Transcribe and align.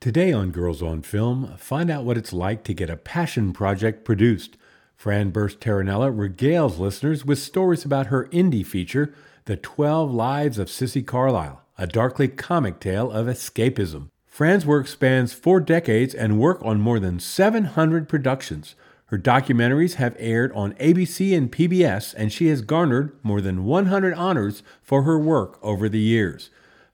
Today 0.00 0.32
on 0.32 0.50
Girls 0.50 0.80
on 0.80 1.02
Film, 1.02 1.54
find 1.58 1.90
out 1.90 2.04
what 2.04 2.16
it's 2.16 2.32
like 2.32 2.64
to 2.64 2.72
get 2.72 2.88
a 2.88 2.96
passion 2.96 3.52
project 3.52 4.02
produced. 4.02 4.56
Fran 4.96 5.28
Burst 5.28 5.60
Terranella 5.60 6.10
regales 6.10 6.78
listeners 6.78 7.26
with 7.26 7.38
stories 7.38 7.84
about 7.84 8.06
her 8.06 8.24
indie 8.28 8.64
feature, 8.64 9.12
The 9.44 9.58
12 9.58 10.10
Lives 10.10 10.58
of 10.58 10.68
Sissy 10.68 11.06
Carlyle, 11.06 11.60
a 11.76 11.86
darkly 11.86 12.28
comic 12.28 12.80
tale 12.80 13.10
of 13.10 13.26
escapism. 13.26 14.08
Fran's 14.24 14.64
work 14.64 14.88
spans 14.88 15.34
four 15.34 15.60
decades 15.60 16.14
and 16.14 16.40
work 16.40 16.62
on 16.64 16.80
more 16.80 16.98
than 16.98 17.20
700 17.20 18.08
productions. 18.08 18.76
Her 19.08 19.18
documentaries 19.18 19.96
have 19.96 20.16
aired 20.18 20.50
on 20.52 20.72
ABC 20.76 21.36
and 21.36 21.52
PBS, 21.52 22.14
and 22.16 22.32
she 22.32 22.46
has 22.46 22.62
garnered 22.62 23.12
more 23.22 23.42
than 23.42 23.64
100 23.64 24.14
honors 24.14 24.62
for 24.82 25.02
her 25.02 25.18
work 25.18 25.58
over 25.60 25.90
the 25.90 26.00
years. 26.00 26.48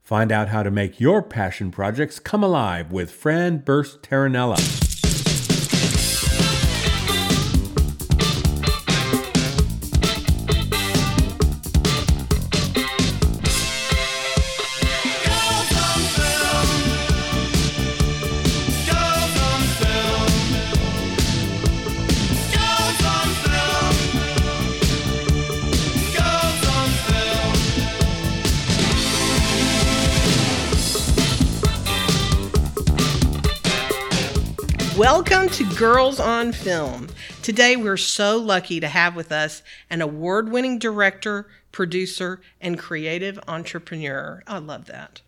Find 0.07 0.31
out 0.31 0.47
how 0.47 0.63
to 0.63 0.71
make 0.71 1.01
your 1.01 1.21
passion 1.21 1.69
projects 1.69 2.17
come 2.17 2.41
alive 2.41 2.93
with 2.93 3.11
Fran 3.11 3.57
Burst 3.57 4.01
Terranella. 4.03 4.86
Girls 35.77 36.19
on 36.19 36.53
Film. 36.53 37.07
Today 37.43 37.75
we're 37.75 37.97
so 37.97 38.37
lucky 38.37 38.79
to 38.79 38.87
have 38.87 39.15
with 39.15 39.31
us 39.31 39.61
an 39.91 40.01
award 40.01 40.49
winning 40.51 40.79
director, 40.79 41.45
producer, 41.71 42.41
and 42.59 42.79
creative 42.79 43.39
entrepreneur. 43.47 44.41
I 44.47 44.57
love 44.57 44.85
that. 44.85 45.21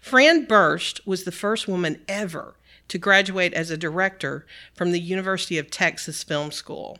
Fran 0.00 0.46
Burst 0.46 1.06
was 1.06 1.22
the 1.22 1.30
first 1.30 1.68
woman 1.68 2.00
ever 2.08 2.56
to 2.88 2.98
graduate 2.98 3.54
as 3.54 3.70
a 3.70 3.76
director 3.76 4.44
from 4.74 4.90
the 4.90 4.98
University 4.98 5.56
of 5.56 5.70
Texas 5.70 6.24
Film 6.24 6.50
School. 6.50 6.98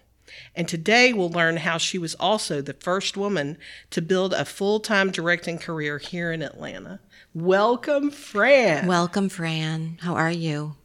And 0.54 0.68
today 0.68 1.12
we'll 1.12 1.28
learn 1.28 1.56
how 1.56 1.78
she 1.78 1.98
was 1.98 2.14
also 2.14 2.60
the 2.60 2.72
first 2.72 3.16
woman 3.16 3.58
to 3.90 4.00
build 4.00 4.32
a 4.32 4.44
full 4.44 4.78
time 4.78 5.10
directing 5.10 5.58
career 5.58 5.98
here 5.98 6.30
in 6.30 6.40
Atlanta. 6.40 7.00
Welcome, 7.34 8.12
Fran. 8.12 8.86
Welcome, 8.86 9.28
Fran. 9.28 9.98
How 10.02 10.14
are 10.14 10.30
you? 10.30 10.76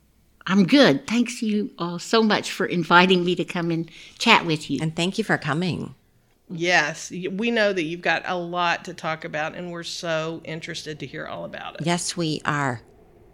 I'm 0.48 0.66
good. 0.66 1.06
Thanks 1.06 1.42
you 1.42 1.72
all 1.78 2.00
so 2.00 2.24
much 2.24 2.52
for 2.52 2.66
inviting 2.66 3.26
me 3.26 3.36
to 3.36 3.44
come 3.44 3.70
and 3.70 3.92
chat 4.18 4.46
with 4.46 4.72
you. 4.72 4.80
And 4.82 4.96
thank 4.96 5.18
you 5.18 5.24
for 5.26 5.38
coming. 5.38 5.94
Yes, 6.50 7.12
we 7.12 7.52
know 7.52 7.74
that 7.74 7.84
you've 7.84 8.02
got 8.02 8.24
a 8.26 8.38
lot 8.38 8.86
to 8.86 8.94
talk 8.94 9.26
about, 9.26 9.56
and 9.56 9.70
we're 9.70 9.84
so 9.84 10.42
interested 10.46 11.00
to 11.02 11.06
hear 11.06 11.26
all 11.26 11.44
about 11.44 11.76
it. 11.76 11.86
Yes, 11.86 12.16
we 12.16 12.42
are. 12.46 12.82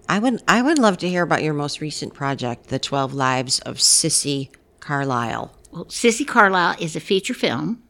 I 0.10 0.18
would 0.18 0.42
I 0.48 0.64
would 0.64 0.80
love 0.80 0.98
to 0.98 1.08
hear 1.08 1.22
about 1.22 1.44
your 1.44 1.54
most 1.54 1.80
recent 1.80 2.16
project, 2.16 2.68
The 2.68 2.80
12 2.80 3.14
Lives 3.14 3.60
of 3.60 3.78
Sissy 3.78 4.50
Carlyle. 4.80 5.56
Well, 5.72 5.86
Sissy 5.86 6.28
Carlyle 6.28 6.76
is 6.80 6.96
a 6.96 7.00
feature 7.00 7.36
film. 7.36 7.84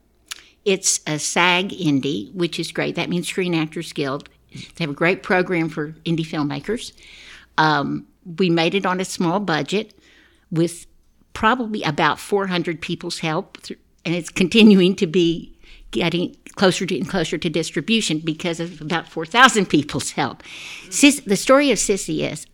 It's 0.65 0.99
a 1.07 1.17
SAG 1.17 1.69
indie, 1.69 2.33
which 2.33 2.59
is 2.59 2.71
great. 2.73 2.95
That 2.95 3.09
means 3.09 3.27
Screen 3.29 3.55
Actors 3.55 3.93
Guild. 3.93 4.29
They 4.51 4.83
have 4.83 4.89
a 4.89 4.93
great 4.93 5.23
program 5.23 5.69
for 5.69 5.93
indie 6.05 6.25
filmmakers. 6.25 6.91
Um, 7.57 8.07
we 8.25 8.49
made 8.49 8.75
it 8.75 8.85
on 8.85 8.99
a 8.99 9.05
small 9.05 9.39
budget 9.39 9.93
with 10.51 10.85
probably 11.33 11.83
about 11.83 12.19
400 12.19 12.81
people's 12.81 13.19
help, 13.19 13.57
and 14.05 14.15
it's 14.15 14.29
continuing 14.29 14.95
to 14.95 15.07
be 15.07 15.57
getting 15.91 16.35
closer 16.55 16.85
to 16.85 16.97
and 16.97 17.07
closer 17.07 17.37
to 17.37 17.49
distribution 17.49 18.19
because 18.19 18.59
of 18.59 18.81
about 18.81 19.07
4,000 19.07 19.67
people's 19.67 20.11
help. 20.11 20.43
Sis, 20.89 21.21
the 21.21 21.35
story 21.35 21.71
of 21.71 21.77
Sissy 21.77 22.29
is 22.31 22.47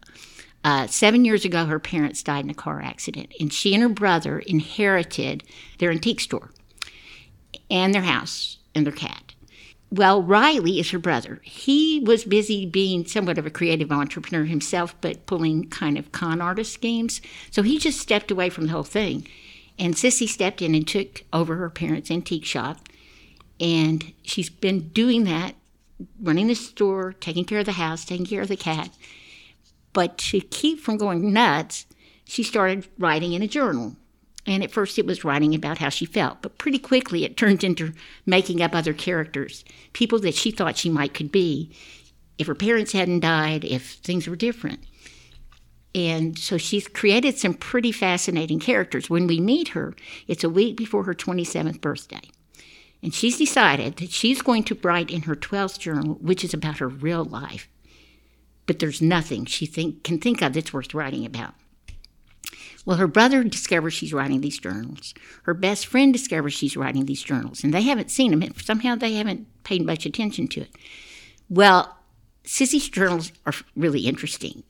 uh, 0.64 0.88
seven 0.88 1.24
years 1.24 1.46
ago, 1.46 1.66
her 1.66 1.80
parents 1.80 2.22
died 2.22 2.44
in 2.44 2.50
a 2.50 2.56
car 2.56 2.82
accident, 2.82 3.34
and 3.40 3.52
she 3.52 3.74
and 3.74 3.82
her 3.82 3.90
brother 3.90 4.40
inherited 4.40 5.44
their 5.80 5.92
antique 5.92 6.20
store 6.20 6.52
and 7.72 7.94
their 7.94 8.02
house 8.02 8.58
and 8.76 8.86
their 8.86 8.94
cat. 8.94 9.29
Well, 9.92 10.22
Riley 10.22 10.80
is 10.80 10.92
her 10.92 11.00
brother. 11.00 11.40
He 11.42 12.00
was 12.00 12.24
busy 12.24 12.66
being 12.66 13.06
somewhat 13.06 13.40
of 13.40 13.48
a 13.48 13.52
creative 13.52 13.92
entrepreneur 13.92 14.46
himself, 14.46 14.94
but 15.02 15.26
pulling 15.26 15.68
kind 15.70 15.98
of 15.98 16.12
con 16.12 16.42
artist 16.42 16.74
schemes. 16.74 17.22
So 17.50 17.64
he 17.64 17.80
just 17.80 18.00
stepped 18.00 18.30
away 18.30 18.50
from 18.50 18.68
the 18.68 18.72
whole 18.72 18.84
thing. 18.84 19.28
And 19.80 19.96
Sissy 19.96 20.28
stepped 20.28 20.62
in 20.62 20.76
and 20.76 20.88
took 20.88 21.24
over 21.34 21.56
her 21.56 21.70
parents' 21.72 22.12
antique 22.12 22.46
shop. 22.46 22.88
And 23.60 24.14
she's 24.22 24.50
been 24.50 24.90
doing 24.90 25.24
that, 25.24 25.56
running 26.22 26.48
the 26.48 26.56
store, 26.56 27.14
taking 27.14 27.46
care 27.46 27.60
of 27.60 27.66
the 27.66 27.72
house, 27.74 28.06
taking 28.06 28.28
care 28.28 28.44
of 28.44 28.48
the 28.48 28.58
cat. 28.58 28.92
But 29.92 30.20
to 30.20 30.40
keep 30.40 30.80
from 30.80 30.98
going 30.98 31.34
nuts, 31.34 31.88
she 32.26 32.44
started 32.44 32.88
writing 33.00 33.34
in 33.34 33.42
a 33.42 33.48
journal. 33.48 33.96
And 34.50 34.64
at 34.64 34.72
first 34.72 34.98
it 34.98 35.06
was 35.06 35.24
writing 35.24 35.54
about 35.54 35.78
how 35.78 35.90
she 35.90 36.06
felt, 36.06 36.42
but 36.42 36.58
pretty 36.58 36.80
quickly 36.80 37.24
it 37.24 37.38
turned 37.38 37.64
into 37.64 37.94
making 38.26 38.64
up 38.64 38.74
other 38.74 38.94
characters, 38.94 39.64
people 39.94 40.18
that 40.22 40.34
she 40.34 40.50
thought 40.50 40.76
she 40.76 40.90
might 40.90 41.14
could 41.14 41.32
be 41.32 41.72
if 42.40 42.48
her 42.48 42.56
parents 42.56 42.94
hadn't 42.94 43.20
died, 43.20 43.64
if 43.64 43.94
things 43.98 44.28
were 44.28 44.36
different. 44.36 44.80
And 45.94 46.36
so 46.36 46.58
she's 46.58 46.88
created 46.88 47.38
some 47.38 47.54
pretty 47.54 47.92
fascinating 47.92 48.60
characters. 48.60 49.08
When 49.08 49.28
we 49.28 49.40
meet 49.40 49.70
her, 49.70 49.96
it's 50.28 50.44
a 50.44 50.50
week 50.50 50.76
before 50.76 51.04
her 51.04 51.14
27th 51.14 51.80
birthday. 51.80 52.22
And 53.04 53.14
she's 53.14 53.38
decided 53.38 53.98
that 53.98 54.10
she's 54.10 54.42
going 54.42 54.64
to 54.64 54.80
write 54.82 55.12
in 55.12 55.24
her 55.24 55.36
12th 55.36 55.78
journal, 55.78 56.16
which 56.16 56.44
is 56.44 56.56
about 56.56 56.80
her 56.80 56.88
real 56.88 57.24
life. 57.24 57.70
But 58.66 58.80
there's 58.80 59.02
nothing 59.02 59.46
she 59.46 59.68
think, 59.68 60.04
can 60.04 60.18
think 60.18 60.42
of 60.42 60.54
that's 60.54 60.74
worth 60.74 60.96
writing 60.96 61.24
about. 61.24 61.54
Well, 62.86 62.98
her 62.98 63.08
brother 63.08 63.44
discovers 63.44 63.94
she's 63.94 64.14
writing 64.14 64.42
these 64.42 64.60
journals. 64.60 65.14
Her 65.44 65.54
best 65.54 65.86
friend 65.88 66.14
discovers 66.14 66.54
she's 66.54 66.78
writing 66.78 67.06
these 67.06 67.22
journals, 67.22 67.64
and 67.64 67.74
they 67.74 67.82
haven't 67.82 68.12
seen 68.12 68.32
them. 68.32 68.54
Somehow 68.62 68.96
they 68.96 69.14
haven't 69.14 69.48
paid 69.64 69.86
much 69.86 70.06
attention 70.06 70.48
to 70.50 70.62
it. 70.62 70.76
Well, 71.50 71.98
Sissy's 72.44 72.90
journals 72.90 73.32
are 73.46 73.54
really 73.76 74.02
interesting. 74.08 74.64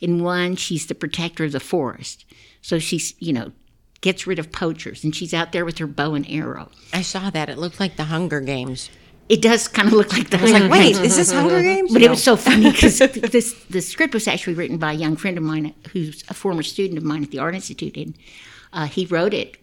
In 0.00 0.22
one, 0.22 0.56
she's 0.56 0.86
the 0.86 0.94
protector 0.94 1.44
of 1.44 1.52
the 1.52 1.60
forest. 1.60 2.24
So 2.60 2.78
she's, 2.78 3.14
you 3.18 3.32
know, 3.32 3.52
gets 4.00 4.26
rid 4.26 4.38
of 4.38 4.52
poachers, 4.52 5.02
and 5.02 5.16
she's 5.16 5.32
out 5.34 5.52
there 5.52 5.64
with 5.64 5.78
her 5.78 5.86
bow 5.86 6.14
and 6.14 6.28
arrow. 6.28 6.70
I 6.92 7.02
saw 7.02 7.30
that. 7.30 7.48
It 7.48 7.58
looked 7.58 7.80
like 7.80 7.96
the 7.96 8.04
Hunger 8.04 8.40
Games. 8.40 8.90
It 9.28 9.40
does 9.40 9.68
kind 9.68 9.88
of 9.88 9.94
look 9.94 10.12
like 10.12 10.30
the. 10.30 10.38
I 10.38 10.42
was 10.42 10.52
like, 10.52 10.70
wait, 10.70 10.96
is 10.98 11.16
this 11.16 11.32
Hunger 11.32 11.62
Games? 11.62 11.92
But 11.92 12.00
no. 12.00 12.06
it 12.06 12.10
was 12.10 12.22
so 12.22 12.36
funny 12.36 12.70
because 12.70 12.98
this 12.98 13.54
the 13.64 13.80
script 13.80 14.14
was 14.14 14.28
actually 14.28 14.54
written 14.54 14.78
by 14.78 14.92
a 14.92 14.96
young 14.96 15.16
friend 15.16 15.38
of 15.38 15.44
mine 15.44 15.74
who's 15.92 16.24
a 16.28 16.34
former 16.34 16.62
student 16.62 16.98
of 16.98 17.04
mine 17.04 17.22
at 17.22 17.30
the 17.30 17.38
Art 17.38 17.54
Institute, 17.54 17.96
and 17.96 18.14
uh, 18.72 18.86
he 18.86 19.06
wrote 19.06 19.32
it 19.32 19.56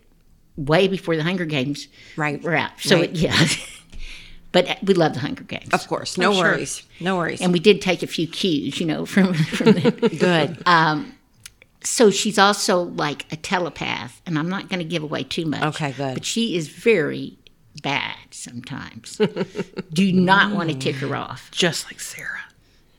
way 0.58 0.88
before 0.88 1.16
the 1.16 1.24
Hunger 1.24 1.46
Games 1.46 1.88
right 2.18 2.42
were 2.42 2.56
out. 2.56 2.72
So 2.80 2.98
right. 2.98 3.10
It, 3.10 3.18
yeah. 3.18 3.46
but 4.52 4.80
we 4.84 4.96
love 4.96 5.14
the 5.14 5.20
Hunger 5.20 5.44
Games. 5.44 5.70
Of 5.74 5.88
course, 5.88 6.18
no 6.18 6.32
worries, 6.32 6.78
sure. 6.78 6.88
no 7.06 7.18
worries. 7.18 7.42
And 7.42 7.54
we 7.54 7.60
did 7.60 7.82
take 7.82 8.02
a 8.02 8.08
few 8.08 8.28
cues, 8.28 8.80
you 8.80 8.88
know, 8.88 9.06
from 9.06 9.34
from 9.36 9.74
the 9.74 10.18
good. 10.20 10.64
Um, 10.66 11.14
so 11.84 12.12
she's 12.12 12.38
also 12.38 12.82
like 12.82 13.32
a 13.32 13.36
telepath, 13.36 14.22
and 14.26 14.38
I'm 14.38 14.50
not 14.50 14.70
going 14.70 14.80
to 14.80 14.86
give 14.86 15.04
away 15.04 15.24
too 15.24 15.46
much. 15.46 15.64
Okay, 15.64 15.92
good. 15.92 16.16
But 16.16 16.26
she 16.26 16.56
is 16.56 16.68
very 16.68 17.38
bad 17.82 18.16
sometimes. 18.32 19.20
Do 19.94 20.12
not 20.14 20.54
want 20.54 20.70
to 20.70 20.76
tick 20.76 20.96
her 20.98 21.16
off. 21.16 21.52
Just 21.52 21.86
like 21.86 22.00
Sarah. 22.00 22.42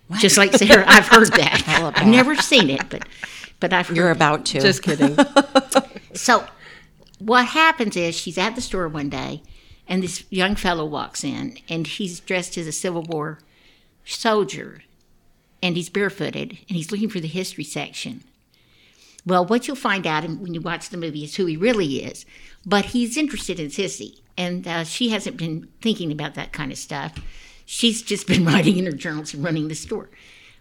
What? 0.08 0.20
Just 0.20 0.36
like 0.36 0.52
Sarah. 0.54 0.84
I've 0.86 1.08
heard 1.08 1.32
that. 1.34 1.92
I've 1.96 2.06
never 2.06 2.34
seen 2.36 2.70
it, 2.70 2.88
but 2.88 3.06
but 3.60 3.72
I've 3.72 3.90
You're 3.90 4.10
about 4.10 4.44
to. 4.46 4.60
Just 4.60 4.82
kidding. 4.82 5.16
so 6.14 6.44
what 7.18 7.46
happens 7.46 7.96
is 7.96 8.14
she's 8.14 8.38
at 8.38 8.56
the 8.56 8.60
store 8.60 8.88
one 8.88 9.08
day 9.08 9.42
and 9.86 10.02
this 10.02 10.24
young 10.30 10.56
fellow 10.56 10.84
walks 10.84 11.22
in 11.22 11.58
and 11.68 11.86
he's 11.86 12.20
dressed 12.20 12.58
as 12.58 12.66
a 12.66 12.72
Civil 12.72 13.02
War 13.02 13.38
soldier 14.04 14.82
and 15.62 15.76
he's 15.76 15.88
barefooted 15.88 16.58
and 16.68 16.76
he's 16.76 16.90
looking 16.90 17.08
for 17.08 17.20
the 17.20 17.28
history 17.28 17.64
section. 17.64 18.24
Well, 19.24 19.46
what 19.46 19.68
you'll 19.68 19.76
find 19.76 20.06
out 20.06 20.24
when 20.24 20.54
you 20.54 20.60
watch 20.60 20.88
the 20.88 20.96
movie 20.96 21.22
is 21.22 21.36
who 21.36 21.46
he 21.46 21.56
really 21.56 22.04
is. 22.04 22.26
But 22.66 22.86
he's 22.86 23.16
interested 23.16 23.60
in 23.60 23.68
Sissy 23.68 24.21
and 24.36 24.66
uh, 24.66 24.84
she 24.84 25.10
hasn't 25.10 25.36
been 25.36 25.68
thinking 25.80 26.12
about 26.12 26.34
that 26.34 26.52
kind 26.52 26.72
of 26.72 26.78
stuff. 26.78 27.14
She's 27.64 28.02
just 28.02 28.26
been 28.26 28.44
writing 28.46 28.76
in 28.78 28.86
her 28.86 28.92
journals 28.92 29.34
and 29.34 29.44
running 29.44 29.68
the 29.68 29.74
store. 29.74 30.10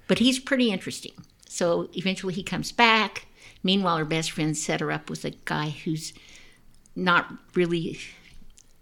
But 0.08 0.20
he's 0.20 0.40
pretty 0.40 0.72
interesting. 0.72 1.14
So 1.48 1.90
eventually 1.94 2.34
he 2.34 2.44
comes 2.44 2.72
back. 2.72 3.28
Meanwhile, 3.64 3.98
her 3.98 4.06
best 4.06 4.32
friend 4.32 4.58
set 4.58 4.80
her 4.80 4.92
up 4.92 5.10
with 5.10 5.24
a 5.26 5.32
guy 5.46 5.70
who's 5.70 6.14
not 6.96 7.32
really 7.56 8.00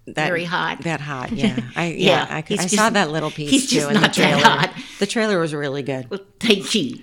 that, 0.05 0.27
very 0.27 0.45
hot. 0.45 0.81
That 0.83 1.01
hot, 1.01 1.31
yeah. 1.31 1.59
I, 1.75 1.87
yeah, 1.87 1.93
yeah 1.93 2.27
I, 2.29 2.37
I 2.37 2.41
just, 2.41 2.75
saw 2.75 2.89
that 2.89 3.11
little 3.11 3.31
piece 3.31 3.49
he's 3.49 3.69
too 3.69 3.75
just 3.75 3.87
in 3.89 3.93
not 3.95 4.03
the 4.03 4.21
trailer. 4.21 4.41
That 4.41 4.69
hot. 4.69 4.83
The 4.99 5.05
trailer 5.05 5.39
was 5.39 5.53
really 5.53 5.83
good. 5.83 6.09
Well, 6.09 6.21
thank 6.39 6.73
you. 6.75 6.99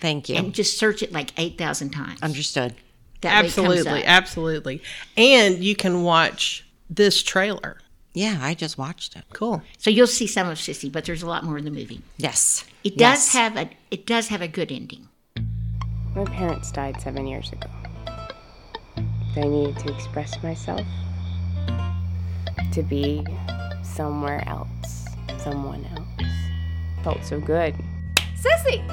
Thank 0.00 0.28
you. 0.28 0.36
And 0.36 0.54
just 0.54 0.78
search 0.78 1.02
it 1.02 1.12
like 1.12 1.32
8,000 1.38 1.90
times. 1.90 2.22
Understood. 2.22 2.74
That 3.20 3.42
way 3.42 3.48
it 3.48 3.52
comes 3.54 3.68
Absolutely, 3.68 4.02
up. 4.02 4.08
absolutely. 4.08 4.82
And 5.16 5.58
you 5.62 5.76
can 5.76 6.02
watch 6.02 6.66
this 6.88 7.22
trailer. 7.22 7.78
Yeah, 8.14 8.38
I 8.40 8.54
just 8.54 8.78
watched 8.78 9.14
it. 9.14 9.24
Cool. 9.34 9.62
So 9.78 9.90
you'll 9.90 10.06
see 10.06 10.26
some 10.26 10.48
of 10.48 10.56
Sissy, 10.58 10.90
but 10.90 11.04
there's 11.04 11.22
a 11.22 11.26
lot 11.26 11.44
more 11.44 11.58
in 11.58 11.64
the 11.66 11.70
movie. 11.70 12.00
Yes. 12.16 12.64
It 12.82 12.94
Yes. 12.96 13.26
does 13.26 13.32
have 13.34 13.56
a 13.58 13.68
it 13.90 14.06
does 14.06 14.28
have 14.28 14.40
a 14.40 14.48
good 14.48 14.72
ending. 14.72 15.06
My 16.14 16.24
parents 16.24 16.72
died 16.72 17.00
seven 17.00 17.26
years 17.26 17.52
ago. 17.52 17.68
I 19.36 19.42
needed 19.42 19.78
to 19.78 19.94
express 19.94 20.42
myself, 20.42 20.84
to 22.72 22.82
be 22.82 23.24
somewhere 23.84 24.42
else, 24.48 25.06
someone 25.38 25.86
else. 25.96 26.26
Felt 27.04 27.24
so 27.24 27.40
good. 27.40 27.74
Sissy! 28.34 28.84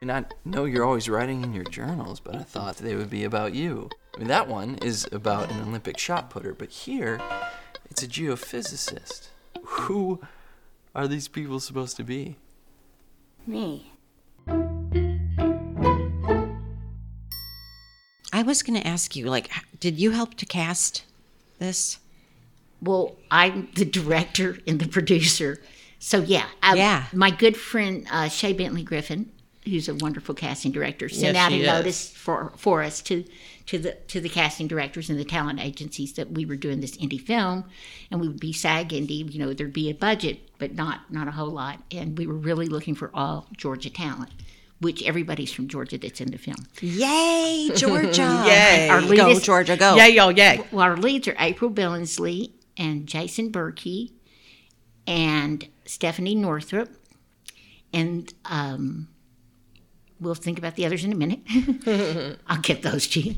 And 0.00 0.10
I 0.10 0.24
know 0.46 0.64
you're 0.64 0.84
always 0.84 1.08
writing 1.08 1.42
in 1.42 1.52
your 1.52 1.64
journals, 1.64 2.20
but 2.20 2.34
I 2.34 2.42
thought 2.42 2.78
they 2.78 2.94
would 2.94 3.10
be 3.10 3.24
about 3.24 3.54
you. 3.54 3.90
I 4.14 4.18
mean, 4.18 4.28
that 4.28 4.48
one 4.48 4.76
is 4.76 5.06
about 5.12 5.50
an 5.50 5.60
Olympic 5.60 5.98
shot 5.98 6.30
putter, 6.30 6.54
but 6.54 6.70
here, 6.70 7.20
it's 7.90 8.02
a 8.02 8.08
geophysicist. 8.08 9.28
Who 9.62 10.22
are 10.94 11.06
these 11.06 11.28
people 11.28 11.60
supposed 11.60 11.98
to 11.98 12.02
be? 12.02 12.36
Me. 13.46 13.92
I 18.32 18.42
was 18.42 18.62
going 18.62 18.80
to 18.80 18.86
ask 18.86 19.14
you, 19.16 19.26
like, 19.26 19.50
did 19.80 19.98
you 19.98 20.10
help 20.10 20.34
to 20.34 20.46
cast 20.46 21.04
this? 21.58 21.98
Well, 22.82 23.16
I'm 23.30 23.68
the 23.74 23.84
director 23.84 24.58
and 24.66 24.78
the 24.80 24.88
producer. 24.88 25.58
So 25.98 26.18
yeah, 26.20 26.46
I, 26.62 26.74
Yeah. 26.76 27.04
My 27.12 27.30
good 27.30 27.56
friend 27.56 28.06
uh, 28.10 28.28
Shay 28.28 28.52
Bentley 28.52 28.82
Griffin, 28.82 29.30
who's 29.64 29.88
a 29.88 29.94
wonderful 29.94 30.34
casting 30.34 30.72
director, 30.72 31.08
sent 31.08 31.34
Yes, 31.34 31.36
out 31.36 31.52
a 31.52 31.56
is. 31.56 31.66
notice 31.66 32.10
for 32.10 32.52
for 32.56 32.82
us 32.82 33.00
to 33.02 33.24
to 33.66 33.78
the 33.78 33.92
to 34.08 34.20
the 34.20 34.28
casting 34.28 34.68
directors 34.68 35.08
and 35.10 35.18
the 35.18 35.24
talent 35.24 35.58
agencies 35.58 36.12
that 36.12 36.30
we 36.30 36.44
were 36.44 36.54
doing 36.54 36.80
this 36.80 36.96
indie 36.98 37.20
film, 37.20 37.64
and 38.10 38.20
we 38.20 38.28
would 38.28 38.38
be 38.38 38.52
SAG 38.52 38.90
indie. 38.90 39.32
You 39.32 39.38
know, 39.40 39.54
there'd 39.54 39.72
be 39.72 39.88
a 39.90 39.94
budget, 39.94 40.40
but 40.58 40.74
not 40.74 41.10
not 41.10 41.26
a 41.28 41.32
whole 41.32 41.50
lot, 41.50 41.82
and 41.90 42.16
we 42.18 42.26
were 42.26 42.34
really 42.34 42.66
looking 42.66 42.94
for 42.94 43.10
all 43.14 43.46
Georgia 43.56 43.90
talent. 43.90 44.30
Which 44.80 45.02
everybody's 45.04 45.52
from 45.52 45.68
Georgia 45.68 45.96
that's 45.96 46.20
in 46.20 46.30
the 46.30 46.36
film. 46.38 46.66
Yay, 46.82 47.70
Georgia. 47.74 48.44
Yay. 48.46 48.88
Our 48.90 49.00
lead 49.00 49.16
Go, 49.16 49.28
is- 49.30 49.42
Georgia, 49.42 49.76
go. 49.76 49.96
Yay, 49.96 50.10
y'all, 50.10 50.30
yay. 50.32 50.62
Well, 50.70 50.82
our 50.82 50.96
leads 50.98 51.26
are 51.28 51.34
April 51.38 51.70
Billingsley 51.70 52.52
and 52.76 53.06
Jason 53.06 53.50
Berkey 53.50 54.12
and 55.06 55.66
Stephanie 55.86 56.34
Northrup. 56.34 56.90
And 57.94 58.32
um, 58.44 59.08
we'll 60.20 60.34
think 60.34 60.58
about 60.58 60.74
the 60.76 60.84
others 60.84 61.04
in 61.04 61.12
a 61.12 61.16
minute. 61.16 61.40
I'll 62.46 62.60
get 62.60 62.82
those 62.82 63.06
to 63.08 63.20
you. 63.20 63.36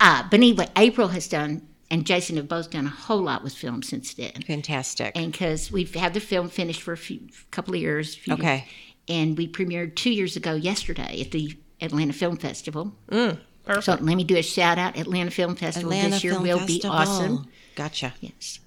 Uh, 0.00 0.22
but 0.30 0.34
anyway, 0.38 0.68
April 0.76 1.08
has 1.08 1.28
done, 1.28 1.66
and 1.90 2.06
Jason 2.06 2.36
have 2.36 2.48
both 2.48 2.70
done 2.70 2.86
a 2.86 2.90
whole 2.90 3.20
lot 3.20 3.42
with 3.42 3.52
film 3.52 3.82
since 3.82 4.14
then. 4.14 4.30
Fantastic. 4.46 5.12
And 5.16 5.32
because 5.32 5.70
we've 5.70 5.94
had 5.94 6.14
the 6.14 6.20
film 6.20 6.48
finished 6.48 6.80
for 6.80 6.92
a 6.92 6.96
few 6.96 7.28
couple 7.50 7.74
of 7.74 7.80
years. 7.80 8.14
few 8.14 8.32
Okay. 8.34 8.54
years. 8.58 8.68
And 9.08 9.36
we 9.36 9.48
premiered 9.48 9.94
two 9.94 10.10
years 10.10 10.36
ago 10.36 10.54
yesterday 10.54 11.20
at 11.20 11.30
the 11.30 11.56
Atlanta 11.80 12.12
Film 12.12 12.36
Festival. 12.36 12.92
Mm, 13.10 13.38
so 13.80 13.92
let 13.92 14.02
me 14.02 14.24
do 14.24 14.36
a 14.36 14.42
shout 14.42 14.78
out. 14.78 14.96
Atlanta 14.98 15.30
Film 15.30 15.56
Festival 15.56 15.90
Atlanta 15.92 16.10
this 16.10 16.24
year 16.24 16.34
Film 16.34 16.42
will 16.42 16.58
Festival. 16.58 16.90
be 16.90 16.96
awesome. 16.96 17.46
Gotcha. 17.74 18.14
Yes. 18.20 18.60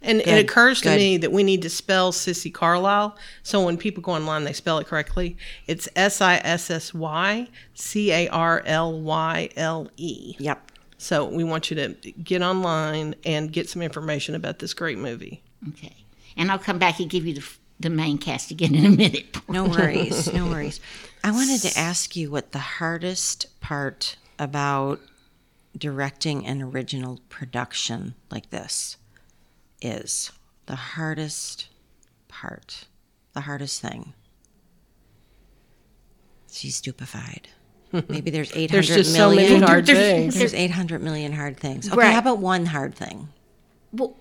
And 0.00 0.18
Good, 0.20 0.28
it 0.28 0.44
occurs 0.44 0.80
to 0.82 0.90
good. 0.90 0.96
me 0.96 1.16
that 1.18 1.32
we 1.32 1.42
need 1.42 1.62
to 1.62 1.70
spell 1.70 2.12
Sissy 2.12 2.52
Carlyle. 2.52 3.16
So 3.42 3.64
when 3.64 3.76
people 3.76 4.02
go 4.02 4.12
online, 4.12 4.44
they 4.44 4.52
spell 4.52 4.78
it 4.78 4.86
correctly. 4.86 5.36
It's 5.66 5.88
S 5.96 6.20
I 6.20 6.36
S 6.36 6.70
S 6.70 6.94
Y 6.94 7.48
C 7.74 8.12
A 8.12 8.28
R 8.28 8.62
L 8.64 8.98
Y 9.00 9.50
L 9.56 9.90
E. 9.96 10.36
Yep. 10.38 10.70
So 10.98 11.26
we 11.26 11.44
want 11.44 11.70
you 11.70 11.76
to 11.76 11.88
get 12.12 12.42
online 12.42 13.14
and 13.24 13.52
get 13.52 13.68
some 13.68 13.82
information 13.82 14.34
about 14.34 14.60
this 14.60 14.72
great 14.72 14.98
movie. 14.98 15.42
Okay. 15.68 15.94
And 16.36 16.50
I'll 16.50 16.58
come 16.58 16.78
back 16.78 17.00
and 17.00 17.10
give 17.10 17.26
you 17.26 17.34
the, 17.34 17.46
the 17.78 17.90
main 17.90 18.18
cast 18.18 18.50
again 18.50 18.74
in 18.74 18.84
a 18.86 18.90
minute. 18.90 19.26
No 19.48 19.64
worries. 19.64 20.32
no 20.32 20.46
worries. 20.46 20.80
I 21.22 21.30
wanted 21.30 21.60
to 21.62 21.78
ask 21.78 22.16
you 22.16 22.30
what 22.30 22.52
the 22.52 22.58
hardest 22.58 23.46
part 23.60 24.16
about 24.38 25.00
directing 25.76 26.46
an 26.46 26.62
original 26.62 27.20
production 27.28 28.14
like 28.30 28.50
this 28.50 28.96
is. 29.82 30.32
The 30.66 30.74
hardest 30.76 31.68
part. 32.28 32.86
The 33.34 33.42
hardest 33.42 33.80
thing. 33.80 34.14
She's 36.50 36.76
stupefied. 36.76 37.48
Maybe 38.08 38.30
there's 38.30 38.50
800 38.54 38.68
There's 38.70 38.88
just 38.88 39.14
so 39.14 39.30
many 39.34 39.58
hard 39.60 39.86
There's- 39.86 39.98
things. 39.98 40.34
There's 40.34 40.54
800 40.54 41.02
million 41.02 41.32
hard 41.32 41.56
things. 41.58 41.88
Okay, 41.88 41.96
Right. 41.96 42.12
how 42.12 42.18
about 42.20 42.38
one 42.38 42.66
hard 42.66 42.94
thing? 42.94 43.28
Well, 43.92 44.16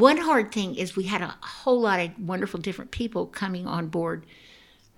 one 0.00 0.16
hard 0.16 0.52
thing 0.52 0.74
is 0.74 0.96
we 0.96 1.04
had 1.04 1.22
a 1.22 1.34
whole 1.42 1.80
lot 1.80 2.00
of 2.00 2.10
wonderful 2.18 2.58
different 2.60 2.90
people 2.90 3.26
coming 3.26 3.66
on 3.66 3.88
board 3.88 4.24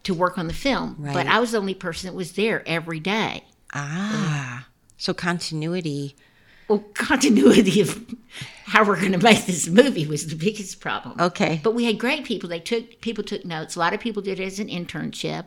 to 0.05 0.15
work 0.15 0.39
on 0.39 0.49
the 0.49 0.55
film, 0.55 0.97
Right. 0.99 1.15
but 1.15 1.27
I 1.27 1.39
was 1.41 1.53
the 1.53 1.59
only 1.59 1.75
person 1.75 2.09
that 2.11 2.17
was 2.17 2.33
there 2.33 2.63
every 2.67 3.01
day. 3.01 3.45
Ah. 3.75 4.67
So 4.97 5.13
continuity. 5.15 6.15
Well, 6.69 6.81
continuity 6.95 7.81
of 7.81 8.05
how 8.65 8.85
we're 8.85 8.99
going 9.01 9.13
to 9.13 9.19
make 9.19 9.47
this 9.47 9.69
movie 9.69 10.07
was 10.07 10.27
the 10.29 10.37
biggest 10.37 10.81
problem. 10.81 11.21
Okay. 11.21 11.61
But 11.63 11.75
we 11.75 11.85
had 11.85 11.99
great 11.99 12.25
people. 12.25 12.49
They 12.49 12.61
took 12.61 13.01
people 13.01 13.25
took 13.25 13.45
notes. 13.45 13.77
A 13.77 13.79
lot 13.79 13.93
of 13.95 14.01
people 14.01 14.23
did 14.23 14.41
it 14.41 14.45
as 14.45 14.59
an 14.59 14.69
internship, 14.69 15.47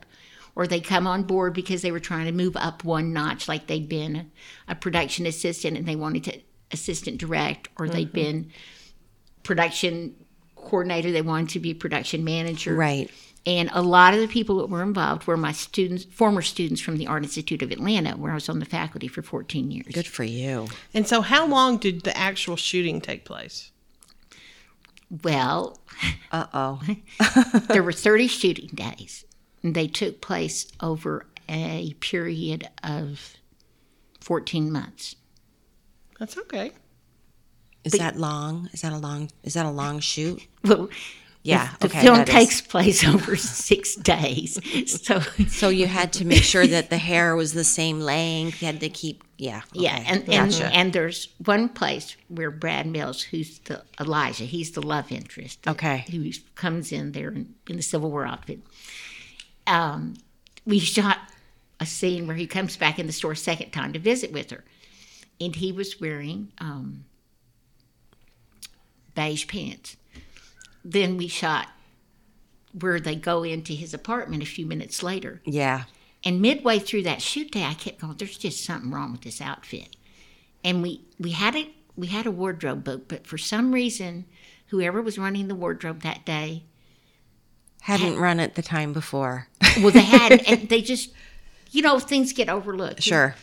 or 0.55 0.67
they 0.67 0.79
come 0.81 1.07
on 1.07 1.23
board 1.23 1.53
because 1.53 1.81
they 1.81 1.91
were 1.91 1.99
trying 1.99 2.25
to 2.25 2.31
move 2.31 2.55
up 2.57 2.83
one 2.83 3.11
notch, 3.13 3.47
like 3.47 3.67
they'd 3.67 3.89
been 3.89 4.15
a, 4.15 4.25
a 4.73 4.75
production 4.75 5.25
assistant 5.25 5.77
and 5.77 5.85
they 5.87 5.95
wanted 5.95 6.23
to 6.25 6.39
assistant 6.71 7.17
direct, 7.17 7.69
or 7.77 7.87
they'd 7.89 8.07
Mm-hmm. 8.07 8.13
been 8.13 8.51
production 9.45 10.13
coordinator. 10.55 11.11
They 11.11 11.21
wanted 11.21 11.49
to 11.49 11.59
be 11.59 11.73
production 11.73 12.25
manager. 12.25 12.75
Right. 12.75 13.09
And 13.45 13.69
a 13.73 13.81
lot 13.81 14.15
of 14.15 14.19
the 14.19 14.27
people 14.27 14.57
that 14.57 14.69
were 14.69 14.81
involved 14.81 15.27
were 15.27 15.37
my 15.37 15.51
students, 15.51 16.03
former 16.03 16.41
students 16.41 16.81
from 16.81 16.97
the 16.97 17.05
Art 17.05 17.23
Institute 17.23 17.61
of 17.61 17.71
Atlanta, 17.71 18.17
where 18.17 18.31
I 18.31 18.35
was 18.35 18.49
on 18.49 18.57
the 18.57 18.65
faculty 18.65 19.07
for 19.07 19.21
14 19.21 19.69
years. 19.69 19.93
Good 19.93 20.07
for 20.07 20.23
you. 20.23 20.67
And 20.95 21.07
so, 21.07 21.21
how 21.21 21.45
long 21.45 21.77
did 21.77 22.01
the 22.01 22.17
actual 22.17 22.55
shooting 22.55 22.99
take 22.99 23.23
place? 23.23 23.71
Well, 25.23 25.79
Uh 26.31 26.47
oh. 26.53 26.81
there 27.69 27.83
were 27.83 27.93
30 27.93 28.27
shooting 28.27 28.69
days, 28.73 29.25
and 29.61 29.75
they 29.75 29.87
took 29.87 30.21
place 30.21 30.67
over 30.81 31.27
a 31.47 31.93
period 31.99 32.67
of 32.83 33.35
14 34.21 34.71
months. 34.71 35.15
That's 36.19 36.37
okay. 36.37 36.71
Is 37.85 37.93
that 37.93 38.17
long? 38.17 38.69
Is 38.73 38.81
that 38.81 38.91
a 38.93 38.97
long? 38.97 39.29
Is 39.43 39.53
that 39.53 39.65
a 39.65 39.71
long 39.71 39.99
shoot? 39.99 40.41
Well, 40.63 40.89
Yeah. 41.43 41.69
the 41.79 41.85
okay. 41.85 42.01
film 42.01 42.17
that 42.17 42.27
is- 42.29 42.33
takes 42.33 42.61
place 42.61 43.05
over 43.13 43.35
six 43.35 43.95
days. 43.95 44.59
So, 45.03 45.19
So 45.47 45.69
you 45.69 45.85
had 45.85 46.11
to 46.13 46.25
make 46.25 46.41
sure 46.43 46.65
that 46.65 46.89
the 46.89 46.97
hair 46.97 47.35
was 47.35 47.53
the 47.53 47.63
same 47.63 47.99
length. 47.99 48.61
You 48.61 48.65
had 48.65 48.79
to 48.79 48.89
keep. 48.89 49.23
Yeah. 49.37 49.61
yeah, 49.73 49.97
okay, 49.97 50.03
and, 50.07 50.29
and, 50.29 50.51
gotcha. 50.51 50.67
and 50.73 50.93
there's 50.93 51.27
one 51.43 51.67
place 51.67 52.15
where 52.29 52.49
Brad 52.49 52.87
Mills, 52.87 53.21
who's 53.21 53.59
the 53.59 53.83
Elijah, 53.99 54.45
he's 54.45 54.71
the 54.71 54.81
love 54.81 55.11
interest. 55.11 55.59
Okay. 55.67 56.05
Who 56.09 56.31
comes 56.55 56.91
in 56.93 57.11
there 57.11 57.29
in, 57.29 57.53
in 57.67 57.75
the 57.75 57.83
Civil 57.83 58.09
War 58.11 58.25
outfit. 58.25 58.59
Um, 59.67 60.13
we 60.65 60.79
shot 60.79 61.17
a 61.79 61.85
scene 61.85 62.27
where 62.27 62.35
he 62.37 62.47
comes 62.47 62.77
back 62.77 62.97
in 62.97 63.07
the 63.07 63.13
store 63.13 63.33
a 63.33 63.35
second 63.37 63.71
time 63.71 63.91
to 63.93 63.99
visit 63.99 64.31
with 64.31 64.51
her. 64.51 64.63
And 65.41 65.53
he 65.55 65.71
was 65.73 65.99
wearing 65.99 66.51
um, 66.59 67.03
beige 69.15 69.47
pants. 69.47 69.97
Then 70.83 71.17
we 71.17 71.27
shot 71.27 71.67
where 72.79 72.99
they 72.99 73.15
go 73.15 73.43
into 73.43 73.73
his 73.73 73.93
apartment 73.93 74.43
a 74.43 74.45
few 74.45 74.65
minutes 74.65 75.01
later. 75.01 75.41
yeah. 75.45 75.83
And 76.27 76.41
midway 76.41 76.79
through 76.79 77.03
that 77.03 77.21
shoot 77.21 77.51
day, 77.51 77.63
I 77.63 77.75
kept 77.75 77.99
going, 78.01 78.15
"There's 78.17 78.37
just 78.37 78.65
something 78.65 78.89
wrong 78.89 79.11
with 79.11 79.21
this 79.21 79.39
outfit." 79.39 79.95
And 80.63 80.81
we 80.81 81.01
we 81.19 81.31
had 81.31 81.53
it 81.55 81.67
we 81.95 82.07
had 82.07 82.25
a 82.25 82.31
wardrobe 82.31 82.83
book, 82.83 83.07
but 83.07 83.27
for 83.27 83.37
some 83.37 83.71
reason, 83.71 84.25
whoever 84.67 85.03
was 85.03 85.19
running 85.19 85.47
the 85.47 85.55
wardrobe 85.55 86.01
that 86.01 86.25
day, 86.25 86.63
Hadn't 87.81 88.17
run 88.17 88.39
it 88.39 88.55
the 88.55 88.63
time 88.63 88.91
before. 88.93 89.47
well, 89.77 89.91
they 89.91 90.01
had 90.01 90.41
and 90.47 90.67
they 90.69 90.81
just, 90.81 91.11
you 91.71 91.83
know, 91.83 91.99
things 91.99 92.33
get 92.33 92.49
overlooked. 92.49 93.03
sure. 93.03 93.35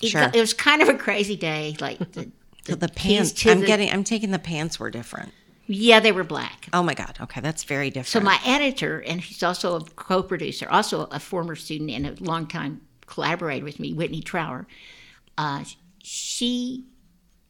it, 0.00 0.10
sure. 0.10 0.30
it 0.32 0.38
was 0.40 0.54
kind 0.54 0.80
of 0.80 0.88
a 0.88 0.94
crazy 0.94 1.34
day. 1.36 1.76
Like 1.80 1.98
the, 2.12 2.30
So 2.66 2.74
the 2.74 2.88
pants. 2.88 3.32
to 3.32 3.50
I'm 3.50 3.60
the- 3.60 3.66
getting. 3.66 3.90
I'm 3.90 4.04
taking 4.04 4.30
the 4.30 4.38
pants 4.38 4.78
were 4.80 4.90
different. 4.90 5.32
yeah, 5.66 6.00
they 6.00 6.12
were 6.12 6.24
black. 6.24 6.68
Oh 6.72 6.82
my 6.82 6.94
god. 6.94 7.18
Okay, 7.20 7.40
that's 7.40 7.64
very 7.64 7.90
different. 7.90 8.08
So 8.08 8.20
my 8.20 8.38
editor, 8.44 9.00
and 9.06 9.20
he's 9.20 9.42
also 9.42 9.76
a 9.76 9.84
co-producer, 9.84 10.68
also 10.70 11.02
a 11.10 11.20
former 11.20 11.56
student 11.56 11.90
and 11.90 12.06
a 12.06 12.14
longtime 12.24 12.80
collaborator 13.06 13.64
with 13.64 13.78
me, 13.80 13.92
Whitney 13.92 14.20
Trower, 14.22 14.66
uh, 15.38 15.64
she 16.02 16.84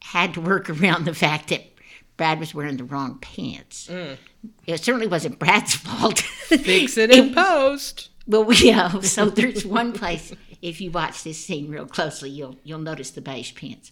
had 0.02 0.34
to 0.34 0.40
work 0.40 0.68
around 0.82 1.04
the 1.04 1.14
fact 1.14 1.48
that 1.48 1.62
Brad 2.16 2.38
was 2.40 2.54
wearing 2.54 2.76
the 2.76 2.84
wrong 2.84 3.18
pants. 3.20 3.88
It 4.66 4.80
certainly 4.80 5.06
wasn't 5.08 5.38
Brad's 5.38 5.74
fault. 5.74 6.18
Fix 6.48 6.96
it 6.98 7.10
in 7.10 7.34
post. 7.34 8.10
Well, 8.26 8.52
yeah. 8.52 9.00
So 9.00 9.30
there's 9.30 9.64
one 9.66 9.92
place. 9.92 10.32
If 10.62 10.80
you 10.80 10.90
watch 10.90 11.24
this 11.24 11.44
scene 11.44 11.68
real 11.68 11.86
closely, 11.86 12.30
you'll 12.30 12.56
you'll 12.64 12.78
notice 12.78 13.10
the 13.10 13.20
beige 13.20 13.54
pants. 13.54 13.90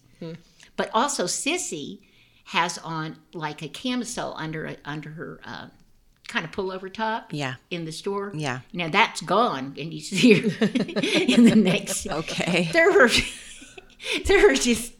But 0.75 0.89
also, 0.93 1.25
Sissy 1.25 1.99
has 2.45 2.77
on 2.79 3.17
like 3.33 3.61
a 3.61 3.67
camisole 3.67 4.33
under 4.37 4.65
a, 4.65 4.77
under 4.85 5.09
her 5.11 5.39
uh, 5.43 5.67
kind 6.27 6.43
of 6.45 6.51
pullover 6.51 6.91
top. 6.91 7.31
Yeah. 7.33 7.55
In 7.69 7.85
the 7.85 7.91
store. 7.91 8.31
Yeah. 8.35 8.61
Now 8.73 8.89
that's 8.89 9.21
gone, 9.21 9.75
and 9.77 9.93
you 9.93 10.01
see 10.01 10.33
her 10.39 10.65
in 10.65 11.43
the 11.45 11.55
next. 11.55 12.07
Okay. 12.11 12.69
There 12.73 12.91
were 12.91 13.09
there 14.25 14.47
were 14.47 14.55
just 14.55 14.93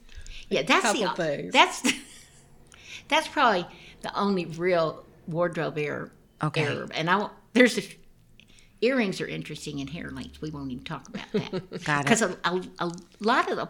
yeah. 0.50 0.62
That's 0.64 0.94
the 0.94 1.10
things. 1.16 1.52
that's 1.54 1.82
that's 3.08 3.28
probably 3.28 3.66
the 4.02 4.16
only 4.18 4.46
real 4.46 5.06
wardrobe 5.28 5.78
error. 5.78 6.12
Okay. 6.42 6.64
error. 6.64 6.88
And 6.94 7.10
I 7.10 7.16
won't- 7.18 7.34
there's 7.54 7.78
a 7.78 7.82
earrings 8.84 9.22
are 9.22 9.28
interesting 9.28 9.80
in 9.80 9.88
hair 9.88 10.10
lengths. 10.10 10.42
We 10.42 10.50
won't 10.50 10.72
even 10.72 10.84
talk 10.84 11.08
about 11.08 11.32
that. 11.32 11.84
Got 11.84 12.02
it. 12.02 12.04
Because 12.04 12.22
a, 12.22 12.38
a, 12.44 12.62
a 12.80 12.92
lot 13.20 13.50
of 13.50 13.58
the 13.58 13.70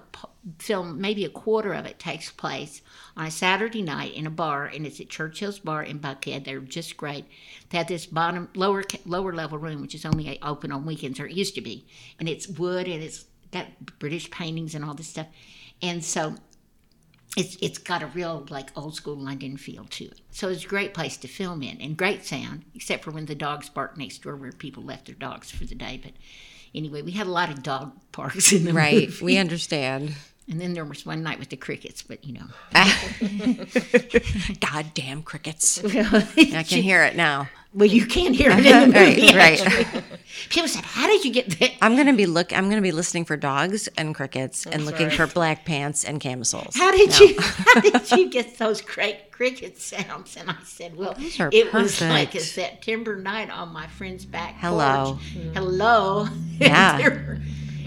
film, 0.60 1.00
maybe 1.00 1.24
a 1.24 1.30
quarter 1.30 1.74
of 1.74 1.86
it, 1.86 2.00
takes 2.00 2.32
place 2.32 2.82
on 3.16 3.28
a 3.28 3.32
Saturday 3.32 3.82
night 3.82 4.14
in 4.14 4.26
a 4.26 4.32
bar, 4.32 4.66
and 4.66 4.86
it's 4.86 5.00
at 5.00 5.10
Churchill's 5.10 5.60
Bar 5.60 5.84
in 5.84 6.00
Buckhead. 6.00 6.46
They're 6.46 6.60
just 6.60 6.98
great. 6.98 7.26
They 7.70 7.78
have 7.78 7.88
this 7.88 8.06
bottom 8.06 8.50
lower 8.56 8.84
lower 9.06 9.34
level 9.34 9.58
room, 9.58 9.82
which 9.82 9.96
is 9.96 10.06
only 10.06 10.42
open 10.42 10.72
on 10.72 10.86
weekends, 10.86 11.20
or 11.20 11.28
it 11.28 11.34
used 11.34 11.56
to 11.56 11.62
be, 11.62 11.86
and 12.20 12.28
it's 12.28 12.48
wood 12.48 12.88
and 12.88 13.04
it's 13.04 13.26
got 13.52 13.68
British 14.00 14.32
paintings 14.32 14.74
and 14.74 14.84
all 14.84 14.96
this 14.96 15.08
stuff, 15.08 15.28
and 15.82 16.04
so 16.04 16.36
it's 17.36 17.58
it's 17.62 17.78
got 17.78 18.04
a 18.04 18.08
real 18.08 18.46
like 18.50 18.70
old 18.78 18.96
school 18.96 19.16
London 19.16 19.58
feel 19.58 19.86
to 19.86 20.06
it. 20.06 20.20
So 20.32 20.50
it's 20.50 20.66
a 20.66 20.68
great 20.68 20.94
place 20.94 21.18
to 21.18 21.28
film 21.28 21.64
in 21.64 21.82
and 21.82 21.98
great 21.98 22.26
sound, 22.26 22.64
except 22.76 23.04
for 23.04 23.12
when 23.12 23.26
the 23.26 23.36
dogs 23.36 23.70
bark 23.70 23.98
next 23.98 24.22
door 24.24 24.36
where 24.36 24.52
people 24.52 24.84
left 24.84 25.06
their 25.08 25.16
dogs 25.16 25.50
for 25.52 25.66
the 25.66 25.76
day. 25.76 26.00
But 26.02 26.14
anyway, 26.76 27.02
we 27.02 27.12
had 27.12 27.28
a 27.28 27.32
lot 27.32 27.50
of 27.50 27.64
dog 27.64 27.94
parks 28.12 28.52
in 28.52 28.66
the 28.66 28.74
Right. 28.74 29.08
movie. 29.10 29.26
We 29.26 29.38
understand. 29.38 30.14
And 30.50 30.60
then 30.60 30.74
there 30.74 30.84
was 30.84 31.06
one 31.06 31.24
night 31.24 31.40
with 31.40 31.50
the 31.50 31.56
crickets, 31.56 32.02
but 32.04 32.24
you 32.26 32.34
know. 32.34 32.46
Goddamn 34.60 35.24
crickets. 35.24 35.84
I 35.86 36.64
can 36.64 36.82
hear 36.82 37.04
it 37.04 37.16
now. 37.16 37.50
Well, 37.74 37.88
you 37.88 38.06
can't 38.06 38.36
hear 38.36 38.52
it 38.52 38.66
in 38.66 38.92
the 38.92 39.00
movie. 39.00 39.36
Right, 39.36 39.66
right. 39.66 40.04
People 40.50 40.68
said, 40.68 40.84
"How 40.84 41.08
did 41.08 41.26
you 41.26 41.32
get 41.32 41.50
that?" 41.60 41.72
I'm 41.82 41.96
gonna 41.96 42.14
be 42.14 42.26
look. 42.26 42.52
I'm 42.56 42.70
gonna 42.70 42.82
be 42.84 42.92
listening 42.92 43.26
for 43.26 43.36
dogs 43.38 43.88
and 43.98 44.14
crickets 44.14 44.66
and 44.68 44.86
looking 44.86 45.10
for 45.10 45.26
black 45.28 45.66
pants 45.66 46.04
and 46.04 46.20
camisoles. 46.22 46.76
How 46.76 46.92
did 46.92 47.18
you? 47.20 47.36
How 47.40 47.80
did 47.82 48.12
you 48.12 48.30
get 48.30 48.58
those 48.60 48.82
great 48.82 49.32
cricket 49.32 49.80
sounds? 49.80 50.36
And 50.38 50.50
I 50.52 50.58
said, 50.66 50.96
"Well, 50.96 51.16
it 51.18 51.74
was 51.74 52.00
like 52.02 52.36
a. 52.36 52.40
September 52.42 53.16
night 53.16 53.50
on 53.50 53.70
my 53.74 53.88
friend's 53.88 54.26
back 54.26 54.56
Hello. 54.60 55.14
porch. 55.14 55.54
Hello. 55.56 56.28
Yeah. 56.60 56.98
There 56.98 57.10
were- 57.10 57.40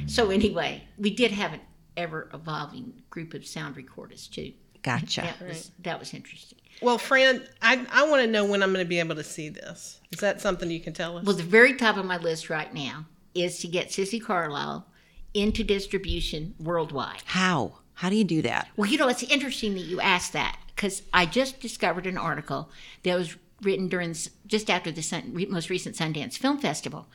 so 0.08 0.30
anyway, 0.30 0.82
we 0.98 1.10
did 1.10 1.30
have 1.32 1.52
an 1.52 1.60
ever 1.96 2.28
evolving 2.32 3.02
group 3.10 3.34
of 3.34 3.46
sound 3.46 3.76
recorders 3.76 4.26
too. 4.26 4.52
Gotcha. 4.82 5.22
That 5.22 5.48
was 5.48 5.70
that 5.80 5.98
was 5.98 6.14
interesting. 6.14 6.58
Well, 6.82 6.98
Fran, 6.98 7.42
I, 7.62 7.84
I 7.90 8.08
want 8.08 8.22
to 8.22 8.26
know 8.26 8.44
when 8.44 8.62
I'm 8.62 8.72
going 8.72 8.84
to 8.84 8.88
be 8.88 8.98
able 8.98 9.14
to 9.14 9.24
see 9.24 9.48
this. 9.48 10.00
Is 10.12 10.20
that 10.20 10.40
something 10.40 10.70
you 10.70 10.80
can 10.80 10.92
tell 10.92 11.16
us? 11.16 11.24
Well, 11.24 11.34
the 11.34 11.42
very 11.42 11.74
top 11.74 11.96
of 11.96 12.04
my 12.04 12.18
list 12.18 12.50
right 12.50 12.72
now 12.72 13.06
is 13.34 13.58
to 13.60 13.68
get 13.68 13.88
Sissy 13.88 14.22
Carlyle 14.22 14.86
into 15.32 15.64
distribution 15.64 16.54
worldwide. 16.58 17.22
How? 17.24 17.78
How 17.94 18.10
do 18.10 18.16
you 18.16 18.24
do 18.24 18.42
that? 18.42 18.68
Well, 18.76 18.90
you 18.90 18.98
know, 18.98 19.08
it's 19.08 19.22
interesting 19.22 19.74
that 19.74 19.80
you 19.80 20.00
asked 20.00 20.34
that 20.34 20.58
because 20.74 21.02
I 21.12 21.24
just 21.24 21.60
discovered 21.60 22.06
an 22.06 22.18
article 22.18 22.70
that 23.04 23.16
was 23.16 23.36
written 23.62 23.88
during 23.88 24.14
just 24.46 24.68
after 24.68 24.92
the 24.92 25.02
Sun, 25.02 25.30
re- 25.32 25.46
most 25.46 25.70
recent 25.70 25.96
Sundance 25.96 26.36
Film 26.36 26.58
Festival, 26.58 27.06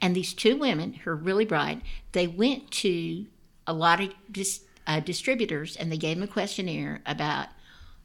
and 0.00 0.14
these 0.14 0.34
two 0.34 0.56
women, 0.56 0.92
who 0.92 1.10
are 1.10 1.16
really 1.16 1.46
bright, 1.46 1.80
they 2.12 2.26
went 2.26 2.70
to 2.70 3.26
a 3.66 3.72
lot 3.72 4.00
of 4.00 4.10
dis, 4.30 4.62
uh, 4.86 5.00
distributors 5.00 5.76
and 5.76 5.90
they 5.90 5.96
gave 5.96 6.16
them 6.16 6.28
a 6.28 6.32
questionnaire 6.32 7.02
about 7.06 7.48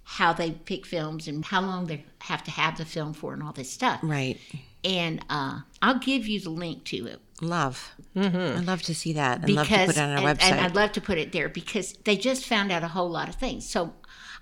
how 0.04 0.34
they 0.34 0.52
pick 0.52 0.86
films 0.86 1.28
and 1.28 1.46
how 1.46 1.62
long 1.62 1.88
they 1.88 2.04
have 2.22 2.44
to 2.44 2.52
have 2.52 2.78
the 2.78 2.86
film 2.86 3.14
for 3.14 3.34
and 3.34 3.44
all 3.44 3.54
this 3.54 3.72
stuff. 3.72 4.00
Right. 4.04 4.38
And 4.84 5.24
uh, 5.30 5.60
I'll 5.82 6.00
give 6.00 6.28
you 6.28 6.40
the 6.40 6.50
link 6.50 6.86
to 6.86 7.06
it 7.08 7.22
Love. 7.42 7.96
I'd 8.16 8.66
love 8.66 8.84
to 8.84 8.94
see 8.94 9.14
that. 9.14 9.42
I'd 9.44 9.50
love 9.50 9.66
to 9.66 9.74
because 9.74 9.88
put 9.88 9.98
it 9.98 10.00
on 10.00 10.10
our 10.12 10.18
and, 10.18 10.40
website. 10.40 10.52
and 10.52 10.62
I'd 10.62 10.76
love 10.76 10.92
to 10.94 11.02
put 11.02 11.18
it 11.18 11.32
there 11.32 11.50
because 11.50 11.94
they 12.04 12.16
just 12.16 12.46
found 12.46 12.72
out 12.72 12.84
a 12.84 12.90
whole 12.90 13.10
lot 13.10 13.30
of 13.30 13.36
things. 13.36 13.68
So 13.68 13.94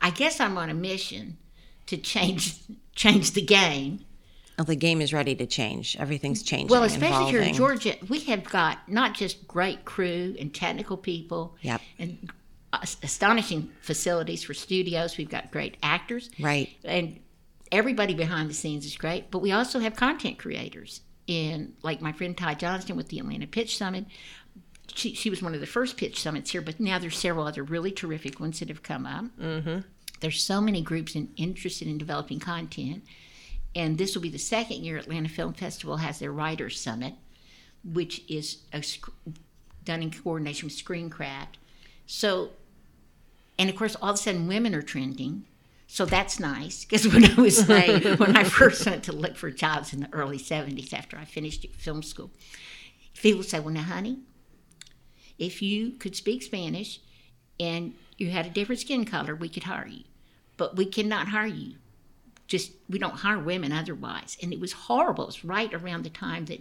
I 0.01 0.09
guess 0.09 0.41
I'm 0.41 0.57
on 0.57 0.69
a 0.69 0.73
mission 0.73 1.37
to 1.87 1.97
change 1.97 2.59
change 2.95 3.31
the 3.31 3.41
game. 3.41 4.01
Oh, 4.59 4.63
the 4.63 4.75
game 4.75 5.01
is 5.01 5.13
ready 5.13 5.35
to 5.35 5.45
change. 5.45 5.95
Everything's 5.97 6.43
changing. 6.43 6.67
Well, 6.67 6.83
especially 6.83 7.31
here 7.31 7.41
in. 7.41 7.53
Georgia, 7.53 7.95
we 8.09 8.19
have 8.21 8.43
got 8.43 8.77
not 8.89 9.13
just 9.15 9.47
great 9.47 9.85
crew 9.85 10.35
and 10.39 10.53
technical 10.53 10.97
people, 10.97 11.55
Yep. 11.61 11.81
and 11.97 12.29
astonishing 13.01 13.71
facilities 13.81 14.43
for 14.43 14.53
studios. 14.53 15.17
We've 15.17 15.29
got 15.29 15.49
great 15.49 15.77
actors, 15.81 16.29
Right. 16.39 16.69
and 16.83 17.19
everybody 17.71 18.13
behind 18.13 18.49
the 18.49 18.53
scenes 18.53 18.85
is 18.85 18.95
great. 18.97 19.31
But 19.31 19.39
we 19.39 19.51
also 19.53 19.79
have 19.79 19.95
content 19.95 20.37
creators, 20.37 21.01
in 21.25 21.73
like 21.83 22.01
my 22.01 22.11
friend 22.11 22.35
Ty 22.37 22.55
Johnston 22.55 22.97
with 22.97 23.07
the 23.09 23.19
Atlanta 23.19 23.47
Pitch 23.47 23.77
Summit. 23.77 24.05
She, 24.93 25.13
she 25.13 25.29
was 25.29 25.41
one 25.43 25.53
of 25.53 25.61
the 25.61 25.67
first 25.67 25.95
pitch 25.97 26.19
summits 26.19 26.49
here, 26.49 26.61
but 26.61 26.79
now 26.79 26.97
there's 26.99 27.17
several 27.17 27.45
other 27.47 27.63
really 27.63 27.91
terrific 27.91 28.39
ones 28.39 28.59
that 28.59 28.67
have 28.69 28.81
come 28.83 29.05
up. 29.05 29.25
Mm-hmm. 29.39 29.79
There's 30.19 30.43
so 30.43 30.59
many 30.59 30.81
groups 30.81 31.15
in, 31.15 31.29
interested 31.37 31.87
in 31.87 31.97
developing 31.99 32.39
content, 32.39 33.03
and 33.75 33.97
this 33.97 34.15
will 34.15 34.21
be 34.21 34.29
the 34.29 34.37
second 34.37 34.83
year 34.83 34.97
Atlanta 34.97 35.29
Film 35.29 35.53
Festival 35.53 35.97
has 35.97 36.19
their 36.19 36.31
Writers 36.31 36.79
Summit, 36.79 37.13
which 37.83 38.23
is 38.29 38.59
a, 38.73 38.81
sc- 38.81 39.11
done 39.85 40.01
in 40.01 40.11
coordination 40.11 40.67
with 40.67 40.75
Screencraft. 40.75 41.57
So, 42.05 42.51
and 43.57 43.69
of 43.69 43.75
course, 43.75 43.95
all 43.95 44.09
of 44.09 44.15
a 44.15 44.17
sudden, 44.17 44.47
women 44.47 44.73
are 44.73 44.81
trending. 44.81 45.45
So 45.87 46.05
that's 46.05 46.39
nice 46.39 46.85
because 46.85 47.07
when 47.11 47.25
I 47.25 47.33
was 47.41 47.67
when 47.67 48.37
I 48.37 48.43
first 48.43 48.85
went 48.85 49.03
to 49.05 49.11
look 49.11 49.35
for 49.35 49.49
jobs 49.49 49.91
in 49.91 50.01
the 50.01 50.09
early 50.13 50.37
'70s 50.37 50.93
after 50.93 51.17
I 51.17 51.25
finished 51.25 51.65
film 51.77 52.03
school, 52.03 52.29
people 53.15 53.41
say, 53.41 53.59
"Well, 53.59 53.73
now, 53.73 53.81
honey, 53.81 54.19
if 55.39 55.63
you 55.63 55.91
could 55.91 56.15
speak 56.15 56.43
Spanish 56.43 56.99
and 57.59 57.95
you 58.17 58.29
had 58.29 58.45
a 58.45 58.49
different 58.49 58.81
skin 58.81 59.03
color, 59.05 59.35
we 59.35 59.49
could 59.49 59.63
hire 59.63 59.87
you, 59.87 60.03
but 60.57 60.75
we 60.75 60.85
cannot 60.85 61.29
hire 61.29 61.47
you. 61.47 61.75
Just 62.49 62.73
we 62.89 62.99
don't 62.99 63.15
hire 63.15 63.39
women 63.39 63.71
otherwise." 63.71 64.37
And 64.43 64.51
it 64.51 64.59
was 64.59 64.73
horrible. 64.73 65.23
It 65.23 65.27
was 65.27 65.45
right 65.45 65.73
around 65.73 66.03
the 66.03 66.09
time 66.09 66.43
that 66.45 66.59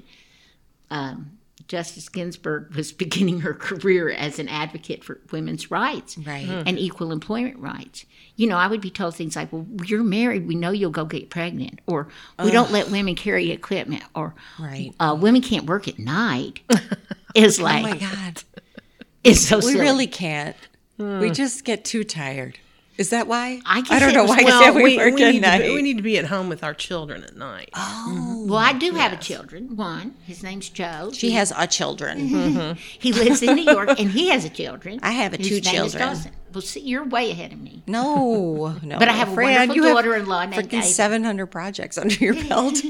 um, 0.90 1.38
Justice 1.66 2.08
Ginsburg 2.08 2.72
was 2.76 2.92
beginning 2.92 3.40
her 3.40 3.52
career 3.54 4.08
as 4.10 4.38
an 4.38 4.48
advocate 4.48 5.02
for 5.02 5.20
women's 5.32 5.70
rights 5.70 6.16
Right. 6.16 6.48
and 6.48 6.78
equal 6.78 7.10
employment 7.12 7.58
rights. 7.58 8.06
You 8.36 8.46
know, 8.46 8.56
I 8.56 8.68
would 8.68 8.80
be 8.80 8.90
told 8.90 9.16
things 9.16 9.34
like, 9.34 9.52
"Well, 9.52 9.66
you're 9.84 10.04
married. 10.04 10.46
We 10.46 10.54
know 10.54 10.70
you'll 10.70 10.92
go 10.92 11.04
get 11.04 11.28
pregnant," 11.30 11.80
or 11.86 12.08
"We 12.42 12.52
don't 12.52 12.70
let 12.70 12.90
women 12.90 13.16
carry 13.16 13.50
equipment," 13.50 14.04
or 14.14 14.34
Right. 14.60 14.94
uh, 15.00 15.16
"Women 15.20 15.42
can't 15.42 15.66
work 15.66 15.88
at 15.88 15.98
night." 15.98 16.60
It's 17.34 17.60
Oh 17.60 17.64
like 17.64 17.82
my 17.82 17.96
God. 17.98 18.42
it's 19.22 19.40
so 19.46 19.56
We 19.58 19.62
silly. 19.62 19.80
really 19.80 20.06
can't. 20.06 20.56
We 20.96 21.30
just 21.30 21.64
get 21.64 21.84
too 21.84 22.02
tired. 22.02 22.58
Is 22.98 23.10
that 23.10 23.28
why? 23.28 23.60
I 23.64 23.80
guess 23.82 23.92
I 23.92 23.98
don't 24.00 24.12
know 24.12 24.22
was- 24.22 24.30
why 24.30 24.42
well, 24.44 24.74
we, 24.74 24.82
we, 24.82 24.96
work 24.96 25.14
we 25.14 25.30
need 25.30 25.42
be, 25.42 25.74
we 25.74 25.82
need 25.82 25.98
to 25.98 26.02
be 26.02 26.18
at 26.18 26.26
home 26.26 26.48
with 26.48 26.64
our 26.64 26.74
children 26.74 27.22
at 27.22 27.36
night. 27.36 27.70
oh, 27.74 28.06
mm-hmm. 28.10 28.48
well, 28.48 28.58
I 28.58 28.72
do 28.72 28.90
have 28.92 29.12
a 29.12 29.16
children. 29.16 29.76
One, 29.76 30.16
his 30.26 30.42
name's 30.42 30.68
Joe. 30.68 31.12
she 31.14 31.30
has 31.30 31.52
a 31.56 31.68
children. 31.68 32.18
Mm-hmm. 32.18 32.58
Mm-hmm. 32.58 32.78
He 32.98 33.12
lives 33.12 33.40
in 33.40 33.54
New 33.54 33.62
York, 33.72 33.90
and 33.90 34.10
he 34.10 34.30
has 34.30 34.44
a 34.44 34.48
children. 34.48 34.98
I 35.02 35.12
have 35.12 35.32
a 35.32 35.38
two 35.38 35.60
children. 35.60 36.18
Well, 36.52 36.62
see, 36.62 36.80
you're 36.80 37.04
way 37.04 37.30
ahead 37.30 37.52
of 37.52 37.60
me. 37.60 37.84
No, 37.86 38.74
no. 38.82 38.98
But 38.98 39.08
I 39.08 39.12
have 39.12 39.28
a 39.28 39.34
Fran, 39.34 39.68
wonderful 39.68 39.94
daughter-in-law 39.94 40.46
named 40.46 40.74
Ava. 40.74 40.82
seven 40.82 41.22
hundred 41.22 41.46
projects 41.46 41.98
under 41.98 42.14
your 42.16 42.34
belt. 42.34 42.80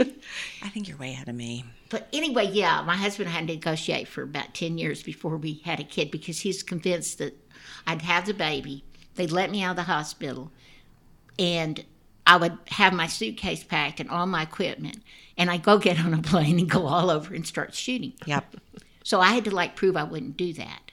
I 0.63 0.69
think 0.71 0.89
you're 0.89 0.97
way 0.97 1.11
ahead 1.13 1.29
of 1.29 1.35
me. 1.35 1.65
But 1.91 2.09
anyway, 2.15 2.47
yeah, 2.53 2.83
my 2.83 2.97
husband 2.97 3.29
had 3.29 3.47
to 3.49 3.55
negotiate 3.55 4.09
for 4.09 4.23
about 4.23 4.53
10 4.53 4.77
years 4.77 5.03
before 5.03 5.39
we 5.39 5.63
had 5.65 5.81
a 5.81 5.85
kid 5.85 6.11
because 6.11 6.41
he's 6.41 6.63
convinced 6.63 7.17
that 7.19 7.35
I'd 7.87 8.03
have 8.03 8.27
the 8.27 8.35
baby. 8.35 8.85
They'd 9.19 9.33
let 9.33 9.51
me 9.51 9.63
out 9.63 9.73
of 9.73 9.77
the 9.77 9.83
hospital 9.83 10.53
and 11.39 11.85
I 12.25 12.37
would 12.37 12.57
have 12.69 12.93
my 12.93 13.09
suitcase 13.09 13.65
packed 13.65 13.99
and 13.99 14.09
all 14.09 14.27
my 14.27 14.43
equipment. 14.43 14.99
And 15.37 15.51
I'd 15.51 15.65
go 15.65 15.77
get 15.79 15.99
on 15.99 16.15
a 16.15 16.23
plane 16.23 16.59
and 16.59 16.71
go 16.71 16.87
all 16.87 17.11
over 17.11 17.35
and 17.35 17.47
start 17.47 17.75
shooting. 17.75 18.13
Yep. 18.27 18.57
So 19.03 19.21
I 19.21 19.33
had 19.33 19.45
to 19.45 19.51
like 19.51 19.75
prove 19.75 19.97
I 19.97 20.05
wouldn't 20.05 20.37
do 20.37 20.53
that. 20.53 20.93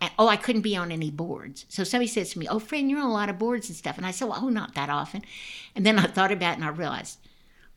And, 0.00 0.12
oh, 0.20 0.28
I 0.28 0.36
couldn't 0.36 0.62
be 0.62 0.76
on 0.76 0.92
any 0.92 1.10
boards. 1.10 1.66
So 1.68 1.82
somebody 1.82 2.06
says 2.06 2.30
to 2.30 2.38
me, 2.38 2.46
"Oh, 2.46 2.60
Fran, 2.60 2.88
you're 2.88 3.00
on 3.00 3.06
a 3.06 3.12
lot 3.12 3.28
of 3.28 3.38
boards 3.38 3.68
and 3.68 3.76
stuff." 3.76 3.96
And 3.96 4.06
I 4.06 4.12
said, 4.12 4.28
"Well, 4.28 4.38
oh, 4.40 4.48
not 4.48 4.76
that 4.76 4.88
often." 4.88 5.22
And 5.74 5.84
then 5.84 5.98
I 5.98 6.04
thought 6.04 6.30
about 6.30 6.52
it 6.52 6.56
and 6.56 6.64
I 6.64 6.68
realized 6.68 7.18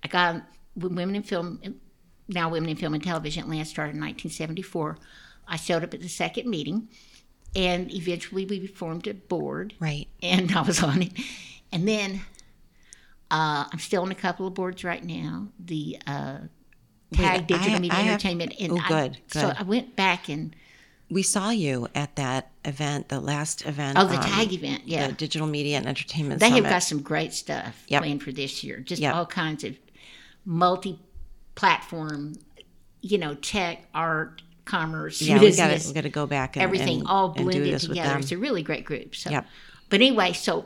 I 0.03 0.07
got 0.07 0.43
Women 0.75 1.15
in 1.15 1.23
Film, 1.23 1.59
now 2.27 2.49
Women 2.49 2.69
in 2.69 2.75
Film 2.75 2.93
and 2.93 3.03
Television. 3.03 3.43
Atlanta 3.43 3.65
started 3.65 3.95
in 3.95 4.01
1974. 4.01 4.99
I 5.47 5.55
showed 5.55 5.83
up 5.83 5.95
at 5.95 6.01
the 6.01 6.09
second 6.09 6.47
meeting, 6.47 6.89
and 7.55 7.91
eventually 7.93 8.45
we 8.45 8.67
formed 8.67 9.07
a 9.07 9.13
board, 9.13 9.73
Right. 9.79 10.07
and 10.23 10.51
I 10.55 10.61
was 10.61 10.81
on 10.83 11.01
it. 11.03 11.11
And 11.71 11.87
then 11.87 12.21
uh, 13.29 13.65
I'm 13.71 13.79
still 13.79 14.01
on 14.03 14.11
a 14.11 14.15
couple 14.15 14.45
of 14.47 14.53
boards 14.53 14.83
right 14.83 15.03
now. 15.03 15.47
The 15.59 15.97
uh, 16.07 16.37
Tag 17.13 17.41
I- 17.41 17.43
Digital 17.43 17.75
I 17.75 17.79
Media 17.79 17.93
have- 17.97 18.07
Entertainment, 18.07 18.53
and 18.59 18.71
oh, 18.73 18.77
I- 18.77 18.87
good, 18.87 19.17
So. 19.27 19.53
I 19.57 19.63
went 19.63 19.95
back 19.95 20.29
and 20.29 20.55
We 21.09 21.23
saw 21.23 21.49
you 21.49 21.87
at 21.93 22.15
that 22.15 22.51
event, 22.63 23.09
the 23.09 23.19
last 23.19 23.65
event. 23.65 23.97
oh, 23.99 24.05
the 24.07 24.17
um, 24.17 24.23
Tag 24.23 24.53
event, 24.53 24.83
yeah. 24.85 25.07
The 25.07 25.13
Digital 25.13 25.47
Media 25.47 25.77
and 25.77 25.87
Entertainment 25.87 26.39
They 26.39 26.47
Summit. 26.49 26.63
have 26.63 26.71
got 26.73 26.83
some 26.83 27.01
great 27.01 27.33
stuff 27.33 27.83
Yep. 27.87 28.01
planned 28.03 28.23
for 28.23 28.31
this 28.31 28.63
year. 28.63 28.79
Just 28.79 29.01
Yep. 29.01 29.15
all 29.15 29.25
kinds 29.25 29.63
of 29.65 29.75
multi-platform, 30.45 32.35
you 33.01 33.17
know, 33.17 33.35
tech, 33.35 33.87
art, 33.93 34.41
commerce, 34.71 35.21
yeah, 35.21 35.35
we 35.35 35.47
business, 35.47 35.83
got 35.83 35.87
we 35.89 35.93
got 35.93 36.01
to 36.03 36.09
go 36.09 36.25
back 36.25 36.55
and 36.55 36.63
everything 36.63 36.99
and- 36.99 37.07
all 37.07 37.29
blended 37.29 37.77
together. 37.79 38.17
It's 38.19 38.31
a 38.31 38.37
really 38.37 38.63
great 38.63 38.85
group. 38.85 39.15
So, 39.15 39.29
Yep. 39.29 39.45
but 39.89 39.95
anyway, 39.99 40.31
so 40.33 40.65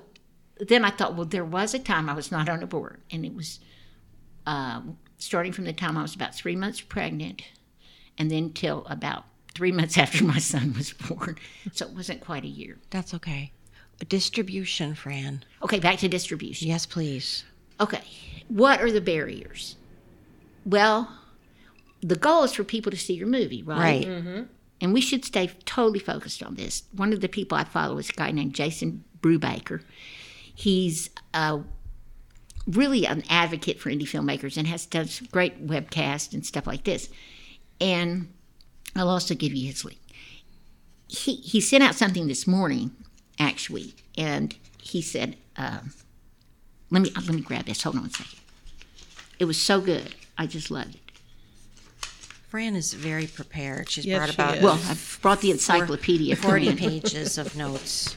then 0.60 0.86
I 0.86 0.92
thought, 0.92 1.16
well, 1.16 1.26
there 1.26 1.44
was 1.44 1.74
a 1.74 1.80
time 1.80 2.10
I 2.10 2.14
was 2.14 2.32
not 2.32 2.48
on 2.48 2.62
a 2.62 2.68
board, 2.68 3.02
and 3.12 3.26
it 3.26 3.34
was 3.34 3.60
uh, 4.46 4.82
starting 5.18 5.52
from 5.52 5.66
the 5.66 5.74
time 5.74 5.98
I 5.98 6.02
was 6.04 6.14
about 6.16 6.36
three 6.36 6.56
months 6.56 6.82
pregnant, 6.82 7.42
and 8.18 8.30
then 8.30 8.54
till 8.54 8.86
about 8.86 9.26
three 9.56 9.72
months 9.80 9.98
after 9.98 10.24
my 10.24 10.38
son 10.40 10.74
was 10.78 10.94
born. 10.94 11.38
So 11.74 11.88
it 11.88 11.94
wasn't 11.94 12.22
quite 12.22 12.44
a 12.44 12.48
year. 12.48 12.78
That's 12.92 13.14
okay. 13.16 13.52
Distribution, 14.08 14.94
Fran. 14.94 15.44
Okay, 15.64 15.80
back 15.80 15.98
to 16.00 16.08
distribution. 16.10 16.68
Yes, 16.68 16.86
please. 16.86 17.44
Okay, 17.80 18.02
what 18.50 18.82
are 18.82 18.92
the 18.92 19.02
barriers? 19.02 19.78
Well, 20.66 21.10
the 22.06 22.16
goal 22.16 22.44
is 22.44 22.54
for 22.54 22.64
people 22.64 22.92
to 22.92 22.98
see 22.98 23.14
your 23.14 23.28
movie, 23.28 23.64
right? 23.64 24.08
Right. 24.08 24.48
And 24.82 24.94
we 24.94 25.02
should 25.02 25.26
stay 25.26 25.48
totally 25.66 26.00
focused 26.00 26.44
on 26.44 26.56
this. 26.56 26.84
One 26.92 27.14
of 27.14 27.22
the 27.22 27.30
people 27.30 27.58
I 27.58 27.64
follow 27.64 27.98
is 27.98 28.10
a 28.10 28.14
guy 28.14 28.32
named 28.32 28.54
Jason 28.54 29.04
Brubaker. 29.22 29.82
He's 30.54 31.10
uh, 31.34 31.60
really 32.68 33.08
an 33.08 33.24
advocate 33.30 33.80
for 33.80 33.90
indie 33.90 34.04
filmmakers 34.04 34.58
and 34.58 34.68
has 34.68 34.86
done 34.86 35.08
some 35.08 35.28
great 35.32 35.66
webcasts 35.66 36.34
and 36.34 36.46
stuff 36.46 36.68
like 36.68 36.84
this. 36.84 37.10
And 37.82 38.32
I'll 38.96 39.10
also 39.10 39.34
give 39.34 39.54
you 39.54 39.68
his 39.68 39.84
link. 39.84 40.00
He, 41.08 41.36
he 41.36 41.62
sent 41.62 41.84
out 41.84 41.96
something 41.96 42.28
this 42.28 42.46
morning, 42.46 42.92
actually, 43.40 43.96
and 44.18 44.56
he 44.82 45.02
said, 45.02 45.38
um, 45.58 45.94
let 46.92 47.02
me 47.02 47.12
let 47.16 47.30
me 47.30 47.42
grab 47.42 47.66
this. 47.66 47.82
Hold 47.84 47.98
on 47.98 48.06
a 48.06 48.10
second. 48.10 48.40
It 49.40 49.46
was 49.46 49.58
so 49.58 49.82
good. 49.82 50.16
I 50.38 50.46
just 50.46 50.70
loved 50.70 50.96
it. 50.96 51.05
Fran 52.56 52.78
is 52.78 52.94
very 52.94 53.28
prepared. 53.28 53.90
She's 53.90 54.06
Yes, 54.06 54.18
brought 54.18 54.30
she 54.30 54.36
about 54.36 54.58
is. 54.60 54.64
Well, 54.64 54.80
I've 54.90 55.20
brought 55.22 55.42
the 55.42 55.52
encyclopedia 55.52 56.38
for 56.38 56.44
40 56.52 56.66
you. 56.68 56.76
pages 56.78 57.38
of 57.38 57.54
notes. 57.58 58.16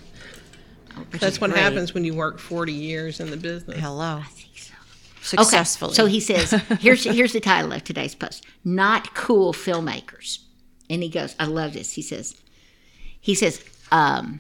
which 1.11 1.21
That's 1.21 1.35
is 1.35 1.41
what 1.41 1.51
great. 1.51 1.61
happens 1.61 1.93
when 1.93 2.05
you 2.05 2.15
work 2.15 2.39
40 2.39 2.73
years 2.73 3.19
in 3.19 3.31
the 3.33 3.37
business. 3.37 3.81
Hello. 3.81 4.19
Okay, 4.19 4.45
Successfully. 5.23 5.93
so 5.95 6.07
he 6.07 6.21
says, 6.21 6.53
here's 6.79 7.03
here's 7.03 7.33
the 7.33 7.41
title 7.41 7.73
of 7.73 7.83
today's 7.83 8.15
post: 8.15 8.47
"Not 8.65 9.13
Cool 9.15 9.53
Filmmakers," 9.53 10.39
and 10.89 11.03
he 11.03 11.09
goes, 11.09 11.35
"I 11.41 11.47
love 11.47 11.73
this." 11.73 11.95
He 11.95 12.03
says, 12.03 12.37
he 13.21 13.35
says, 13.35 13.61
um, 13.91 14.39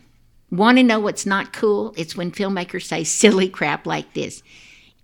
"Want 0.52 0.78
to 0.78 0.84
know 0.84 1.00
what's 1.00 1.26
not 1.26 1.52
cool? 1.52 1.92
It's 1.96 2.14
when 2.14 2.30
filmmakers 2.30 2.84
say 2.84 3.02
silly 3.02 3.48
crap 3.48 3.84
like 3.84 4.14
this." 4.14 4.44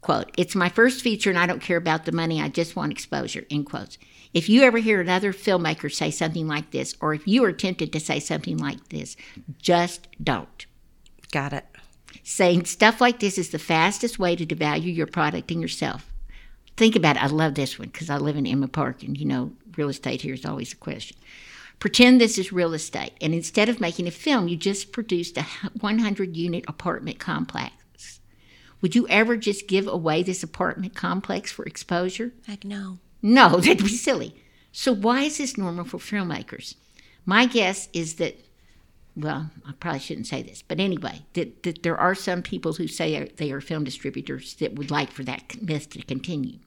Quote, 0.05 0.31
it's 0.37 0.55
my 0.55 0.69
first 0.69 1.01
feature 1.01 1.31
and 1.31 1.39
I 1.39 1.47
don't 1.47 1.63
care 1.63 1.79
about 1.79 2.05
the 2.05 2.13
money, 2.13 2.39
I 2.39 2.51
just 2.51 2.77
want 2.77 2.93
exposure, 2.93 3.47
end 3.51 3.65
quotes. 3.65 3.97
If 4.35 4.51
you 4.51 4.61
ever 4.61 4.77
hear 4.77 5.01
another 5.01 5.33
filmmaker 5.33 5.91
say 5.91 6.11
something 6.11 6.47
like 6.47 6.73
this, 6.73 6.95
or 7.01 7.15
if 7.15 7.27
you 7.27 7.43
are 7.45 7.53
tempted 7.53 7.91
to 7.91 8.01
say 8.01 8.21
something 8.21 8.59
like 8.59 8.91
this, 8.91 9.17
just 9.57 10.09
don't. 10.23 10.67
Got 11.33 11.55
it. 11.55 11.65
Saying 12.23 12.67
stuff 12.67 13.01
like 13.01 13.19
this 13.19 13.39
is 13.39 13.49
the 13.49 13.59
fastest 13.59 14.19
way 14.19 14.37
to 14.37 14.45
devalue 14.45 14.95
your 14.95 15.07
product 15.07 15.51
and 15.51 15.63
yourself. 15.63 16.13
Think 16.77 16.97
about 16.97 17.17
it. 17.17 17.23
I 17.23 17.29
love 17.29 17.55
this 17.55 17.79
one 17.79 17.89
because 17.89 18.11
I 18.11 18.19
live 18.19 18.37
in 18.37 18.47
Emma 18.47 18.69
Park 18.69 19.03
and 19.03 19.17
you 19.17 19.25
know, 19.25 19.53
real 19.75 19.89
estate 19.89 20.21
here 20.21 20.35
is 20.35 20.45
always 20.45 20.75
a 20.75 20.77
question. 20.77 21.17
Pretend 21.79 22.21
this 22.21 22.37
is 22.37 22.53
real 22.53 22.75
estate, 22.75 23.15
and 23.23 23.33
instead 23.33 23.71
of 23.71 23.81
making 23.81 24.07
a 24.07 24.11
film, 24.11 24.49
you 24.49 24.57
just 24.59 24.93
produced 24.93 25.39
a 25.39 25.45
100 25.81 26.37
unit 26.37 26.67
apartment 26.69 27.19
complex. 27.19 27.73
Would 28.85 28.95
you 28.95 29.09
ever 29.09 29.39
just 29.39 29.67
give 29.67 29.89
away 29.89 30.23
this 30.23 30.43
apartment 30.43 30.95
complex 30.95 31.51
for 31.51 31.65
exposure? 31.65 32.33
Heck 32.47 32.67
no. 32.67 32.99
No, 33.23 33.49
that'd 33.57 33.79
be 33.79 33.89
silly. 33.89 34.37
So 34.73 34.93
why 34.93 35.23
is 35.23 35.39
this 35.39 35.57
normal 35.57 35.87
for 35.87 35.97
filmmakers? 35.97 36.75
My 37.25 37.47
guess 37.47 37.89
is 37.95 38.17
that, 38.17 38.39
well, 39.17 39.49
I 39.67 39.73
probably 39.81 40.01
shouldn't 40.01 40.27
say 40.27 40.43
this, 40.43 40.61
but 40.61 40.81
anyway, 40.81 41.25
that, 41.33 41.63
that 41.63 41.83
there 41.83 41.97
are 41.97 42.15
some 42.15 42.43
people 42.43 42.75
who 42.75 42.87
say 42.87 43.27
they 43.37 43.53
are 43.53 43.63
film 43.63 43.85
distributors 43.85 44.53
that 44.57 44.75
would 44.75 44.91
like 44.91 45.13
for 45.13 45.25
that 45.25 45.63
myth 45.63 45.89
to 45.89 46.03
continue. 46.03 46.59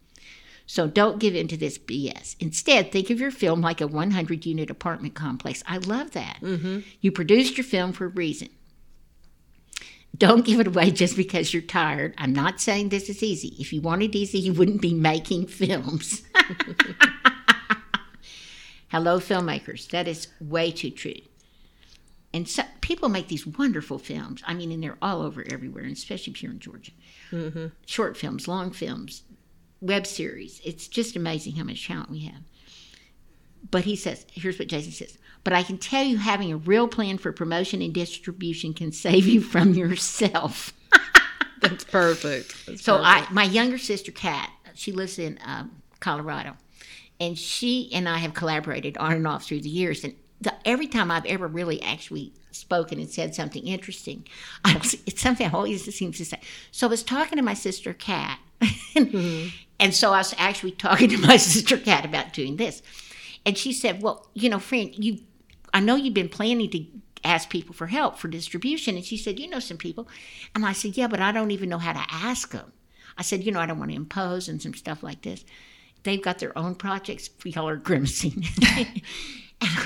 So 0.66 0.88
don't 0.88 1.20
give 1.20 1.36
in 1.36 1.48
to 1.50 1.56
this 1.56 1.78
BS. 1.78 2.36
Instead, 2.40 2.92
think 2.92 3.12
of 3.12 3.20
your 3.20 3.30
film 3.30 3.62
like 3.62 3.80
a 3.80 3.86
100 3.86 4.44
unit 4.44 4.72
apartment 4.72 5.14
complex. 5.14 5.62
I 5.68 5.78
love 5.78 6.14
that. 6.14 6.40
Mm-hmm. 6.42 6.80
You 7.00 7.12
produced 7.12 7.60
your 7.60 7.64
film 7.64 7.94
for 7.94 8.06
a 8.06 8.10
reason. 8.10 8.50
Don't 10.15 10.46
give 10.46 10.60
it 10.60 10.67
away 10.67 10.91
just 10.91 11.15
because 11.15 11.54
you're 11.54 11.62
tired. 11.62 12.13
I'm 12.17 12.34
not 12.34 12.60
saying 12.62 12.89
this 12.89 13.10
is 13.10 13.22
easy. 13.22 13.56
If 13.60 13.74
you 13.74 13.82
wanted 13.82 14.15
easy, 14.15 14.39
you 14.39 14.54
wouldn't 14.54 14.82
be 14.82 14.93
making 14.93 15.48
films. 15.48 16.24
Hello, 18.89 19.20
filmmakers. 19.20 19.89
That 19.89 20.08
is 20.08 20.28
way 20.39 20.72
too 20.72 20.91
true. 20.91 21.22
And 22.34 22.48
so, 22.48 22.63
people 22.82 23.10
make 23.10 23.28
these 23.28 23.46
wonderful 23.46 24.00
films. 24.00 24.41
I 24.46 24.54
mean, 24.54 24.72
and 24.72 24.82
they're 24.82 24.98
all 25.02 25.22
over 25.22 25.43
everywhere, 25.50 25.84
and 25.84 25.93
especially 25.93 26.34
here 26.34 26.52
in 26.52 26.60
Georgia. 26.60 26.91
Mm-hmm. 27.32 27.67
Short 27.86 28.15
films, 28.17 28.48
long 28.48 28.72
films, 28.72 29.24
web 29.82 30.08
series. 30.08 30.62
It's 30.63 30.88
just 30.88 31.15
amazing 31.15 31.56
how 31.56 31.63
much 31.63 31.86
talent 31.86 32.12
we 32.12 32.20
have. 32.22 32.41
But 33.70 33.86
he 33.86 33.96
says, 33.96 34.26
here's 34.32 34.60
what 34.60 34.67
Jason 34.67 34.91
says. 34.91 35.17
But 35.48 35.54
I 35.54 35.64
can 35.64 35.78
tell 35.78 36.04
you, 36.04 36.18
having 36.18 36.52
a 36.52 36.58
real 36.58 36.90
plan 36.90 37.18
for 37.18 37.32
promotion 37.32 37.82
and 37.82 37.94
distribution 37.94 38.74
can 38.74 38.92
save 38.92 39.26
you 39.28 39.40
from 39.40 39.76
yourself. 39.76 40.74
That's 41.62 41.86
perfect. 41.86 42.66
That's 42.66 42.84
So 42.84 42.98
perfect. 42.98 43.32
I, 43.32 43.34
my 43.34 43.44
younger 43.46 43.78
sister, 43.78 44.12
Kat, 44.12 44.52
she 44.74 44.92
lives 44.92 45.18
in 45.18 45.40
um, 45.46 45.82
Colorado, 46.02 46.58
and 47.22 47.38
she 47.38 47.90
and 47.94 48.10
I 48.10 48.18
have 48.18 48.34
collaborated 48.34 48.98
on 48.98 49.14
and 49.14 49.26
off 49.26 49.46
through 49.46 49.62
the 49.62 49.70
years. 49.70 50.04
And 50.04 50.16
the, 50.42 50.54
every 50.66 50.86
time 50.86 51.10
I've 51.10 51.26
ever 51.26 51.48
really 51.48 51.82
actually 51.82 52.34
spoken 52.52 53.00
and 53.00 53.10
said 53.10 53.34
something 53.34 53.66
interesting, 53.66 54.28
I 54.66 54.76
it's 54.76 55.22
something 55.22 55.48
I 55.48 55.52
always 55.52 55.96
seems 55.96 56.18
to 56.18 56.26
say. 56.26 56.42
So 56.72 56.88
I 56.88 56.90
was 56.90 57.04
talking 57.04 57.38
to 57.38 57.42
my 57.42 57.54
sister, 57.54 57.94
Kat, 57.94 58.38
and, 58.98 59.54
and 59.80 59.96
so 59.96 60.12
I 60.12 60.18
was 60.18 60.36
actually 60.38 60.72
talking 60.72 61.08
to 61.08 61.18
my 61.18 61.38
sister, 61.38 61.78
Kat, 61.78 62.04
about 62.04 62.34
doing 62.34 62.58
this, 62.58 62.82
and 63.46 63.58
she 63.58 63.72
said, 63.72 64.02
"Well, 64.02 64.28
you 64.34 64.50
know, 64.50 64.60
Fran, 64.60 64.92
you, 64.92 65.20
I 65.78 65.80
know 65.80 65.96
you've 65.96 66.13
been 66.13 66.30
planning 66.30 66.70
to." 66.72 66.86
ask 67.24 67.50
people 67.50 67.74
for 67.74 67.88
help 67.88 68.18
for 68.20 68.28
distribution 68.28 68.96
and 68.96 69.04
she 69.04 69.18
said 69.18 69.40
you 69.40 69.50
know 69.50 69.60
some 69.60 69.76
people 69.76 70.08
and 70.54 70.63
i 70.63 70.72
said 70.72 70.96
yeah 70.96 71.08
but 71.08 71.20
i 71.20 71.32
don't 71.32 71.50
even 71.50 71.68
know 71.68 71.80
how 71.80 71.92
to 71.92 72.06
ask 72.12 72.52
them 72.52 72.72
I 73.18 73.24
said, 73.24 73.44
you 73.44 73.52
know, 73.52 73.60
I 73.60 73.66
don't 73.66 73.80
want 73.80 73.92
to 73.92 73.98
impose 73.98 74.48
and 74.48 74.62
some 74.62 74.74
stuff 74.74 75.02
like 75.02 75.24
this. 75.24 75.44
They've 76.04 76.22
got 76.22 76.38
their 76.40 76.56
own 76.58 76.76
projects. 76.76 77.30
Y'all 77.44 77.68
are 77.68 77.76
grimacing. 77.76 78.46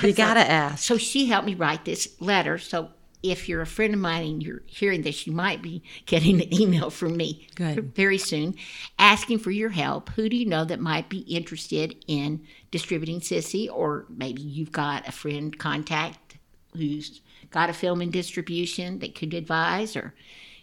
You 0.02 0.12
gotta 0.12 0.40
like- 0.40 0.50
ask. 0.50 0.84
So 0.84 0.98
she 0.98 1.24
helped 1.28 1.46
me 1.46 1.54
write 1.54 1.86
this 1.86 2.20
letter. 2.20 2.58
So 2.58 2.90
if 3.22 3.48
you're 3.48 3.60
a 3.60 3.66
friend 3.66 3.94
of 3.94 4.00
mine 4.00 4.24
and 4.24 4.42
you're 4.42 4.62
hearing 4.66 5.02
this, 5.02 5.26
you 5.26 5.32
might 5.32 5.62
be 5.62 5.82
getting 6.06 6.40
an 6.42 6.52
email 6.60 6.90
from 6.90 7.16
me 7.16 7.48
Good. 7.54 7.94
very 7.94 8.18
soon 8.18 8.54
asking 8.98 9.38
for 9.38 9.50
your 9.50 9.70
help. 9.70 10.10
Who 10.10 10.28
do 10.28 10.36
you 10.36 10.46
know 10.46 10.64
that 10.64 10.80
might 10.80 11.08
be 11.08 11.20
interested 11.20 11.96
in 12.06 12.44
distributing 12.70 13.20
Sissy? 13.20 13.68
Or 13.72 14.06
maybe 14.08 14.42
you've 14.42 14.72
got 14.72 15.06
a 15.06 15.12
friend 15.12 15.56
contact 15.56 16.36
who's 16.74 17.20
got 17.50 17.70
a 17.70 17.74
film 17.74 18.02
in 18.02 18.10
distribution 18.10 18.98
that 19.00 19.14
could 19.14 19.34
advise, 19.34 19.94
or, 19.94 20.14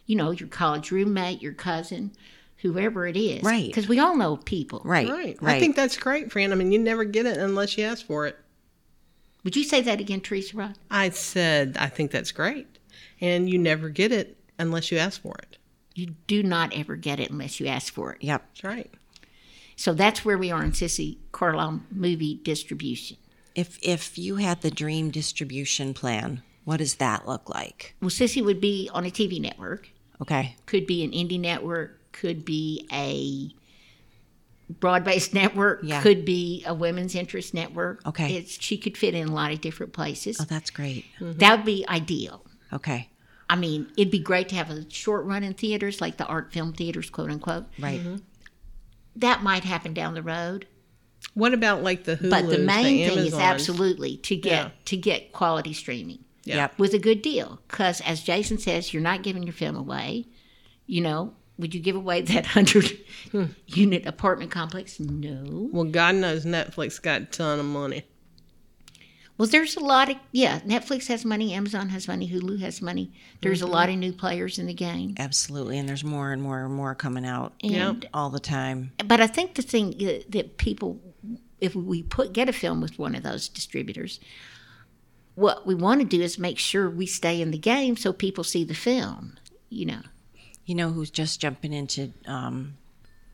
you 0.05 0.15
know, 0.15 0.31
your 0.31 0.49
college 0.49 0.91
roommate, 0.91 1.41
your 1.41 1.53
cousin, 1.53 2.11
whoever 2.57 3.07
it 3.07 3.15
is. 3.15 3.43
Right. 3.43 3.67
Because 3.67 3.87
we 3.87 3.99
all 3.99 4.17
know 4.17 4.37
people. 4.37 4.81
Right. 4.83 5.07
right. 5.07 5.37
Right. 5.41 5.55
I 5.55 5.59
think 5.59 5.75
that's 5.75 5.97
great, 5.97 6.31
Fran. 6.31 6.51
I 6.51 6.55
mean, 6.55 6.71
you 6.71 6.79
never 6.79 7.03
get 7.03 7.25
it 7.25 7.37
unless 7.37 7.77
you 7.77 7.85
ask 7.85 8.05
for 8.05 8.27
it. 8.27 8.37
Would 9.49 9.55
you 9.55 9.63
say 9.63 9.81
that 9.81 9.99
again, 9.99 10.21
Teresa 10.21 10.55
Rod? 10.55 10.75
I 10.91 11.09
said, 11.09 11.75
I 11.79 11.87
think 11.87 12.11
that's 12.11 12.31
great. 12.31 12.67
And 13.19 13.49
you 13.49 13.57
never 13.57 13.89
get 13.89 14.11
it 14.11 14.37
unless 14.59 14.91
you 14.91 14.99
ask 14.99 15.19
for 15.19 15.33
it. 15.39 15.57
You 15.95 16.13
do 16.27 16.43
not 16.43 16.71
ever 16.77 16.95
get 16.95 17.19
it 17.19 17.31
unless 17.31 17.59
you 17.59 17.65
ask 17.65 17.91
for 17.91 18.11
it. 18.13 18.19
Yep. 18.21 18.43
That's 18.47 18.63
right. 18.63 18.91
So 19.75 19.95
that's 19.95 20.23
where 20.23 20.37
we 20.37 20.51
are 20.51 20.63
in 20.63 20.73
Sissy 20.73 21.17
Carlyle 21.31 21.81
movie 21.89 22.35
distribution. 22.43 23.17
If 23.55 23.79
if 23.81 24.19
you 24.19 24.35
had 24.35 24.61
the 24.61 24.69
dream 24.69 25.09
distribution 25.09 25.95
plan, 25.95 26.43
what 26.63 26.77
does 26.77 26.97
that 26.97 27.27
look 27.27 27.49
like? 27.49 27.95
Well, 28.01 28.11
Sissy 28.11 28.45
would 28.45 28.61
be 28.61 28.87
on 28.93 29.03
a 29.03 29.09
TV 29.09 29.41
network, 29.41 29.89
Okay. 30.21 30.57
could 30.67 30.85
be 30.85 31.03
an 31.03 31.09
indie 31.09 31.39
network, 31.39 31.99
could 32.11 32.45
be 32.45 32.87
a 32.93 33.49
broad-based 34.69 35.33
network 35.33 35.79
Yeah. 35.83 36.01
could 36.01 36.25
be 36.25 36.63
a 36.65 36.73
women's 36.73 37.15
interest 37.15 37.53
network. 37.53 38.05
Okay. 38.07 38.35
it's 38.35 38.61
she 38.61 38.77
could 38.77 38.97
fit 38.97 39.15
in 39.15 39.27
a 39.27 39.33
lot 39.33 39.51
of 39.51 39.61
different 39.61 39.93
places. 39.93 40.37
Oh, 40.39 40.45
that's 40.45 40.69
great. 40.69 41.05
Mm-hmm. 41.19 41.39
That 41.39 41.57
would 41.57 41.65
be 41.65 41.85
ideal. 41.87 42.45
Okay. 42.71 43.09
I 43.49 43.55
mean, 43.55 43.87
it'd 43.97 44.11
be 44.11 44.19
great 44.19 44.47
to 44.49 44.55
have 44.55 44.69
a 44.69 44.89
short 44.91 45.25
run 45.25 45.43
in 45.43 45.55
theaters 45.55 45.99
like 46.01 46.17
the 46.17 46.25
art 46.27 46.53
film 46.53 46.73
theaters, 46.73 47.09
quote 47.09 47.31
unquote. 47.31 47.65
Right. 47.79 47.99
Mm-hmm. 47.99 48.17
That 49.15 49.41
might 49.43 49.63
happen 49.63 49.93
down 49.93 50.13
the 50.13 50.21
road. 50.21 50.67
What 51.33 51.53
about 51.53 51.83
like 51.83 52.03
the 52.03 52.15
Hulu? 52.17 52.29
But 52.29 52.49
the 52.49 52.59
main 52.59 53.09
thing 53.09 53.17
is 53.19 53.33
absolutely 53.33 54.17
to 54.17 54.35
get 54.35 54.51
Yeah. 54.51 54.69
to 54.85 54.97
get 54.97 55.31
quality 55.33 55.73
streaming 55.73 56.23
Yeah. 56.45 56.55
Yep. 56.55 56.79
with 56.79 56.93
a 56.93 56.99
good 56.99 57.21
deal. 57.21 57.59
Because 57.67 58.01
as 58.01 58.21
Jason 58.21 58.57
says, 58.59 58.93
you're 58.93 59.01
not 59.03 59.23
giving 59.23 59.43
your 59.43 59.53
film 59.53 59.75
away. 59.75 60.27
You 60.85 61.01
know, 61.01 61.33
would 61.59 61.75
you 61.75 61.81
give 61.81 61.95
away 61.95 62.21
that 62.33 62.45
hundred 62.47 62.97
unit 63.67 64.05
apartment 64.07 64.49
complex? 64.49 64.99
No. 64.99 65.69
Well, 65.71 65.83
God 65.83 66.15
knows 66.15 66.45
Netflix 66.45 66.99
got 67.01 67.21
a 67.21 67.25
ton 67.25 67.59
of 67.59 67.65
money. 67.65 68.05
Well, 69.37 69.47
there's 69.47 69.77
a 69.77 69.79
lot 69.79 70.09
of 70.09 70.17
yeah. 70.33 70.59
Netflix 70.61 71.07
has 71.07 71.23
money, 71.23 71.53
Amazon 71.53 71.87
has 71.89 72.09
money, 72.09 72.27
Hulu 72.29 72.59
has 72.59 72.81
money. 72.81 73.13
There's 73.41 73.61
a 73.61 73.67
lot 73.67 73.87
of 73.87 73.95
new 73.95 74.11
players 74.11 74.59
in 74.59 74.65
the 74.65 74.73
game. 74.73 75.15
Absolutely. 75.17 75.77
And 75.77 75.87
there's 75.87 76.03
more 76.03 76.33
and 76.33 76.41
more 76.41 76.65
and 76.65 76.73
more 76.73 76.93
coming 76.93 77.25
out 77.25 77.53
And 77.63 78.05
all 78.13 78.29
the 78.29 78.41
time. 78.41 78.91
but 79.05 79.21
I 79.21 79.27
think 79.27 79.55
the 79.55 79.61
thing 79.61 79.95
uh, 80.01 80.23
that 80.27 80.57
people, 80.57 80.99
if 81.61 81.73
we 81.73 82.03
put 82.03 82.33
get 82.33 82.49
a 82.49 82.53
film 82.53 82.81
with 82.81 82.99
one 82.99 83.15
of 83.15 83.23
those 83.23 83.47
distributors, 83.47 84.19
what 85.35 85.65
we 85.65 85.73
want 85.73 86.01
to 86.01 86.05
do 86.05 86.21
is 86.21 86.37
make 86.37 86.59
sure 86.59 86.89
we 86.89 87.05
stay 87.05 87.41
in 87.41 87.51
the 87.51 87.57
game 87.57 87.95
so 87.95 88.11
people 88.11 88.43
see 88.43 88.65
the 88.65 88.73
film. 88.73 89.37
You 89.69 89.85
know, 89.85 90.01
You 90.69 90.75
know 90.75 90.91
who's 90.91 91.09
just 91.09 91.41
jumping 91.41 91.73
into 91.73 92.11
um, 92.27 92.77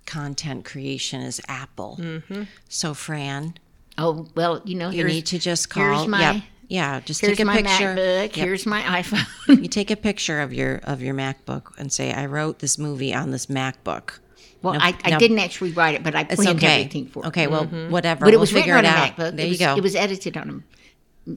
content 0.05 0.63
creation 0.63 1.19
is 1.19 1.41
Apple. 1.49 1.97
Mm-hmm. 2.01 2.43
So, 2.69 2.93
Fran, 2.93 3.55
oh 3.97 4.25
well, 4.35 4.61
you 4.63 4.75
know, 4.75 4.89
you 4.89 5.03
need 5.03 5.25
to 5.25 5.37
just 5.37 5.69
call. 5.69 5.83
here's 5.83 6.07
my 6.07 6.31
yep. 6.31 6.43
Yeah, 6.69 7.01
just 7.01 7.19
take 7.19 7.37
a 7.41 7.43
my 7.43 7.57
picture. 7.57 7.93
MacBook, 7.93 8.35
Yep. 8.37 8.45
here's 8.45 8.65
my 8.65 8.81
iPhone. 8.81 9.61
You 9.61 9.67
take 9.67 9.91
a 9.91 9.97
picture 9.97 10.39
of 10.39 10.53
your 10.53 10.77
of 10.85 11.01
your 11.01 11.13
MacBook 11.13 11.77
and 11.77 11.91
say, 11.91 12.13
"I 12.13 12.25
wrote 12.25 12.59
this 12.59 12.77
movie 12.77 13.13
on 13.13 13.31
this 13.31 13.47
MacBook." 13.47 14.19
well, 14.61 14.75
No, 14.75 14.79
I, 14.79 14.95
I 15.03 15.09
no. 15.09 15.19
didn't 15.19 15.39
actually 15.39 15.73
write 15.73 15.95
it, 15.95 16.03
but 16.03 16.15
I 16.15 16.23
planned 16.23 16.59
okay. 16.59 16.79
everything 16.79 17.07
for 17.07 17.25
it. 17.25 17.27
Okay, 17.27 17.47
well, 17.47 17.65
whatever. 17.65 18.23
but 18.23 18.29
it 18.33 18.37
we'll 18.37 18.39
was 18.41 18.51
figure 18.53 18.75
written 18.75 18.89
it 18.89 18.93
on 18.93 18.95
a 18.95 18.97
out. 19.07 19.17
MacBook. 19.17 19.35
There 19.35 19.45
it 19.45 19.51
you 19.51 19.57
go. 19.57 19.75
It 19.75 19.83
was 19.83 19.93
edited 19.95 20.37
on 20.37 20.49
a 20.49 20.74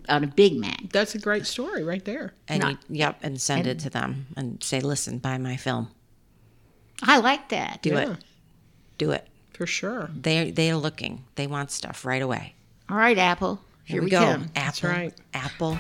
on 0.09 0.25
a 0.25 0.27
big 0.27 0.59
Mac. 0.59 0.91
That's 0.93 1.15
a 1.15 1.19
great 1.19 1.47
story 1.47 1.83
right 1.83 2.05
there. 2.05 2.35
and 2.49 2.61
not- 2.61 2.73
you, 2.89 2.97
yep, 2.99 3.19
and 3.23 3.41
send 3.41 3.67
it 3.67 3.79
to 3.81 3.91
them 3.91 4.27
and 4.37 4.63
say, 4.63 4.81
"Listen, 4.81 5.19
buy 5.19 5.39
my 5.39 5.57
film. 5.57 5.89
I 7.03 7.19
like 7.19 7.49
that. 7.51 7.81
Do 7.83 7.91
Yeah. 7.91 8.13
it. 8.13 8.25
Do 8.99 9.11
it." 9.13 9.27
For 9.55 9.67
sure. 9.67 10.11
They 10.15 10.51
they're 10.51 10.77
looking. 10.77 11.25
They 11.35 11.47
want 11.47 11.71
stuff 11.71 12.05
right 12.05 12.23
away. 12.23 12.55
All 12.89 12.97
right, 12.97 13.19
Apple. 13.19 13.61
Here, 13.85 13.95
Here 13.95 14.01
we, 14.03 14.07
we 14.07 14.11
go. 14.11 14.21
come. 14.21 14.51
Apple. 14.55 14.89
right. 14.91 15.15
Apple. 15.35 15.79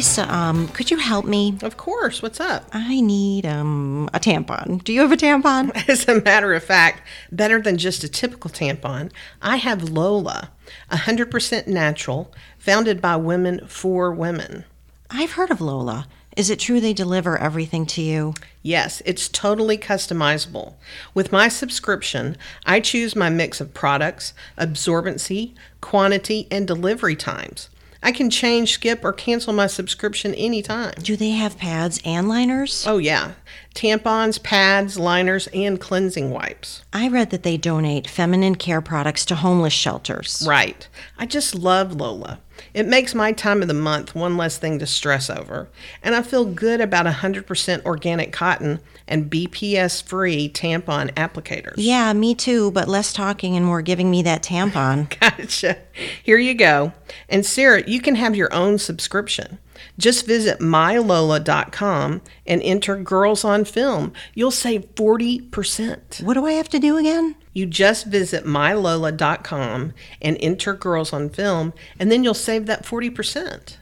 Teresa, 0.00 0.34
um, 0.34 0.68
could 0.68 0.90
you 0.90 0.96
help 0.96 1.26
me? 1.26 1.58
Of 1.62 1.76
course. 1.76 2.22
What's 2.22 2.40
up? 2.40 2.64
I 2.72 3.02
need 3.02 3.44
um 3.44 4.08
a 4.14 4.18
tampon. 4.18 4.82
Do 4.82 4.94
you 4.94 5.02
have 5.02 5.12
a 5.12 5.16
tampon? 5.18 5.72
As 5.90 6.08
a 6.08 6.22
matter 6.22 6.54
of 6.54 6.64
fact, 6.64 7.06
better 7.30 7.60
than 7.60 7.76
just 7.76 8.02
a 8.02 8.08
typical 8.08 8.48
tampon, 8.48 9.12
I 9.42 9.56
have 9.56 9.90
Lola, 9.90 10.52
100% 10.90 11.66
natural, 11.66 12.32
founded 12.58 13.02
by 13.02 13.16
women 13.16 13.66
for 13.66 14.10
women. 14.10 14.64
I've 15.10 15.32
heard 15.32 15.50
of 15.50 15.60
Lola. 15.60 16.08
Is 16.34 16.48
it 16.48 16.60
true 16.60 16.80
they 16.80 16.94
deliver 16.94 17.36
everything 17.36 17.84
to 17.88 18.00
you? 18.00 18.32
Yes, 18.62 19.02
it's 19.04 19.28
totally 19.28 19.76
customizable. 19.76 20.76
With 21.12 21.30
my 21.30 21.48
subscription, 21.48 22.38
I 22.64 22.80
choose 22.80 23.14
my 23.14 23.28
mix 23.28 23.60
of 23.60 23.74
products, 23.74 24.32
absorbency, 24.56 25.52
quantity, 25.82 26.48
and 26.50 26.66
delivery 26.66 27.16
times. 27.16 27.68
I 28.02 28.12
can 28.12 28.30
change, 28.30 28.72
skip, 28.72 29.04
or 29.04 29.12
cancel 29.12 29.52
my 29.52 29.66
subscription 29.66 30.34
anytime. 30.34 30.94
Do 31.02 31.16
they 31.16 31.30
have 31.30 31.58
pads 31.58 32.00
and 32.04 32.28
liners? 32.28 32.84
Oh, 32.86 32.98
yeah. 32.98 33.32
Tampons, 33.74 34.42
pads, 34.42 34.98
liners, 34.98 35.48
and 35.52 35.78
cleansing 35.78 36.30
wipes. 36.30 36.82
I 36.92 37.08
read 37.08 37.30
that 37.30 37.42
they 37.42 37.56
donate 37.56 38.08
feminine 38.08 38.54
care 38.54 38.80
products 38.80 39.24
to 39.26 39.34
homeless 39.36 39.74
shelters. 39.74 40.42
Right. 40.46 40.88
I 41.18 41.26
just 41.26 41.54
love 41.54 41.94
Lola. 41.94 42.40
It 42.74 42.86
makes 42.86 43.14
my 43.14 43.32
time 43.32 43.62
of 43.62 43.68
the 43.68 43.74
month 43.74 44.14
one 44.14 44.36
less 44.36 44.58
thing 44.58 44.78
to 44.78 44.86
stress 44.86 45.28
over. 45.30 45.68
And 46.02 46.14
I 46.14 46.22
feel 46.22 46.44
good 46.44 46.80
about 46.80 47.06
100% 47.06 47.84
organic 47.84 48.32
cotton 48.32 48.80
and 49.06 49.30
BPS 49.30 50.02
free 50.02 50.48
tampon 50.48 51.12
applicators. 51.14 51.74
Yeah, 51.76 52.12
me 52.12 52.34
too, 52.34 52.70
but 52.70 52.88
less 52.88 53.12
talking 53.12 53.56
and 53.56 53.66
more 53.66 53.82
giving 53.82 54.10
me 54.10 54.22
that 54.22 54.42
tampon. 54.42 55.08
Gotcha. 55.20 55.78
Here 56.22 56.38
you 56.38 56.54
go. 56.54 56.92
And 57.28 57.44
Sarah, 57.44 57.82
you 57.86 58.00
can 58.00 58.14
have 58.14 58.36
your 58.36 58.52
own 58.54 58.78
subscription. 58.78 59.58
Just 59.98 60.26
visit 60.26 60.60
mylola.com 60.60 62.22
and 62.46 62.62
enter 62.62 62.96
Girls 62.96 63.44
on 63.44 63.64
Film. 63.64 64.12
You'll 64.34 64.50
save 64.50 64.94
40%. 64.94 66.22
what 66.22 66.34
do 66.34 66.46
I 66.46 66.52
have 66.52 66.68
to 66.68 66.78
do 66.78 66.96
again? 66.96 67.36
You 67.52 67.66
just 67.66 68.06
visit 68.06 68.44
mylola.com 68.46 69.92
and 70.22 70.36
enter 70.40 70.74
Girls 70.74 71.12
on 71.12 71.28
Film, 71.30 71.72
and 71.98 72.10
then 72.10 72.22
you'll 72.22 72.34
save 72.34 72.66
that 72.66 72.84
40%. 72.84 73.76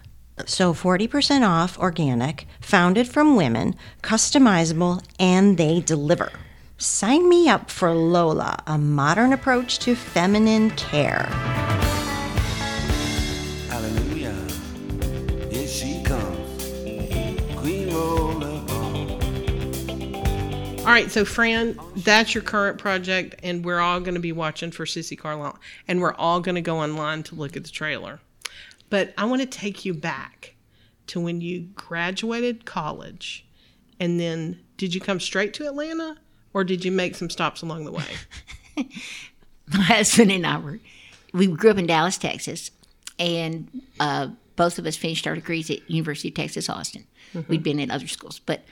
So 0.46 0.72
40% 0.72 1.46
off 1.46 1.78
organic, 1.78 2.46
founded 2.60 3.08
from 3.08 3.36
women, 3.36 3.74
customizable, 4.02 5.04
and 5.18 5.58
they 5.58 5.80
deliver. 5.80 6.30
Sign 6.78 7.28
me 7.28 7.48
up 7.48 7.70
for 7.70 7.92
Lola, 7.92 8.62
a 8.66 8.78
modern 8.78 9.32
approach 9.32 9.80
to 9.80 9.96
feminine 9.96 10.70
care. 10.70 11.28
All 20.78 20.94
right, 20.94 21.10
so 21.10 21.24
Fran, 21.24 21.78
that's 21.96 22.34
your 22.34 22.42
current 22.42 22.78
project, 22.78 23.34
and 23.42 23.64
we're 23.64 23.80
all 23.80 24.00
going 24.00 24.14
to 24.14 24.20
be 24.20 24.32
watching 24.32 24.70
for 24.70 24.86
Sissy 24.86 25.18
Carlyle, 25.18 25.58
and 25.86 26.00
we're 26.00 26.14
all 26.14 26.40
going 26.40 26.54
to 26.54 26.62
go 26.62 26.78
online 26.78 27.22
to 27.24 27.34
look 27.34 27.56
at 27.56 27.64
the 27.64 27.70
trailer. 27.70 28.20
But 28.88 29.12
I 29.18 29.26
want 29.26 29.42
to 29.42 29.46
take 29.46 29.84
you 29.84 29.92
back 29.92 30.54
to 31.08 31.20
when 31.20 31.42
you 31.42 31.68
graduated 31.74 32.64
college, 32.64 33.46
and 34.00 34.18
then 34.18 34.60
did 34.78 34.94
you 34.94 35.00
come 35.00 35.20
straight 35.20 35.52
to 35.54 35.66
Atlanta, 35.66 36.16
or 36.54 36.64
did 36.64 36.84
you 36.84 36.92
make 36.92 37.16
some 37.16 37.28
stops 37.28 37.60
along 37.60 37.84
the 37.84 37.92
way? 37.92 38.04
my 39.72 39.82
husband 39.82 40.32
and 40.32 40.46
I 40.46 40.58
were 40.58 40.78
we 41.34 41.46
grew 41.48 41.70
up 41.70 41.78
in 41.78 41.86
Dallas, 41.86 42.16
Texas, 42.16 42.70
and 43.18 43.82
uh, 44.00 44.28
both 44.56 44.78
of 44.78 44.86
us 44.86 44.96
finished 44.96 45.26
our 45.26 45.34
degrees 45.34 45.70
at 45.70 45.88
University 45.90 46.28
of 46.28 46.34
Texas 46.34 46.70
Austin. 46.70 47.06
We'd 47.46 47.62
been 47.62 47.78
in 47.78 47.90
other 47.90 48.06
schools, 48.06 48.38
but 48.38 48.62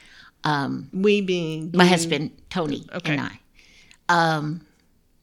um, 0.47 0.89
we 0.93 1.21
being 1.21 1.71
my 1.75 1.85
husband 1.87 2.31
Tony 2.51 2.87
Okay. 2.95 3.13
and 3.13 3.21
I, 3.21 3.39
um, 4.09 4.61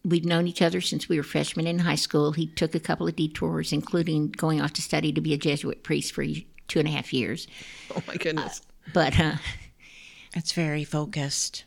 we'd 0.04 0.26
known 0.26 0.48
each 0.48 0.62
other 0.62 0.82
since 0.82 1.08
we 1.10 1.18
were 1.18 1.24
freshmen 1.24 1.66
in 1.66 1.80
high 1.80 1.96
school. 1.96 2.34
He 2.34 2.48
took 2.48 2.76
a 2.76 2.80
couple 2.80 3.08
of 3.08 3.16
detours, 3.16 3.72
including 3.72 4.28
going 4.30 4.62
off 4.62 4.74
to 4.74 4.82
study 4.82 5.12
to 5.14 5.22
be 5.22 5.34
a 5.34 5.38
Jesuit 5.38 5.82
priest 5.84 6.14
for 6.14 6.26
two 6.68 6.80
and 6.80 6.88
a 6.88 6.92
half 6.92 7.14
years. 7.14 7.48
Oh 7.96 8.04
my 8.08 8.16
goodness. 8.18 8.62
But 8.94 9.20
uh, 9.20 9.36
It's 10.36 10.52
very 10.52 10.84
focused. 10.84 11.64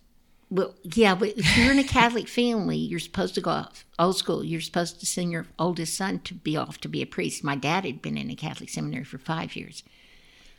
Well, 0.51 0.75
yeah, 0.83 1.15
but 1.15 1.31
if 1.37 1.57
you're 1.57 1.73
in 1.73 1.79
a 1.79 1.85
Catholic 1.85 2.29
family, 2.29 2.77
you're 2.77 3.01
supposed 3.01 3.35
to 3.37 3.41
go 3.41 3.51
off 3.51 3.85
old 3.99 4.17
school. 4.17 4.45
You're 4.45 4.61
supposed 4.61 5.01
to 5.01 5.07
send 5.07 5.33
your 5.33 5.47
oldest 5.59 5.97
son 5.97 6.21
to 6.21 6.35
be 6.35 6.57
off 6.57 6.79
to 6.83 6.89
be 6.89 7.03
a 7.03 7.07
priest. 7.07 7.43
My 7.43 7.57
dad 7.57 7.85
had 7.85 8.03
been 8.03 8.17
in 8.17 8.31
a 8.31 8.37
Catholic 8.37 8.69
seminary 8.69 9.05
for 9.05 9.19
five 9.19 9.57
years. 9.57 9.83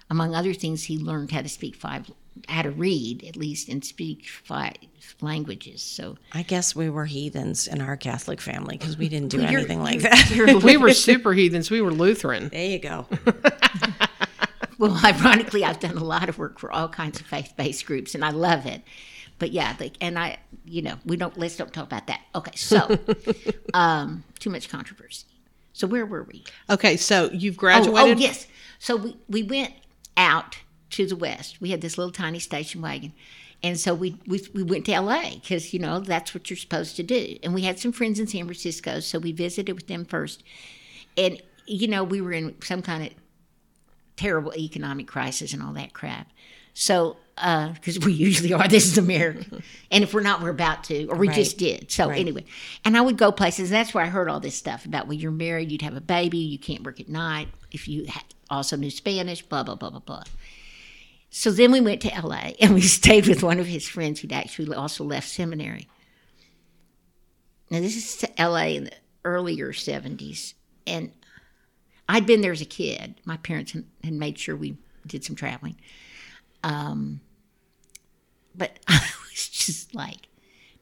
Among 0.10 0.34
other 0.36 0.54
things, 0.54 0.86
he 0.86 0.98
learned 0.98 1.32
how 1.32 1.42
to 1.42 1.50
speak 1.50 1.76
five, 1.76 2.12
how 2.48 2.62
to 2.64 2.72
read 2.72 3.24
at 3.24 3.36
least, 3.36 3.70
and 3.70 3.84
speak 3.86 4.28
five 4.44 4.74
languages. 5.22 5.82
So 5.82 6.18
I 6.34 6.44
guess 6.44 6.76
we 6.76 6.90
were 6.90 7.06
heathens 7.06 7.68
in 7.68 7.82
our 7.82 7.98
Catholic 7.98 8.40
family 8.42 8.78
because 8.78 8.98
we 8.98 9.10
didn't 9.10 9.30
do 9.30 9.38
You're- 9.42 9.56
anything 9.56 9.82
like 9.82 10.02
you're- 10.34 10.54
that. 10.54 10.64
we 10.64 10.78
were 10.78 10.94
super 10.94 11.34
heathens. 11.34 11.72
We 11.72 11.82
were 11.82 11.92
Lutheran. 11.92 12.50
There 12.50 12.66
you 12.66 12.80
go. 12.80 13.08
well, 14.78 15.00
ironically, 15.04 15.64
I've 15.64 15.80
done 15.80 15.98
a 15.98 16.04
lot 16.04 16.30
of 16.30 16.38
work 16.38 16.60
for 16.60 16.72
all 16.72 16.88
kinds 16.88 17.20
of 17.20 17.26
faith-based 17.26 17.86
groups, 17.86 18.14
and 18.16 18.24
I 18.24 18.30
love 18.30 18.66
it. 18.66 18.82
But 19.40 19.52
yeah, 19.52 19.76
like, 19.80 19.94
and 20.02 20.18
I, 20.18 20.38
you 20.66 20.82
know, 20.82 20.96
we 21.06 21.16
don't 21.18 21.38
let's 21.38 21.56
don't 21.58 21.72
talk 21.72 21.86
about 21.86 22.08
that. 22.08 22.22
Okay, 22.36 22.56
so 22.56 22.98
um, 23.74 24.24
too 24.40 24.50
much 24.50 24.68
controversy. 24.70 25.26
So 25.74 25.86
where 25.86 26.06
were 26.08 26.24
we? 26.24 26.44
Okay, 26.72 26.98
so 26.98 27.30
you've 27.32 27.56
Oh, 27.58 27.60
graduated. 27.60 28.18
oh, 28.18 28.20
yes. 28.20 28.48
So 28.80 28.96
we, 28.96 29.18
we 29.30 29.44
went 29.44 29.74
out 30.16 30.58
to 30.92 31.06
the 31.06 31.16
west. 31.16 31.60
We 31.62 31.72
had 31.72 31.82
this 31.82 31.98
little 31.98 32.12
tiny 32.12 32.40
station 32.40 32.82
wagon. 32.82 33.14
And 33.64 33.80
so 33.80 33.94
we, 33.96 34.18
we, 34.28 34.46
we 34.54 34.62
went 34.64 34.86
to 34.86 35.00
LA 35.00 35.32
because, 35.36 35.74
you 35.74 35.80
know, 35.80 36.00
that's 36.00 36.34
what 36.34 36.50
you're 36.50 36.58
supposed 36.58 36.96
to 36.98 37.04
do. 37.04 37.38
And 37.42 37.54
we 37.54 37.64
had 37.64 37.80
some 37.80 37.92
friends 37.92 38.20
in 38.20 38.28
San 38.28 38.46
Francisco. 38.46 39.00
So 39.00 39.18
we 39.18 39.32
visited 39.32 39.74
with 39.74 39.88
them 39.88 40.06
first. 40.06 40.44
And, 41.18 41.42
you 41.66 41.88
know, 41.88 42.04
we 42.04 42.22
were 42.22 42.32
in 42.34 42.56
some 42.62 42.82
kind 42.84 43.08
of 43.08 43.14
terrible 44.16 44.54
economic 44.56 45.08
crisis 45.08 45.54
and 45.54 45.64
all 45.64 45.74
that 45.74 45.94
crap. 45.94 46.28
So, 46.74 47.18
uh, 47.40 47.74
because 47.74 48.00
we 48.00 48.14
usually 48.14 48.54
are, 48.54 48.68
this 48.68 48.86
is 48.86 48.98
America, 49.00 49.46
and 49.92 50.04
if 50.04 50.14
we're 50.14 50.22
not, 50.22 50.42
we're 50.42 50.50
about 50.50 50.84
to, 50.86 51.08
or 51.08 51.16
we 51.16 51.28
just 51.28 51.58
did. 51.58 51.92
So 51.92 52.10
Right. 52.10 52.20
anyway, 52.20 52.46
and 52.86 52.96
I 52.96 53.02
would 53.02 53.18
go 53.18 53.32
places. 53.32 53.72
And 53.72 53.76
that's 53.80 53.94
where 53.96 54.04
I 54.04 54.08
heard 54.08 54.30
all 54.30 54.40
this 54.40 54.56
stuff 54.56 54.86
about 54.86 55.08
when 55.08 55.20
you're 55.20 55.32
married, 55.32 55.72
you'd 55.72 55.82
have 55.82 55.96
a 55.96 56.02
baby, 56.02 56.38
you 56.38 56.60
can't 56.60 56.84
work 56.84 57.00
at 57.00 57.10
night. 57.10 57.48
If 57.72 57.88
you 57.88 58.08
also 58.50 58.76
knew 58.76 58.92
Spanish, 58.92 59.42
blah 59.42 59.64
blah 59.64 59.74
blah 59.76 59.90
blah 59.90 60.00
blah. 60.00 60.24
So 61.38 61.52
then 61.52 61.72
we 61.72 61.82
went 61.82 62.02
to 62.02 62.20
LA 62.20 62.54
and 62.60 62.74
we 62.74 62.82
stayed 62.82 63.28
with 63.28 63.44
one 63.44 63.60
of 63.60 63.68
his 63.68 63.88
friends 63.88 64.20
who'd 64.20 64.34
actually 64.34 64.76
also 64.76 65.04
left 65.04 65.30
seminary. 65.30 65.88
Now, 67.70 67.80
this 67.80 67.96
is 67.96 68.18
to 68.18 68.44
LA 68.44 68.70
in 68.70 68.84
the 68.86 68.94
earlier 69.24 69.72
70s. 69.72 70.56
And 70.88 71.12
I'd 72.10 72.26
been 72.26 72.42
there 72.42 72.54
as 72.54 72.62
a 72.62 72.66
kid. 72.66 73.22
My 73.24 73.38
parents 73.38 73.74
had 74.04 74.14
made 74.14 74.40
sure 74.40 74.56
we 74.56 74.78
did 75.06 75.24
some 75.24 75.36
traveling. 75.36 75.76
Um, 76.64 77.22
but 78.56 78.80
I 78.88 79.08
was 79.30 79.48
just 79.48 79.94
like 79.94 80.30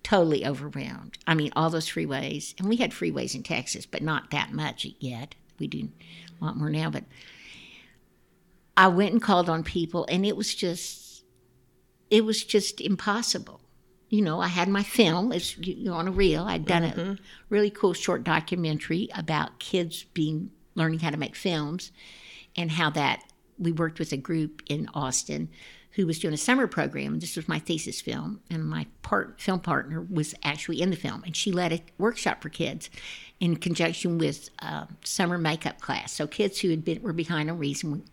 totally 0.04 0.46
overwhelmed. 0.46 1.18
I 1.28 1.36
mean, 1.36 1.52
all 1.58 1.70
those 1.70 1.90
freeways, 1.90 2.58
and 2.58 2.70
we 2.70 2.78
had 2.78 2.92
freeways 2.92 3.36
in 3.36 3.44
Texas, 3.44 3.86
but 3.86 4.02
not 4.02 4.32
that 4.32 4.54
much 4.54 4.88
yet. 5.02 5.36
We 5.60 5.68
do 5.68 5.90
a 6.40 6.46
lot 6.46 6.56
more 6.56 6.70
now, 6.70 6.90
but 6.90 7.04
I 8.78 8.88
went 8.88 9.14
and 9.14 9.22
called 9.22 9.50
on 9.50 9.64
people, 9.64 10.06
and 10.10 10.26
it 10.26 10.36
was 10.36 10.54
just, 10.54 11.24
it 12.10 12.26
was 12.26 12.44
just 12.44 12.82
impossible. 12.82 13.62
You 14.10 14.22
know, 14.22 14.40
I 14.40 14.48
had 14.48 14.68
my 14.68 14.84
film, 14.84 15.32
it's 15.32 15.58
on 15.90 16.08
a 16.08 16.12
reel. 16.12 16.44
I'd 16.44 16.66
done 16.66 16.84
a 16.84 17.18
really 17.50 17.70
cool 17.70 17.94
short 17.94 18.24
documentary 18.24 19.10
about 19.16 19.60
kids 19.60 20.04
being 20.14 20.52
learning 20.76 21.00
how 21.00 21.10
to 21.10 21.18
make 21.18 21.36
films, 21.36 21.92
and 22.56 22.72
how 22.72 22.90
that 22.92 23.24
we 23.58 23.72
worked 23.72 24.00
with 24.00 24.12
a 24.12 24.18
group 24.18 24.62
in 24.68 24.90
Austin 24.94 25.50
who 25.92 26.06
was 26.06 26.20
doing 26.20 26.34
a 26.34 26.38
summer 26.38 26.68
program. 26.68 27.20
This 27.20 27.38
was 27.38 27.48
my 27.48 27.60
thesis 27.60 28.02
film, 28.02 28.42
and 28.50 28.66
my 28.66 28.86
part, 29.02 29.40
film 29.40 29.62
partner 29.62 30.06
was 30.10 30.36
actually 30.44 30.82
in 30.82 30.90
the 30.90 30.98
film, 30.98 31.24
and 31.24 31.36
she 31.36 31.54
led 31.54 31.72
a 31.72 31.82
workshop 31.98 32.42
for 32.42 32.50
kids 32.50 32.90
in 33.40 33.56
conjunction 33.56 34.18
with 34.18 34.50
uh, 34.60 34.86
summer 35.06 35.38
makeup 35.38 35.80
class. 35.80 36.12
So 36.12 36.28
kids 36.28 36.60
who 36.60 36.70
had 36.70 36.84
been 36.84 37.02
were 37.02 37.14
behind 37.14 37.50
on 37.50 37.58
reason 37.58 38.04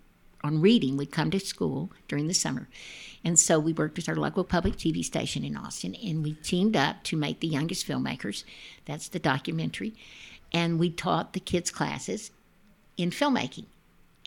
on 0.45 0.61
reading 0.61 0.97
would 0.97 1.11
come 1.11 1.31
to 1.31 1.41
school 1.41 1.91
during 2.09 2.27
the 2.27 2.35
summer. 2.35 2.69
And 3.25 3.39
so 3.39 3.59
we 3.59 3.73
worked 3.73 3.97
with 3.97 4.09
our 4.09 4.17
local 4.17 4.45
public 4.45 4.75
TV 4.75 5.05
station 5.05 5.45
in 5.45 5.57
Austin 5.57 5.95
and 5.95 6.23
we 6.23 6.35
teamed 6.35 6.77
up 6.77 7.03
to 7.05 7.17
make 7.17 7.41
The 7.41 7.49
Youngest 7.49 7.87
Filmmakers. 7.87 8.45
That's 8.85 9.09
the 9.09 9.19
documentary. 9.19 9.95
And 10.53 10.79
we 10.79 10.91
taught 10.91 11.33
the 11.33 11.41
kids 11.41 11.71
classes 11.71 12.31
in 12.97 13.11
filmmaking. 13.11 13.67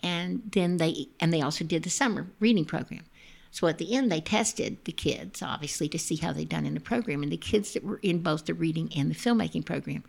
And 0.02 0.42
then 0.52 0.78
they 0.78 1.08
and 1.20 1.32
they 1.32 1.40
also 1.40 1.64
did 1.64 1.82
the 1.82 1.90
summer 1.90 2.26
reading 2.40 2.64
program. 2.64 3.04
So 3.50 3.66
at 3.66 3.78
the 3.78 3.94
end 3.94 4.10
they 4.10 4.20
tested 4.20 4.84
the 4.84 4.92
kids 4.92 5.42
obviously 5.42 5.88
to 5.88 5.98
see 5.98 6.16
how 6.16 6.32
they'd 6.32 6.48
done 6.48 6.66
in 6.66 6.74
the 6.74 6.80
program 6.80 7.22
and 7.22 7.32
the 7.32 7.36
kids 7.36 7.72
that 7.72 7.84
were 7.84 8.00
in 8.02 8.20
both 8.20 8.46
the 8.46 8.54
reading 8.54 8.90
and 8.96 9.10
the 9.10 9.14
filmmaking 9.14 9.64
program 9.64 10.04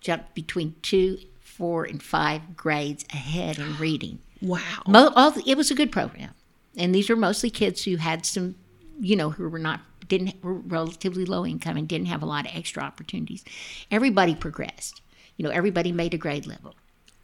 jumped 0.00 0.34
between 0.34 0.74
2, 0.82 1.18
4 1.40 1.84
and 1.84 2.02
5 2.02 2.56
grades 2.56 3.04
ahead 3.12 3.58
in 3.58 3.76
reading. 3.76 4.18
Wow. 4.42 4.82
Mo- 4.86 5.12
all 5.14 5.30
the, 5.32 5.42
it 5.46 5.56
was 5.56 5.70
a 5.70 5.74
good 5.74 5.92
program, 5.92 6.30
and 6.76 6.94
these 6.94 7.08
were 7.08 7.16
mostly 7.16 7.50
kids 7.50 7.84
who 7.84 7.96
had 7.96 8.24
some, 8.24 8.54
you 8.98 9.16
know, 9.16 9.30
who 9.30 9.48
were 9.48 9.58
not 9.58 9.80
didn't 10.08 10.42
were 10.42 10.54
relatively 10.54 11.24
low 11.24 11.46
income 11.46 11.76
and 11.78 11.88
didn't 11.88 12.08
have 12.08 12.22
a 12.22 12.26
lot 12.26 12.44
of 12.46 12.54
extra 12.54 12.82
opportunities. 12.82 13.44
Everybody 13.90 14.34
progressed. 14.34 15.00
You 15.36 15.44
know, 15.44 15.50
everybody 15.50 15.92
made 15.92 16.12
a 16.12 16.18
grade 16.18 16.46
level. 16.46 16.74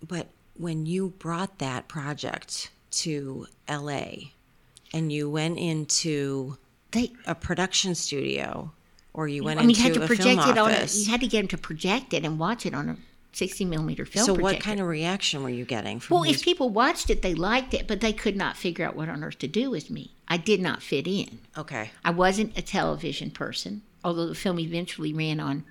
But 0.06 0.28
when 0.56 0.86
you 0.86 1.10
brought 1.18 1.58
that 1.58 1.88
project 1.88 2.70
to 2.92 3.46
LA 3.68 4.12
and 4.94 5.12
you 5.12 5.28
went 5.28 5.58
into 5.58 6.56
They, 6.92 7.12
a 7.26 7.34
production 7.34 7.94
studio 7.94 8.72
or 9.12 9.28
you 9.28 9.44
went 9.44 9.60
I 9.60 9.66
mean, 9.66 9.76
you 9.76 9.76
into 9.76 9.82
had 9.82 9.94
to 9.94 10.04
a 10.04 10.06
project 10.06 10.42
film 10.42 10.56
it 10.56 10.58
on. 10.58 10.70
A, 10.70 10.74
office, 10.74 11.04
you 11.04 11.10
had 11.10 11.20
to 11.20 11.26
get 11.26 11.40
them 11.40 11.48
to 11.48 11.58
project 11.58 12.14
it 12.14 12.24
and 12.24 12.38
watch 12.38 12.64
it 12.64 12.74
on 12.74 12.88
a 12.88 12.96
sixty 13.36 13.64
millimeter 13.64 14.04
film. 14.04 14.24
so 14.24 14.34
what 14.34 14.60
kind 14.60 14.80
of 14.80 14.86
reaction 14.86 15.42
were 15.42 15.50
you 15.50 15.64
getting 15.64 16.00
from 16.00 16.14
Well, 16.14 16.24
these 16.24 16.36
if 16.36 16.44
people 16.44 16.70
watched 16.70 17.10
it, 17.10 17.22
they 17.22 17.34
liked 17.34 17.74
it, 17.74 17.86
but 17.86 18.00
they 18.00 18.12
could 18.12 18.36
not 18.36 18.56
figure 18.56 18.86
out 18.86 18.96
what 18.96 19.08
on 19.08 19.22
earth 19.22 19.38
to 19.40 19.48
do 19.48 19.70
with 19.70 19.90
me. 19.90 20.12
I 20.26 20.38
did 20.38 20.60
not 20.60 20.82
fit 20.82 21.06
in. 21.06 21.40
Okay. 21.56 21.90
I 22.04 22.10
wasn't 22.10 22.56
a 22.58 22.62
television 22.62 23.30
person, 23.30 23.82
although 24.02 24.26
the 24.26 24.34
film 24.34 24.58
eventually 24.58 25.12
ran 25.12 25.38
on 25.38 25.64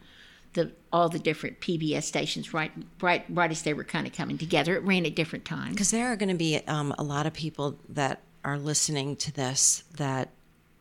the 0.54 0.72
all 0.94 1.10
the 1.10 1.20
different 1.20 1.60
PBS 1.60 2.04
stations 2.04 2.54
right 2.54 2.72
right 3.02 3.26
right 3.30 3.52
as 3.52 3.64
they 3.64 3.74
were 3.74 3.84
kind 3.84 4.08
of 4.08 4.14
coming 4.14 4.38
together. 4.38 4.76
It 4.76 4.84
ran 4.84 5.06
at 5.06 5.16
different 5.16 5.46
times. 5.46 5.72
Because 5.72 5.92
there 5.92 6.12
are 6.12 6.16
going 6.16 6.30
to 6.30 6.36
be 6.36 6.62
um, 6.68 6.94
a 6.98 7.04
lot 7.04 7.26
of 7.26 7.34
people 7.34 7.78
that 7.90 8.22
are 8.44 8.58
listening 8.60 9.16
to 9.18 9.34
this 9.34 9.84
that 9.98 10.30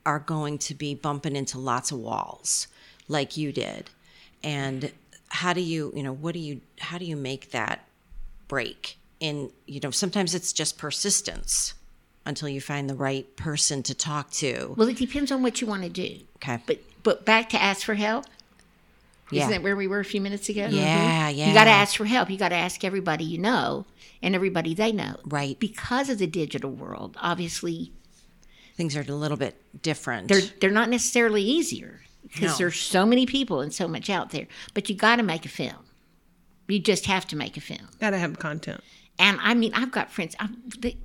are 0.07 0.19
going 0.21 0.59
to 0.59 0.75
be 0.75 0.95
bumping 0.95 1.35
into 1.35 1.59
lots 1.59 1.91
of 1.91 1.99
walls 1.99 2.69
like 3.09 3.37
you 3.37 3.53
did. 3.53 3.91
And 4.43 4.93
how 5.29 5.53
do 5.53 5.61
you, 5.61 5.93
you 5.95 6.03
know, 6.03 6.13
what 6.13 6.35
do 6.35 6.41
you, 6.41 6.61
how 6.79 6.99
do 6.99 7.05
you 7.05 7.17
make 7.17 7.51
that 7.51 7.87
break? 8.49 8.99
In, 9.21 9.51
you 9.67 9.81
know, 9.83 9.91
sometimes 9.91 10.35
it's 10.35 10.53
just 10.53 10.77
persistence 10.77 11.75
until 12.27 12.49
you 12.49 12.61
find 12.61 12.89
the 12.89 12.95
right 12.95 13.35
person 13.37 13.83
to 13.85 13.95
talk 13.95 14.31
to. 14.33 14.75
Well, 14.77 14.89
it 14.89 14.97
depends 14.97 15.31
on 15.31 15.43
what 15.43 15.61
you 15.61 15.67
want 15.67 15.83
to 15.83 15.89
do. 15.89 16.19
Okay. 16.37 16.59
But 16.67 16.81
but 17.03 17.25
back 17.25 17.51
to 17.51 17.63
ask 17.63 17.85
for 17.85 17.95
help. 17.95 18.25
Yeah. 19.31 19.43
Isn't 19.43 19.53
that 19.53 19.63
where 19.63 19.77
we 19.77 19.87
were 19.87 20.01
a 20.01 20.05
few 20.05 20.21
minutes 20.21 20.49
ago? 20.49 20.69
Yeah, 20.71 21.31
mm-hmm. 21.31 21.39
yeah. 21.39 21.49
You 21.49 21.55
got 21.55 21.65
to 21.65 21.71
ask 21.71 21.97
for 21.97 22.05
help. 22.05 22.31
You 22.31 22.37
got 22.37 22.51
to 22.51 22.55
ask 22.57 22.85
everybody 22.85 23.25
you 23.25 23.39
know 23.39 23.87
and 24.23 24.35
everybody 24.35 24.75
they 24.75 24.93
know. 24.93 25.17
Right. 25.25 25.59
Because 25.59 26.09
of 26.11 26.19
the 26.19 26.27
digital 26.27 26.71
world, 26.71 27.17
obviously 27.21 27.93
Things 28.77 28.97
are 28.97 29.03
a 29.03 29.05
little 29.05 29.37
bit 29.37 29.57
different. 29.83 30.29
they're 30.29 30.43
they're 30.61 30.71
not 30.71 30.89
necessarily 30.89 31.43
easier 31.43 32.01
because 32.25 32.53
No. 32.53 32.57
there's 32.59 32.81
so 32.81 33.07
many 33.07 33.27
people 33.27 33.61
and 33.61 33.73
so 33.73 33.87
much 33.87 34.11
out 34.11 34.31
there. 34.31 34.47
But 34.75 34.89
you 34.89 34.97
got 34.97 35.17
to 35.17 35.23
make 35.23 35.45
a 35.45 35.49
film. 35.49 35.85
You 36.69 36.79
just 36.81 37.07
have 37.07 37.27
to 37.29 37.37
make 37.37 37.57
a 37.57 37.61
film. 37.61 37.89
Gotta 38.01 38.19
have 38.19 38.39
content. 38.39 38.83
And 39.19 39.39
I 39.43 39.55
mean, 39.55 39.73
I've 39.75 39.91
got 39.93 40.11
friends. 40.11 40.35
I, 40.41 40.49
they, 40.79 40.97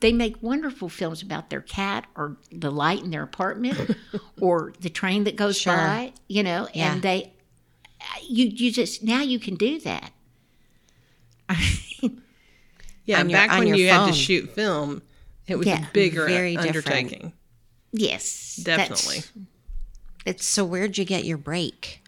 they 0.00 0.12
make 0.12 0.42
wonderful 0.42 0.88
films 0.88 1.22
about 1.22 1.50
their 1.50 1.60
cat 1.60 2.06
or 2.16 2.36
the 2.50 2.70
light 2.70 3.02
in 3.04 3.10
their 3.10 3.22
apartment 3.22 3.96
or 4.40 4.72
the 4.80 4.90
train 4.90 5.24
that 5.24 5.36
goes 5.36 5.56
Sure. 5.58 5.74
by. 5.76 6.12
You 6.28 6.42
know, 6.42 6.68
Yeah. 6.74 6.92
and 6.92 7.02
they, 7.02 7.32
you 8.28 8.46
you 8.46 8.70
just 8.72 9.02
now 9.02 9.22
you 9.22 9.38
can 9.38 9.54
do 9.56 9.78
that. 9.80 10.12
Yeah, 13.04 13.22
your- 13.22 13.30
back 13.30 13.58
when 13.58 13.74
you 13.74 13.88
had 13.88 14.06
to 14.08 14.12
shoot 14.12 14.50
film, 14.50 15.00
it 15.46 15.56
was 15.56 15.66
Yeah, 15.66 15.88
a 15.88 15.92
bigger 15.92 16.26
very 16.26 16.56
different. 16.56 16.76
undertaking. 16.76 17.32
Yes, 17.90 18.56
Definitely. 18.62 19.22
It's 20.28 20.46
so 20.46 20.64
where'd 20.64 20.98
you 20.98 21.04
get 21.04 21.24
your 21.24 21.38
break? 21.38 22.02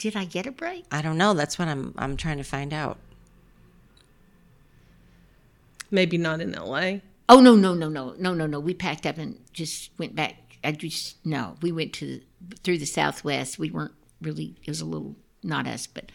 did 0.00 0.16
I 0.16 0.24
get 0.24 0.46
a 0.46 0.50
break? 0.50 0.86
I 0.90 1.02
don't 1.02 1.18
know. 1.18 1.34
That's 1.34 1.58
what 1.58 1.68
I'm 1.68 1.94
I'm 1.96 2.16
trying 2.16 2.38
to 2.38 2.42
find 2.42 2.72
out. 2.72 2.98
Maybe 5.90 6.16
not 6.16 6.40
in 6.40 6.52
LA. 6.52 7.00
Oh 7.28 7.40
no 7.40 7.54
no 7.54 7.74
no 7.74 7.88
no 7.88 8.14
no 8.18 8.34
no 8.34 8.46
no! 8.46 8.58
We 8.58 8.74
packed 8.74 9.06
up 9.06 9.18
and 9.18 9.38
just 9.52 9.90
went 9.98 10.16
back. 10.16 10.58
I 10.64 10.72
just 10.72 11.24
no. 11.24 11.56
We 11.60 11.70
went 11.70 11.92
to 11.94 12.22
through 12.64 12.78
the 12.78 12.86
Southwest. 12.86 13.58
We 13.58 13.70
weren't 13.70 13.94
really. 14.22 14.56
It 14.64 14.70
was 14.70 14.80
a 14.80 14.86
little 14.86 15.16
not 15.42 15.66
us, 15.66 15.86
but 15.86 16.10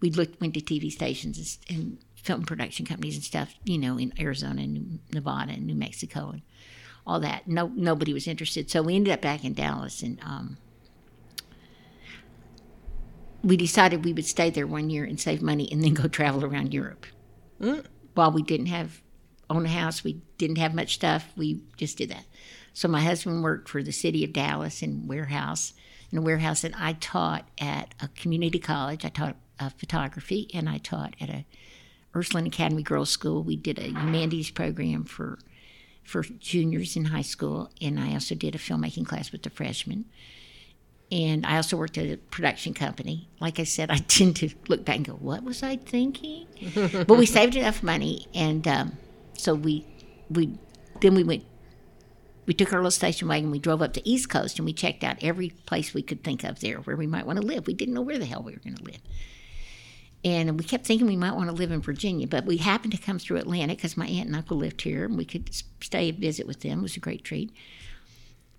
we 0.00 0.10
looked 0.10 0.40
went 0.40 0.54
to 0.54 0.60
TV 0.60 0.90
stations 0.90 1.58
and, 1.68 1.78
and 1.78 1.98
film 2.14 2.44
production 2.44 2.86
companies 2.86 3.16
and 3.16 3.24
stuff. 3.24 3.54
You 3.64 3.76
know, 3.76 3.98
in 3.98 4.14
Arizona 4.18 4.62
and 4.62 5.00
Nevada 5.12 5.52
and 5.52 5.66
New 5.66 5.74
Mexico 5.74 6.30
and 6.30 6.42
all 7.06 7.20
that. 7.20 7.46
No 7.46 7.68
nobody 7.74 8.12
was 8.12 8.26
interested. 8.26 8.70
So 8.70 8.82
we 8.82 8.96
ended 8.96 9.12
up 9.12 9.20
back 9.20 9.44
in 9.44 9.54
Dallas 9.54 10.02
and 10.02 10.18
um, 10.22 10.58
we 13.42 13.56
decided 13.56 14.04
we 14.04 14.12
would 14.12 14.26
stay 14.26 14.50
there 14.50 14.66
one 14.66 14.90
year 14.90 15.04
and 15.04 15.20
save 15.20 15.42
money 15.42 15.68
and 15.70 15.82
then 15.82 15.94
go 15.94 16.08
travel 16.08 16.44
around 16.44 16.74
Europe. 16.74 17.06
While 18.14 18.32
we 18.32 18.42
didn't 18.42 18.66
have 18.66 19.02
own 19.48 19.66
a 19.66 19.68
house, 19.68 20.02
we 20.02 20.20
didn't 20.38 20.58
have 20.58 20.74
much 20.74 20.94
stuff. 20.94 21.32
We 21.36 21.62
just 21.76 21.98
did 21.98 22.10
that. 22.10 22.24
So 22.72 22.88
my 22.88 23.00
husband 23.00 23.42
worked 23.42 23.68
for 23.68 23.82
the 23.82 23.92
city 23.92 24.24
of 24.24 24.32
Dallas 24.32 24.82
in 24.82 25.06
warehouse 25.06 25.72
in 26.10 26.18
a 26.18 26.22
warehouse, 26.22 26.64
and 26.64 26.74
I 26.76 26.94
taught 26.94 27.48
at 27.58 27.94
a 28.00 28.08
community 28.08 28.58
college. 28.58 29.04
I 29.04 29.08
taught 29.08 29.36
uh, 29.58 29.70
photography, 29.70 30.48
and 30.54 30.68
I 30.68 30.78
taught 30.78 31.14
at 31.20 31.28
a 31.28 31.44
Ursuline 32.14 32.46
Academy 32.46 32.82
Girls 32.82 33.10
School. 33.10 33.42
We 33.42 33.56
did 33.56 33.78
a 33.78 33.88
humanities 33.88 34.50
program 34.50 35.04
for 35.04 35.38
for 36.06 36.22
juniors 36.22 36.96
in 36.96 37.06
high 37.06 37.22
school, 37.22 37.70
and 37.80 37.98
I 37.98 38.12
also 38.14 38.34
did 38.34 38.54
a 38.54 38.58
filmmaking 38.58 39.06
class 39.06 39.32
with 39.32 39.42
the 39.42 39.50
freshmen. 39.50 40.06
And 41.10 41.46
I 41.46 41.56
also 41.56 41.76
worked 41.76 41.98
at 41.98 42.06
a 42.06 42.16
production 42.16 42.74
company. 42.74 43.28
Like 43.40 43.60
I 43.60 43.64
said, 43.64 43.90
I 43.90 43.96
tend 44.08 44.36
to 44.36 44.50
look 44.68 44.84
back 44.84 44.96
and 44.96 45.06
go, 45.06 45.14
"What 45.14 45.42
was 45.42 45.62
I 45.62 45.76
thinking?" 45.76 46.46
but 46.74 47.18
we 47.18 47.26
saved 47.26 47.56
enough 47.56 47.82
money, 47.82 48.26
and 48.34 48.66
um, 48.66 48.98
so 49.34 49.54
we 49.54 49.86
we 50.30 50.58
then 51.00 51.14
we 51.14 51.24
went. 51.24 51.44
We 52.46 52.54
took 52.54 52.72
our 52.72 52.78
little 52.78 52.92
station 52.92 53.26
wagon. 53.26 53.50
We 53.50 53.58
drove 53.58 53.82
up 53.82 53.92
to 53.94 54.08
East 54.08 54.28
Coast, 54.28 54.58
and 54.58 54.66
we 54.66 54.72
checked 54.72 55.02
out 55.02 55.16
every 55.20 55.50
place 55.66 55.92
we 55.92 56.02
could 56.02 56.22
think 56.22 56.44
of 56.44 56.60
there 56.60 56.78
where 56.78 56.96
we 56.96 57.06
might 57.08 57.26
want 57.26 57.40
to 57.40 57.46
live. 57.46 57.66
We 57.66 57.74
didn't 57.74 57.94
know 57.94 58.02
where 58.02 58.18
the 58.18 58.26
hell 58.26 58.42
we 58.42 58.52
were 58.52 58.60
going 58.60 58.76
to 58.76 58.84
live, 58.84 59.00
And 60.26 60.58
we 60.58 60.64
kept 60.64 60.84
thinking 60.84 61.06
we 61.06 61.14
might 61.14 61.36
want 61.36 61.50
to 61.50 61.54
live 61.54 61.70
in 61.70 61.80
Virginia, 61.80 62.26
but 62.26 62.46
we 62.46 62.56
happened 62.56 62.90
to 62.90 62.98
come 62.98 63.16
through 63.16 63.36
Atlanta 63.36 63.76
because 63.76 63.96
my 63.96 64.08
aunt 64.08 64.26
and 64.26 64.34
uncle 64.34 64.56
lived 64.56 64.82
here, 64.82 65.04
and 65.04 65.16
we 65.16 65.24
could 65.24 65.48
stay 65.80 66.08
and 66.08 66.18
visit 66.18 66.48
with 66.48 66.62
them. 66.62 66.80
It 66.80 66.82
was 66.82 66.96
a 66.96 67.00
great 67.00 67.22
treat. 67.22 67.52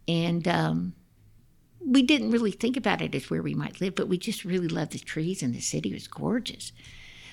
And 0.07 0.47
um, 0.47 0.93
we 1.85 2.03
didn't 2.03 2.31
really 2.31 2.51
think 2.51 2.77
about 2.77 3.01
it 3.01 3.13
as 3.13 3.29
where 3.29 3.41
we 3.41 3.53
might 3.53 3.81
live, 3.81 3.95
but 3.95 4.07
we 4.07 4.17
just 4.17 4.45
really 4.45 4.69
loved 4.69 4.93
the 4.93 4.99
trees, 4.99 5.43
and 5.43 5.53
the 5.53 5.59
city 5.59 5.91
was 5.91 6.07
gorgeous. 6.07 6.71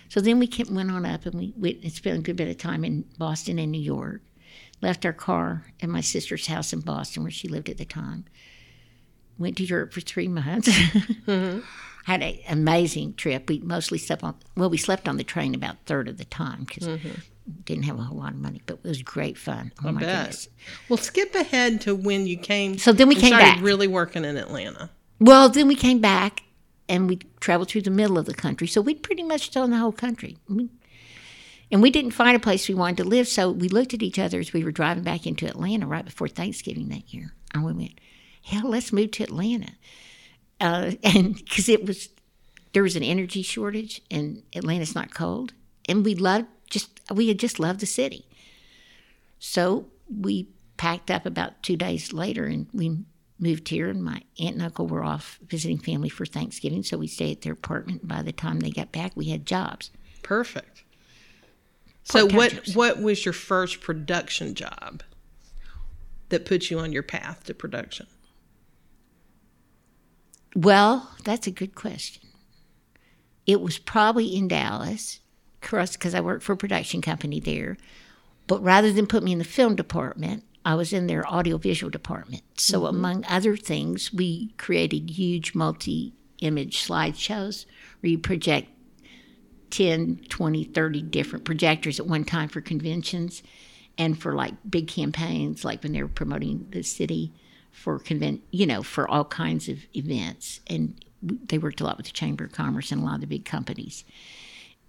So 0.09 0.21
then 0.21 0.41
we 0.41 0.49
kept, 0.49 0.69
went 0.69 0.91
on 0.91 1.07
up, 1.07 1.27
and 1.27 1.35
we 1.37 1.55
went 1.57 1.85
and 1.85 1.93
spent 1.93 2.19
a 2.19 2.23
good 2.23 2.35
bit 2.35 2.49
of 2.49 2.59
time 2.59 2.85
in 2.85 3.05
Boston 3.17 3.61
and 3.61 3.71
New 3.71 3.81
York. 3.81 4.21
Left 4.83 5.07
our 5.07 5.13
car 5.13 5.65
at 5.81 5.89
my 5.89 6.01
sister's 6.01 6.49
house 6.49 6.73
in 6.73 6.81
Boston, 6.81 7.23
where 7.23 7.31
she 7.31 7.47
lived 7.47 7.69
at 7.69 7.79
the 7.79 7.85
time. 7.85 8.25
Went 9.39 9.59
to 9.59 9.65
Europe 9.65 9.93
for 9.93 10.01
three 10.01 10.27
months. 10.27 10.77
Had 12.05 12.23
an 12.23 12.39
amazing 12.49 13.15
trip. 13.15 13.49
We 13.49 13.61
mostly 13.61 13.99
slept 13.99 14.23
on, 14.23 14.35
well, 14.57 14.71
we 14.71 14.77
slept 14.77 15.09
on 15.09 15.17
the 15.17 15.25
train 15.25 15.55
about 15.55 15.75
a 15.75 15.79
third 15.87 16.09
of 16.09 16.19
the 16.19 16.27
time 16.27 16.65
because 16.65 16.87
mm-hmm. 16.87 17.21
didn't 17.65 17.85
have 17.85 17.99
a 17.99 18.03
whole 18.03 18.19
lot 18.19 18.33
of 18.33 18.39
money, 18.39 18.63
but 18.67 18.79
it 18.85 18.89
was 18.89 19.03
great 19.03 19.39
fun. 19.39 19.73
Oh 19.83 19.93
my 19.93 20.01
bet. 20.01 20.01
goodness. 20.01 20.49
Well, 20.89 20.99
skip 20.99 21.35
ahead 21.35 21.81
to 21.83 21.95
when 21.95 22.27
you 22.27 22.37
came. 22.37 22.79
So 22.79 22.93
then 22.93 23.09
we 23.09 23.15
came 23.15 23.29
started 23.29 23.57
back. 23.57 23.63
really 23.63 23.87
working 23.87 24.25
in 24.25 24.37
Atlanta. 24.37 24.91
Well, 25.19 25.49
then 25.49 25.67
we 25.67 25.77
came 25.77 26.01
back 26.01 26.43
and 26.89 27.09
we 27.09 27.21
traveled 27.41 27.69
through 27.69 27.83
the 27.83 27.91
middle 27.91 28.19
of 28.19 28.27
the 28.27 28.35
country. 28.35 28.67
So 28.67 28.81
we'd 28.81 29.03
pretty 29.03 29.23
much 29.23 29.51
done 29.51 29.71
the 29.71 29.79
whole 29.79 29.93
country. 29.93 30.37
We, 30.49 30.69
and 31.71 31.81
we 31.81 31.91
didn't 31.91 32.11
find 32.11 32.37
a 32.37 32.41
place 32.41 32.69
we 32.69 32.75
wanted 32.75 32.99
to 32.99 33.05
live. 33.05 33.27
So 33.29 33.51
we 33.51 33.69
looked 33.69 33.95
at 33.95 34.03
each 34.03 34.19
other 34.19 34.39
as 34.39 34.53
we 34.53 34.63
were 34.63 34.73
driving 34.73 35.05
back 35.05 35.27
into 35.27 35.47
Atlanta 35.47 35.87
right 35.87 36.05
before 36.05 36.29
Thanksgiving 36.29 36.89
that 36.91 37.13
year. 37.13 37.33
And 37.55 37.65
we 37.65 37.73
went, 37.73 38.01
hell, 38.45 38.69
let's 38.69 38.93
move 38.93 39.13
to 39.13 39.25
Atlanta. 39.25 39.73
Uh, 40.61 40.93
and 41.03 41.35
because 41.45 41.69
it 41.69 41.85
was, 41.85 42.09
there 42.73 42.83
was 42.83 42.97
an 42.97 43.03
energy 43.03 43.43
shortage 43.43 44.03
and 44.11 44.43
Atlanta's 44.55 44.95
not 44.95 45.15
cold. 45.15 45.53
And 45.89 46.05
we 46.05 46.15
loved 46.15 46.47
just, 46.71 47.01
we 47.13 47.29
had 47.29 47.39
just 47.39 47.59
loved 47.59 47.81
the 47.81 47.87
city. 47.87 48.27
So 49.39 49.87
we 50.09 50.49
packed 50.77 51.11
up 51.11 51.27
about 51.27 51.63
two 51.63 51.77
days 51.77 52.13
later 52.13 52.45
and 52.45 52.67
we 52.73 52.99
moved 53.39 53.69
here 53.69 53.89
and 53.89 54.03
my 54.03 54.23
aunt 54.41 54.55
and 54.55 54.63
uncle 54.63 54.87
were 54.87 55.05
off 55.05 55.39
visiting 55.47 55.79
family 55.79 56.09
for 56.09 56.25
thanksgiving 56.25 56.83
so 56.83 56.97
we 56.97 57.07
stayed 57.07 57.33
at 57.33 57.43
their 57.43 57.53
apartment 57.53 58.07
by 58.07 58.23
the 58.23 58.33
time 58.33 58.61
they 58.61 58.71
got 58.71 58.91
back 58.93 59.13
we 59.15 59.27
had 59.27 59.45
jobs 59.45 59.91
Perfect. 60.25 60.83
So 62.03 62.27
what 62.27 62.53
jobs. 62.53 62.75
what 62.75 63.01
was 63.01 63.25
your 63.25 63.33
first 63.33 63.81
production 63.81 64.55
job 64.55 65.03
that 66.31 66.45
put 66.45 66.71
you 66.71 66.81
on 66.81 66.93
your 66.93 67.05
path 67.05 67.45
to 67.45 67.55
production? 67.55 68.07
Well 70.55 71.11
that's 71.25 71.47
a 71.47 71.53
good 71.53 71.75
question. 71.75 72.23
It 73.47 73.61
was 73.61 73.79
probably 73.79 74.35
in 74.35 74.49
dallas 74.49 75.21
because 75.61 76.15
i 76.15 76.21
worked 76.21 76.43
for 76.43 76.53
a 76.53 76.57
production 76.57 77.01
company 77.01 77.41
there. 77.41 77.77
But 78.47 78.63
rather 78.63 78.93
than 78.93 79.07
put 79.07 79.23
me 79.23 79.33
in 79.33 79.39
the 79.39 79.45
film 79.45 79.77
department 79.77 80.45
i 80.65 80.75
was 80.75 80.93
in 80.93 81.07
their 81.07 81.27
audiovisual 81.27 81.91
department. 81.91 82.43
So 82.57 82.81
mm-hmm. 82.81 82.97
among 82.97 83.25
other 83.27 83.57
things 83.57 84.13
we 84.13 84.55
created 84.57 85.11
huge 85.11 85.55
multi-image 85.55 86.87
slideshows 86.87 87.67
where 88.01 88.11
you 88.11 88.19
project 88.19 88.69
10, 89.71 90.27
20, 90.29 90.65
30 90.65 91.03
different 91.03 91.45
projectors 91.45 91.99
at 91.99 92.07
one 92.07 92.25
time 92.25 92.49
for 92.49 92.61
conventions 92.61 93.43
and 93.99 94.21
for 94.21 94.35
like 94.35 94.55
big 94.69 94.89
campaigns, 94.89 95.65
like 95.65 95.83
when 95.83 95.93
they 95.93 96.03
were 96.03 96.09
promoting 96.09 96.67
the 96.71 96.83
city 96.83 97.33
for 97.75 97.99
convent, 97.99 98.43
you 98.51 98.67
know, 98.67 98.83
for 98.83 99.09
all 99.09 99.25
kinds 99.25 99.69
of 99.69 99.79
events. 99.95 100.61
And 100.67 100.95
they 101.23 101.59
worked 101.59 101.81
a 101.81 101.85
lot 101.85 101.97
with 101.97 102.07
the 102.07 102.13
Chamber 102.13 102.45
of 102.45 102.53
Commerce 102.53 102.93
and 102.93 103.03
a 103.03 103.05
lot 103.05 103.17
of 103.17 103.21
the 103.23 103.27
big 103.27 103.45
companies. 103.45 104.05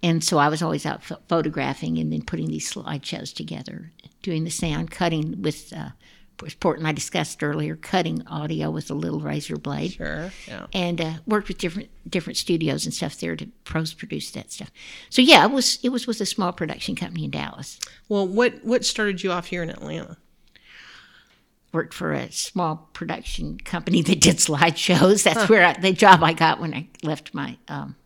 And 0.02 0.22
so 0.22 0.38
I 0.38 0.48
was 0.48 0.62
always 0.62 0.84
out 0.86 1.02
ph- 1.02 1.20
photographing 1.28 1.98
and 1.98 2.12
then 2.12 2.22
putting 2.22 2.48
these 2.48 2.70
slideshows 2.72 3.34
together, 3.34 3.92
doing 4.22 4.44
the 4.44 4.50
sound, 4.50 4.90
cutting 4.90 5.40
with, 5.42 5.72
uh, 5.74 5.90
Portland 6.60 6.86
I 6.86 6.92
discussed 6.92 7.42
earlier, 7.42 7.76
cutting 7.76 8.22
audio 8.26 8.70
with 8.70 8.90
a 8.90 8.94
little 8.94 9.20
razor 9.20 9.56
blade 9.56 9.92
Sure. 9.92 10.30
Yeah. 10.46 10.66
and 10.74 11.00
uh, 11.00 11.12
worked 11.26 11.48
with 11.48 11.56
different 11.56 11.88
different 12.06 12.36
studios 12.36 12.84
and 12.84 12.92
stuff 12.92 13.18
there 13.18 13.34
to 13.36 13.46
post 13.64 13.96
produce 13.96 14.30
that 14.32 14.52
stuff. 14.52 14.70
So 15.08 15.22
yeah, 15.22 15.46
it 15.46 15.50
was 15.50 15.78
it 15.82 15.88
was 15.88 16.06
with 16.06 16.20
a 16.20 16.26
small 16.26 16.52
production 16.52 16.94
company 16.94 17.24
in 17.24 17.30
Dallas. 17.30 17.80
Well, 18.10 18.28
what 18.28 18.62
what 18.62 18.84
started 18.84 19.22
you 19.22 19.32
off 19.32 19.46
here 19.46 19.62
in 19.62 19.70
Atlanta? 19.70 20.18
Worked 21.76 21.94
for 21.94 22.12
a 22.12 22.32
small 22.32 22.88
production 22.94 23.58
company 23.58 24.02
that 24.02 24.20
did 24.20 24.36
slideshows. 24.36 25.22
That's 25.24 25.48
where 25.48 25.64
I, 25.64 25.72
the 25.74 25.92
job 25.92 26.22
I 26.22 26.32
got 26.32 26.60
when 26.60 26.72
I 26.74 26.88
left 27.02 27.34
my 27.34 27.58
um, 27.68 27.96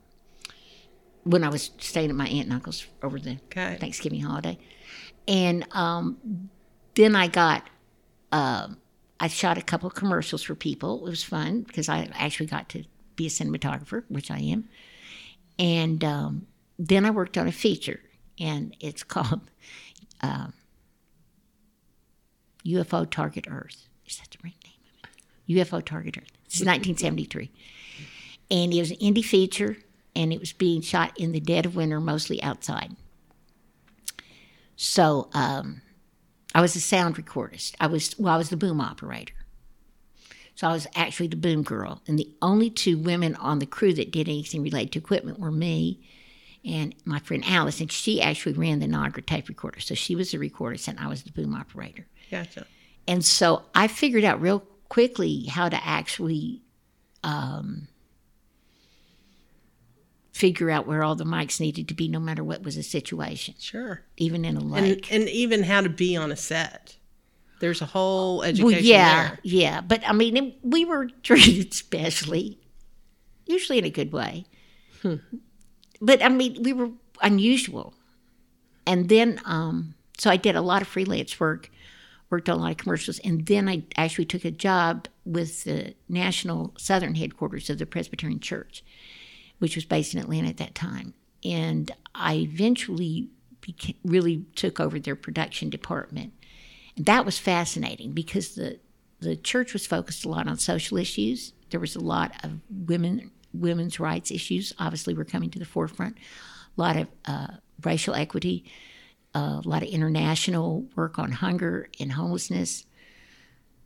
when 1.25 1.45
I 1.45 1.49
was 1.49 1.71
staying 1.79 2.11
at 2.11 2.17
my 2.17 2.27
aunt 2.27 2.47
and 2.47 2.53
uncle's 2.53 2.87
over 3.03 3.19
the 3.21 3.39
Okay. 3.47 3.77
Thanksgiving 3.81 4.21
holiday, 4.23 4.59
and 5.29 5.67
um, 5.73 6.51
then 6.95 7.15
I 7.17 7.29
got. 7.29 7.69
um 8.33 8.77
I 9.23 9.29
shot 9.29 9.59
a 9.59 9.63
couple 9.63 9.87
of 9.87 9.95
commercials 9.95 10.43
for 10.43 10.55
people. 10.55 11.07
It 11.07 11.11
was 11.11 11.23
fun 11.23 11.61
because 11.63 11.91
I 11.91 12.09
actually 12.15 12.47
got 12.47 12.71
to 12.71 12.85
be 13.17 13.27
a 13.27 13.29
cinematographer, 13.29 14.05
which 14.09 14.31
I 14.31 14.39
am. 14.39 14.67
And 15.59 16.03
um, 16.03 16.47
then 16.79 17.05
I 17.05 17.11
worked 17.11 17.37
on 17.37 17.47
a 17.47 17.53
feature, 17.53 18.01
and 18.39 18.75
it's 18.81 19.03
called 19.15 19.43
um, 20.23 20.55
UFO 22.65 23.09
Target 23.09 23.47
Earth. 23.49 23.89
Is 24.07 24.19
that 24.19 24.31
the 24.31 24.39
right 24.43 24.55
name 24.65 24.75
of 25.05 25.11
it? 25.11 25.55
UFO 25.55 25.85
Target 25.85 26.19
Earth. 26.19 26.31
Is 26.51 26.61
1973. 26.61 27.51
And 28.51 28.73
it 28.75 28.81
was 28.81 28.91
an 28.91 28.97
indie 28.97 29.25
feature, 29.25 29.77
and 30.17 30.33
it 30.33 30.41
was 30.41 30.53
being 30.53 30.81
shot 30.81 31.19
in 31.19 31.33
the 31.33 31.41
dead 31.41 31.65
of 31.65 31.77
winter, 31.77 32.01
mostly 32.01 32.43
outside. 32.43 32.97
So 34.77 35.29
um, 35.33 35.83
I 36.55 36.61
was 36.61 36.75
a 36.75 36.81
sound 36.81 37.17
recordist. 37.17 37.75
I 37.79 37.87
was 37.87 38.19
well, 38.19 38.35
I 38.35 38.39
was 38.39 38.51
the 38.51 38.57
boom 38.57 38.81
operator. 38.81 39.35
So 40.57 40.69
I 40.69 40.73
was 40.73 40.87
actually 40.95 41.29
the 41.29 41.37
boom 41.37 41.63
girl, 41.63 42.03
and 42.07 42.19
the 42.19 42.29
only 42.43 42.69
two 42.69 42.99
women 42.99 43.35
on 43.37 43.61
the 43.61 43.67
crew 43.67 43.95
that 43.95 44.11
did 44.11 44.29
anything 44.29 44.63
related 44.63 44.93
to 44.93 44.99
equipment 44.99 45.39
were 45.39 45.53
me 45.53 46.01
and 46.65 46.95
my 47.05 47.19
friend 47.19 47.43
Alice, 47.47 47.81
and 47.81 47.91
she 47.91 48.21
actually 48.21 48.53
ran 48.53 48.81
the 48.81 48.87
Nagra 48.87 49.25
tape 49.25 49.49
recorder. 49.49 49.81
So 49.81 49.95
she 49.95 50.15
was 50.15 50.33
the 50.33 50.39
recordist, 50.39 50.89
and 50.89 50.99
I 50.99 51.09
was 51.09 51.23
the 51.23 51.33
boom 51.33 51.55
operator. 51.55 52.07
Gotcha. 52.31 52.67
And 53.09 53.25
so 53.25 53.63
I 53.75 53.89
figured 53.89 54.25
out 54.25 54.41
real 54.41 54.61
quickly 54.89 55.45
how 55.47 55.69
to 55.69 55.85
actually 55.87 56.63
um, 57.25 57.89
figure 60.33 60.71
out 60.71 60.87
where 60.87 61.03
all 61.03 61.15
the 61.17 61.25
mics 61.25 61.61
needed 61.61 61.89
to 61.89 61.95
be, 61.95 62.09
no 62.09 62.21
matter 62.21 62.43
what 62.45 62.63
was 62.63 62.77
the 62.77 62.83
situation, 62.83 63.55
Sure. 63.59 64.03
even 64.17 64.45
in 64.45 64.57
a 64.57 64.61
And 64.61 64.71
lake. 64.71 65.13
and 65.13 65.29
even 65.29 65.65
how 65.65 65.81
to 65.81 65.89
be 65.89 66.17
on 66.17 66.31
a 66.33 66.37
set. 66.37 66.97
There's 67.61 67.83
a 67.83 67.87
whole 67.87 68.43
education 68.43 68.65
well, 68.73 68.81
yeah, 68.83 69.29
there. 69.29 69.39
yeah. 69.43 69.81
But 69.83 70.03
I 70.07 70.13
mean, 70.13 70.55
we 70.63 70.85
were 70.87 71.07
treated 71.23 71.75
specially, 71.75 72.59
usually 73.47 73.79
in 73.79 73.85
a 73.85 73.91
good 73.91 74.13
way. 74.13 74.47
But 76.01 76.23
I 76.23 76.29
mean, 76.31 76.63
we 76.63 76.73
were 76.73 76.91
unusual. 77.21 77.93
And 78.87 79.09
then, 79.11 79.41
um, 79.45 79.95
so 80.17 80.31
I 80.31 80.37
did 80.37 80.57
a 80.57 80.63
lot 80.63 80.81
of 80.81 80.89
freelance 80.89 81.39
work, 81.39 81.71
worked 82.31 82.49
on 82.49 82.59
a 82.59 82.63
lot 82.63 82.71
of 82.71 82.77
commercials, 82.77 83.19
and 83.21 83.47
then 83.47 83.69
I 83.69 83.83
actually 83.97 84.25
took 84.25 84.45
a 84.45 84.51
job 84.51 85.09
with 85.25 85.65
the 85.65 85.95
national 86.09 86.75
southern 86.79 87.17
headquarters 87.17 87.69
of 87.69 87.79
the 87.79 87.87
Presbyterian 87.87 88.41
Church, 88.41 88.85
which 89.59 89.75
was 89.75 89.85
based 89.85 90.15
in 90.15 90.21
Atlanta 90.21 90.49
at 90.49 90.57
that 90.59 90.75
time. 90.75 91.15
And 91.45 91.91
I 92.15 92.37
eventually 92.37 93.29
really 94.05 94.45
took 94.55 94.81
over 94.81 94.99
their 94.99 95.17
production 95.17 95.71
department. 95.71 96.33
And 96.97 97.07
that 97.07 97.25
was 97.25 97.39
fascinating 97.39 98.13
because 98.13 98.55
the 98.55 98.79
the 99.21 99.37
church 99.37 99.75
was 99.75 99.87
focused 99.87 100.25
a 100.25 100.31
lot 100.31 100.49
on 100.49 100.57
social 100.57 100.97
issues. 100.97 101.53
There 101.69 101.81
was 101.81 101.95
a 101.95 102.01
lot 102.01 102.33
of 102.43 102.53
women 102.71 103.31
women's 103.53 104.01
rights 104.01 104.31
issues. 104.31 104.73
Obviously, 104.79 105.15
were 105.15 105.25
coming 105.25 105.51
to 105.51 105.59
the 105.59 105.65
forefront. 105.65 106.17
A 106.77 106.81
lot 106.81 106.97
of 106.97 107.09
uh, 107.27 107.49
racial 107.83 108.15
equity, 108.15 108.65
a 109.35 109.61
lot 109.65 109.83
of 109.83 109.89
international 109.89 110.87
work 110.97 111.19
on 111.19 111.33
hunger 111.33 111.89
and 111.99 112.13
homelessness. 112.13 112.85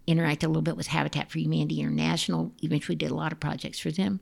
Interact 0.07 0.45
a 0.45 0.49
little 0.49 0.63
bit 0.63 0.77
with 0.77 0.89
Habitat 0.89 1.31
for 1.31 1.39
Humanity 1.39 1.81
International. 1.81 2.53
Eventually, 2.63 2.97
did 2.97 3.11
a 3.11 3.15
lot 3.15 3.33
of 3.33 3.41
projects 3.41 3.79
for 3.79 3.91
them, 3.91 4.21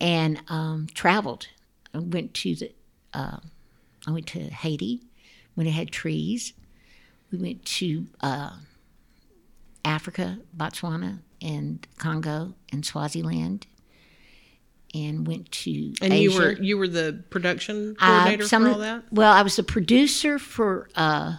and 0.00 0.42
um, 0.48 0.86
traveled. 0.92 1.48
I 1.94 1.98
went 1.98 2.34
to 2.34 2.54
the. 2.54 2.72
Uh, 3.14 3.38
I 4.06 4.10
went 4.10 4.26
to 4.28 4.40
Haiti 4.40 5.02
when 5.54 5.66
it 5.66 5.70
had 5.70 5.90
trees. 5.90 6.52
We 7.32 7.38
went 7.38 7.64
to 7.64 8.06
uh, 8.20 8.52
Africa, 9.84 10.38
Botswana, 10.56 11.20
and 11.40 11.86
Congo, 11.98 12.54
and 12.70 12.84
Swaziland, 12.84 13.66
and 15.06 15.26
went 15.26 15.50
to 15.52 15.94
And 16.00 16.12
Asia. 16.12 16.22
you 16.22 16.38
were 16.38 16.52
you 16.52 16.78
were 16.78 16.88
the 16.88 17.22
production 17.30 17.96
Uh, 17.98 18.06
coordinator 18.06 18.46
some- 18.48 18.64
for 18.64 18.70
all 18.70 18.78
that. 18.78 19.04
Well, 19.12 19.32
I 19.32 19.42
was 19.42 19.58
a 19.58 19.62
producer 19.62 20.38
for. 20.38 20.88
Uh, 20.94 21.36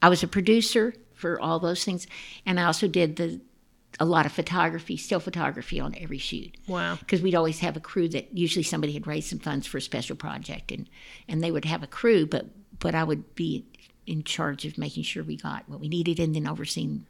I 0.00 0.08
was 0.08 0.22
a 0.22 0.28
producer 0.28 0.94
for 1.14 1.40
all 1.40 1.60
those 1.60 1.84
things, 1.84 2.06
and 2.44 2.58
I 2.58 2.64
also 2.64 2.88
did 2.88 3.16
the 3.16 3.40
a 4.00 4.04
lot 4.06 4.24
of 4.26 4.32
photography, 4.32 4.96
still 4.96 5.20
photography 5.20 5.78
on 5.78 5.94
every 5.98 6.16
shoot. 6.18 6.50
Wow. 6.66 6.96
Because 6.96 7.20
we'd 7.20 7.34
always 7.34 7.58
have 7.60 7.76
a 7.76 7.80
crew 7.80 8.08
that 8.08 8.26
usually 8.36 8.62
somebody 8.62 8.94
had 8.94 9.06
raised 9.06 9.28
some 9.28 9.38
funds 9.38 9.66
for 9.66 9.76
a 9.76 9.82
special 9.82 10.16
project, 10.16 10.72
and 10.72 10.88
and 11.28 11.42
they 11.42 11.50
would 11.50 11.64
have 11.66 11.82
a 11.82 11.86
crew, 11.86 12.26
but 12.26 12.46
but 12.80 12.94
I 12.94 13.04
would 13.04 13.34
be 13.34 13.64
in 14.06 14.24
charge 14.24 14.64
of 14.64 14.76
making 14.76 15.04
sure 15.04 15.22
we 15.22 15.36
got 15.36 15.68
what 15.68 15.78
we 15.80 15.88
needed, 15.88 16.18
and 16.18 16.34
then 16.34 16.48
overseeing 16.48 17.06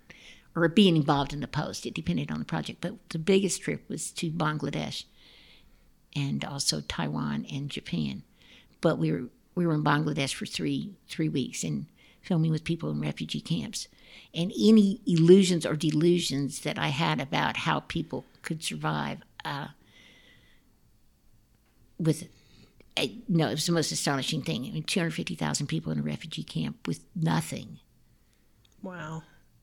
or 0.55 0.69
being 0.69 0.97
involved 0.97 1.33
in 1.33 1.41
the 1.41 1.49
post. 1.49 1.87
It 1.87 1.95
depended 1.95 2.31
on 2.31 2.39
the 2.39 2.45
project, 2.45 2.83
but 2.83 2.93
the 3.09 3.19
biggest 3.19 3.63
trip 3.63 3.89
was 3.89 4.11
to 4.11 4.31
Bangladesh, 4.31 5.05
and 6.15 6.45
also 6.45 6.81
Taiwan 6.81 7.47
and 7.51 7.71
Japan. 7.71 8.23
But 8.81 8.99
we 8.99 9.13
were 9.13 9.25
we 9.55 9.67
were 9.67 9.75
in 9.75 9.85
Bangladesh 9.85 10.35
for 10.35 10.47
three 10.47 10.95
three 11.09 11.29
weeks 11.29 11.65
and 11.65 11.87
filming 12.21 12.51
with 12.51 12.65
people 12.65 12.91
in 12.91 13.01
refugee 13.01 13.41
camps. 13.41 13.89
And 14.35 14.53
any 14.59 15.01
illusions 15.07 15.67
or 15.67 15.75
delusions 15.75 16.61
that 16.61 16.79
I 16.79 16.89
had 16.89 17.21
about 17.21 17.59
how 17.59 17.81
people 17.81 18.25
could 18.43 18.63
survive 18.63 19.19
uh, 19.45 19.69
with 21.99 22.29
uh, 22.97 23.07
no, 23.29 23.49
it 23.49 23.55
was 23.55 23.67
the 23.67 23.73
most 23.73 23.93
astonishing 23.93 24.43
thing. 24.43 24.67
I 24.67 24.71
mean, 24.71 24.83
250,000 24.83 25.67
people 25.67 25.93
in 25.93 25.99
a 25.99 26.03
refugee 26.03 26.43
camp 26.43 26.87
with 26.87 27.01
nothing. 27.15 27.79
Wow. 28.83 29.23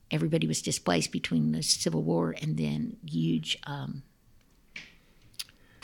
Everybody 0.09 0.47
was 0.47 0.61
displaced 0.61 1.11
between 1.11 1.51
the 1.51 1.61
Civil 1.61 2.01
War 2.01 2.35
and 2.41 2.57
then 2.57 2.97
huge 3.05 3.57
um, 3.67 4.01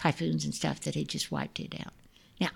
typhoons 0.06 0.46
and 0.46 0.54
stuff 0.54 0.80
that 0.82 0.94
had 0.94 1.08
just 1.08 1.32
wiped 1.32 1.60
it 1.60 1.74
out. 1.80 1.94
Now, 2.40 2.50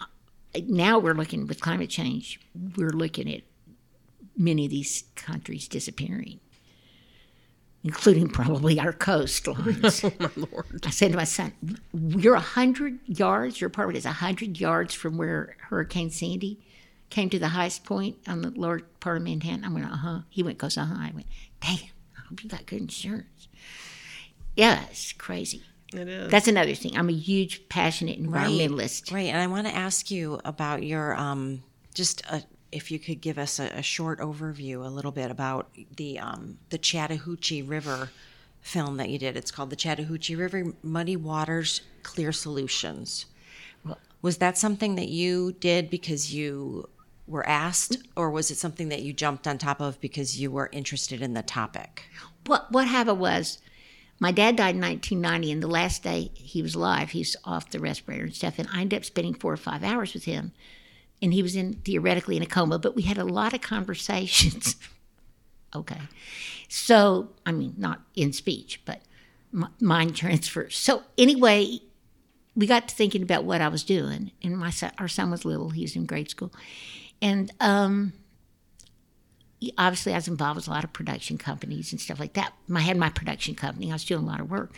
now 0.68 1.00
we're 1.00 1.16
looking 1.16 1.48
with 1.48 1.60
climate 1.60 1.90
change. 1.90 2.40
We're 2.78 2.92
looking 2.92 3.34
at 3.34 3.42
many 4.38 4.66
of 4.66 4.72
these 4.72 5.06
countries 5.16 5.68
disappearing, 5.68 6.40
including 7.84 8.30
probably 8.30 8.80
our 8.80 8.94
coastlines. 8.94 10.04
Oh 10.20 10.24
my 10.38 10.48
lord. 10.52 10.86
I 10.86 10.92
said 10.92 11.12
to 11.12 11.18
my 11.18 11.24
son, 11.24 11.54
"You're 11.92 12.36
a 12.36 12.40
hundred 12.40 13.00
yards. 13.08 13.60
Your 13.60 13.70
apartment 13.70 13.98
is 13.98 14.06
a 14.06 14.12
hundred 14.12 14.60
yards 14.60 14.94
from 14.94 15.18
where 15.18 15.56
Hurricane 15.70 16.12
Sandy 16.12 16.60
came 17.10 17.32
to 17.32 17.40
the 17.40 17.50
highest 17.50 17.84
point 17.84 18.18
on 18.28 18.44
the 18.44 18.52
lower 18.52 18.82
part 19.00 19.18
of 19.18 19.24
Manhattan." 19.24 19.66
I 19.66 19.70
went, 19.70 19.86
"Uh 19.86 19.96
huh." 19.96 20.20
He 20.30 20.44
went, 20.44 20.60
"Goes 20.60 20.78
uh 20.78 20.86
huh." 20.86 20.98
I 21.00 21.12
went, 21.16 21.28
"Damn, 21.62 21.90
I 22.16 22.22
hope 22.30 22.44
you 22.44 22.50
got 22.50 22.68
good 22.68 22.82
insurance." 22.82 23.48
Yeah, 24.56 24.86
it's 24.92 25.14
crazy. 25.14 25.64
It 25.94 26.08
is. 26.08 26.32
That's 26.32 26.48
another 26.48 26.76
thing. 26.76 26.96
I'm 26.98 27.10
a 27.10 27.14
huge, 27.14 27.68
passionate 27.70 28.22
environmentalist. 28.22 29.12
Right, 29.12 29.28
and 29.28 29.38
I 29.38 29.48
want 29.48 29.68
to 29.68 29.76
ask 29.76 30.12
you 30.12 30.40
about 30.46 30.84
your 30.84 31.16
um, 31.16 31.64
just 31.94 32.22
a, 32.30 32.44
if 32.72 32.92
you 32.92 33.00
could 33.00 33.22
give 33.22 33.38
us 33.38 33.60
a, 33.60 33.66
a 33.76 33.82
short 33.82 34.20
overview, 34.20 34.86
a 34.86 34.90
little 34.90 35.12
bit 35.12 35.32
about 35.32 35.70
the 35.96 36.20
um, 36.20 36.60
the 36.70 36.78
Chattahoochee 36.78 37.62
River 37.62 38.10
film 38.62 38.98
that 38.98 39.10
you 39.10 39.18
did. 39.18 39.36
It's 39.38 39.52
called 39.52 39.70
the 39.70 39.76
Chattahoochee 39.76 40.36
River 40.36 40.74
Muddy 40.84 41.16
Waters 41.16 41.82
Clear 42.04 42.32
Solutions. 42.32 43.26
Was 44.22 44.38
that 44.38 44.58
something 44.58 44.96
that 44.96 45.08
you 45.08 45.54
did 45.54 45.90
because 45.90 46.34
you 46.34 46.90
were 47.26 47.48
asked, 47.48 47.98
or 48.18 48.30
was 48.30 48.52
it 48.52 48.58
something 48.58 48.90
that 48.90 49.02
you 49.02 49.14
jumped 49.14 49.48
on 49.48 49.58
top 49.58 49.80
of 49.80 50.00
because 50.02 50.40
you 50.42 50.52
were 50.52 50.70
interested 50.74 51.22
in 51.22 51.34
the 51.34 51.42
topic? 51.42 52.04
What 52.46 52.72
what 52.72 52.88
happened 52.88 53.20
was, 53.20 53.60
my 54.20 54.32
dad 54.32 54.58
died 54.58 54.76
in 54.76 54.82
1990, 54.82 55.52
and 55.52 55.64
the 55.64 55.68
last 55.68 56.04
day 56.04 56.32
he 56.34 56.62
was 56.62 56.76
alive, 56.76 57.12
he's 57.12 57.36
off 57.46 57.70
the 57.70 57.80
respirator 57.80 58.26
and 58.26 58.36
stuff, 58.36 58.60
and 58.60 58.68
I 58.74 58.82
ended 58.82 59.00
up 59.00 59.06
spending 59.06 59.34
four 59.34 59.54
or 59.54 59.58
five 59.58 59.84
hours 59.84 60.14
with 60.14 60.26
him, 60.26 60.52
and 61.22 61.34
he 61.34 61.42
was 61.42 61.56
in 61.56 61.76
theoretically 61.86 62.36
in 62.36 62.44
a 62.44 62.48
coma, 62.48 62.80
but 62.80 62.96
we 62.96 63.04
had 63.04 63.18
a 63.18 63.24
lot 63.24 63.54
of 63.54 63.62
conversations. 63.62 64.76
okay, 65.76 66.02
so 66.68 67.30
I 67.46 67.54
mean 67.54 67.76
not 67.78 68.02
in 68.16 68.34
speech, 68.34 68.82
but 68.84 69.02
m- 69.54 69.74
mind 69.80 70.16
transfer. 70.16 70.70
So 70.70 71.04
anyway, 71.18 71.80
we 72.56 72.68
got 72.68 72.90
to 72.90 72.96
thinking 72.96 73.24
about 73.24 73.46
what 73.46 73.62
I 73.62 73.70
was 73.70 73.84
doing, 73.84 74.32
and 74.44 74.58
my 74.58 74.70
son, 74.70 74.92
our 74.98 75.08
son 75.08 75.32
was 75.32 75.46
little; 75.46 75.70
he 75.70 75.84
was 75.84 75.96
in 75.96 76.06
grade 76.06 76.30
school, 76.30 76.52
and 77.22 77.52
um, 77.62 78.12
obviously 79.78 80.14
I 80.14 80.18
was 80.18 80.28
involved 80.28 80.58
with 80.58 80.68
a 80.68 80.72
lot 80.72 80.84
of 80.84 80.94
production 80.94 81.38
companies 81.38 81.92
and 81.92 82.00
stuff 82.00 82.20
like 82.20 82.34
that. 82.34 82.54
I 82.74 82.82
had 82.82 82.98
my 82.98 83.10
production 83.10 83.56
company; 83.56 83.92
I 83.92 83.96
was 83.96 84.06
doing 84.06 84.24
a 84.24 84.28
lot 84.28 84.40
of 84.40 84.50
work, 84.50 84.74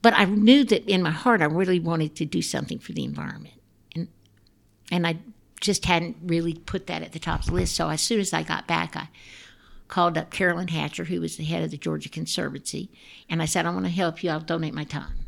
but 0.00 0.14
I 0.14 0.24
knew 0.24 0.64
that 0.64 0.88
in 0.88 1.02
my 1.02 1.10
heart 1.10 1.42
I 1.42 1.46
really 1.46 1.80
wanted 1.80 2.16
to 2.16 2.24
do 2.24 2.42
something 2.42 2.78
for 2.78 2.92
the 2.92 3.04
environment, 3.04 3.54
and 3.94 4.08
and 4.90 5.06
I 5.06 5.18
just 5.60 5.84
hadn't 5.84 6.16
really 6.22 6.54
put 6.54 6.88
that 6.88 7.02
at 7.02 7.12
the 7.12 7.18
top 7.18 7.40
of 7.40 7.46
the 7.46 7.52
list. 7.52 7.76
So 7.76 7.88
as 7.88 8.02
soon 8.02 8.20
as 8.20 8.32
I 8.32 8.42
got 8.42 8.66
back, 8.66 8.96
I 8.96 9.08
called 9.86 10.18
up 10.18 10.30
Carolyn 10.30 10.68
Hatcher, 10.68 11.04
who 11.04 11.20
was 11.20 11.36
the 11.36 11.44
head 11.44 11.62
of 11.62 11.70
the 11.70 11.76
Georgia 11.76 12.08
Conservancy, 12.08 12.90
and 13.28 13.40
I 13.40 13.44
said, 13.44 13.66
I 13.66 13.70
want 13.70 13.84
to 13.84 13.90
help 13.90 14.24
you. 14.24 14.30
I'll 14.30 14.40
donate 14.40 14.74
my 14.74 14.84
time. 14.84 15.21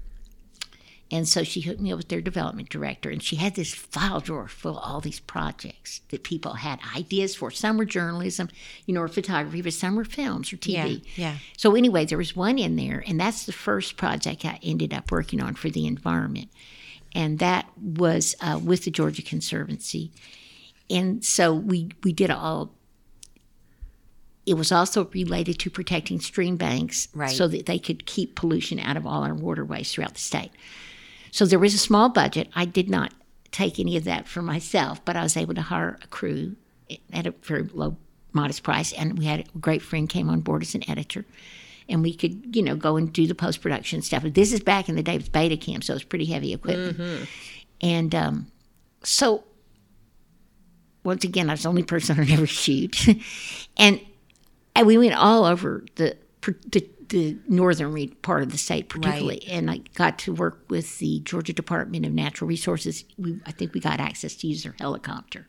And 1.10 1.28
so 1.28 1.44
she 1.44 1.60
hooked 1.60 1.80
me 1.80 1.92
up 1.92 1.98
with 1.98 2.08
their 2.08 2.22
development 2.22 2.70
director, 2.70 3.10
and 3.10 3.22
she 3.22 3.36
had 3.36 3.54
this 3.54 3.74
file 3.74 4.20
drawer 4.20 4.48
full 4.48 4.78
of 4.78 4.82
all 4.84 5.00
these 5.00 5.20
projects 5.20 6.00
that 6.08 6.24
people 6.24 6.54
had 6.54 6.80
ideas 6.96 7.36
for. 7.36 7.50
Some 7.50 7.76
were 7.76 7.84
journalism, 7.84 8.48
you 8.86 8.94
know, 8.94 9.02
or 9.02 9.08
photography, 9.08 9.60
but 9.60 9.74
some 9.74 9.96
were 9.96 10.04
films 10.04 10.52
or 10.52 10.56
TV. 10.56 11.02
Yeah, 11.14 11.32
yeah. 11.32 11.36
So 11.56 11.76
anyway, 11.76 12.06
there 12.06 12.18
was 12.18 12.34
one 12.34 12.58
in 12.58 12.76
there, 12.76 13.04
and 13.06 13.20
that's 13.20 13.44
the 13.44 13.52
first 13.52 13.96
project 13.96 14.44
I 14.44 14.58
ended 14.62 14.94
up 14.94 15.12
working 15.12 15.42
on 15.42 15.54
for 15.54 15.68
the 15.68 15.86
environment, 15.86 16.48
and 17.14 17.38
that 17.38 17.66
was 17.80 18.34
uh, 18.40 18.58
with 18.62 18.84
the 18.84 18.90
Georgia 18.90 19.22
Conservancy. 19.22 20.10
And 20.90 21.24
so 21.24 21.54
we 21.54 21.90
we 22.02 22.12
did 22.12 22.30
all 22.30 22.72
it 24.46 24.54
was 24.54 24.70
also 24.72 25.06
related 25.06 25.58
to 25.60 25.70
protecting 25.70 26.20
stream 26.20 26.56
banks 26.56 27.08
Right. 27.14 27.30
so 27.30 27.48
that 27.48 27.66
they 27.66 27.78
could 27.78 28.04
keep 28.06 28.34
pollution 28.34 28.78
out 28.78 28.96
of 28.96 29.06
all 29.06 29.22
our 29.22 29.34
waterways 29.34 29.92
throughout 29.92 30.14
the 30.14 30.20
state. 30.20 30.50
So 31.34 31.44
there 31.46 31.58
was 31.58 31.74
a 31.74 31.78
small 31.78 32.10
budget. 32.10 32.48
I 32.54 32.64
did 32.64 32.88
not 32.88 33.12
take 33.50 33.80
any 33.80 33.96
of 33.96 34.04
that 34.04 34.28
for 34.28 34.40
myself, 34.40 35.04
but 35.04 35.16
I 35.16 35.24
was 35.24 35.36
able 35.36 35.52
to 35.54 35.62
hire 35.62 35.98
a 36.00 36.06
crew 36.06 36.54
at 37.12 37.26
a 37.26 37.32
very 37.42 37.64
low, 37.64 37.96
modest 38.32 38.62
price. 38.62 38.92
And 38.92 39.18
we 39.18 39.24
had 39.24 39.40
a 39.40 39.58
great 39.58 39.82
friend 39.82 40.08
came 40.08 40.30
on 40.30 40.42
board 40.42 40.62
as 40.62 40.76
an 40.76 40.88
editor. 40.88 41.24
And 41.88 42.02
we 42.02 42.14
could, 42.14 42.54
you 42.54 42.62
know, 42.62 42.76
go 42.76 42.96
and 42.96 43.12
do 43.12 43.26
the 43.26 43.34
post 43.34 43.62
production 43.62 44.00
stuff. 44.00 44.22
This 44.22 44.52
is 44.52 44.60
back 44.60 44.88
in 44.88 44.94
the 44.94 45.02
day 45.02 45.16
with 45.16 45.32
Betacam, 45.32 45.82
so 45.82 45.94
it 45.94 45.96
was 45.96 46.04
pretty 46.04 46.26
heavy 46.26 46.52
equipment. 46.52 47.00
And 47.80 48.14
um, 48.14 48.46
so 49.02 49.42
once 51.02 51.24
again, 51.24 51.50
I 51.50 51.54
was 51.54 51.64
the 51.64 51.68
only 51.68 51.82
person 51.82 52.20
on 52.20 52.30
every 52.30 52.46
shoot, 52.46 53.08
and 53.76 54.00
and 54.76 54.86
we 54.86 54.98
went 54.98 55.14
all 55.14 55.44
over 55.44 55.84
the 55.96 56.16
the, 56.42 56.88
the 57.08 57.36
northern 57.48 58.08
part 58.22 58.42
of 58.42 58.50
the 58.52 58.58
state, 58.58 58.88
particularly. 58.88 59.46
And 59.48 59.70
I 59.70 59.78
got 59.94 60.18
to 60.20 60.32
work 60.34 60.64
with 60.68 60.98
the 60.98 61.20
Georgia 61.20 61.52
Department 61.52 62.04
of 62.06 62.12
Natural 62.12 62.48
Resources. 62.48 63.04
We, 63.18 63.40
I 63.46 63.52
think 63.52 63.74
we 63.74 63.80
got 63.80 64.00
access 64.00 64.34
to 64.36 64.46
use 64.46 64.62
their 64.62 64.74
helicopter. 64.78 65.46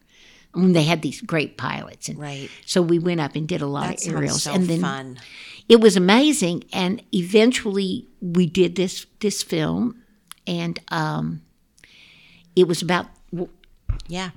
I 0.53 0.60
mean, 0.60 0.72
they 0.74 0.84
had 0.84 1.01
these 1.01 1.20
great 1.20 1.58
pilots, 1.58 2.08
and 2.08 2.18
Right. 2.18 2.49
so 2.66 2.82
we 2.82 2.97
went 2.97 3.20
up 3.20 3.36
and 3.36 3.45
did 3.45 3.62
a 3.62 3.68
lot 3.68 3.88
That 3.97 4.08
of 4.08 4.14
aerials, 4.14 4.43
so 4.43 4.53
and 4.53 4.68
then 4.68 4.80
fun. 4.82 5.20
it 5.68 5.82
was 5.82 5.97
amazing. 5.97 6.64
And 6.72 7.03
eventually, 7.14 8.08
we 8.22 8.45
did 8.45 8.76
this 8.76 9.06
this 9.20 9.43
film, 9.43 10.01
and 10.47 10.80
um, 10.89 11.41
it 12.56 12.70
was 12.70 12.82
about 12.82 13.08
Yeah. 14.08 14.30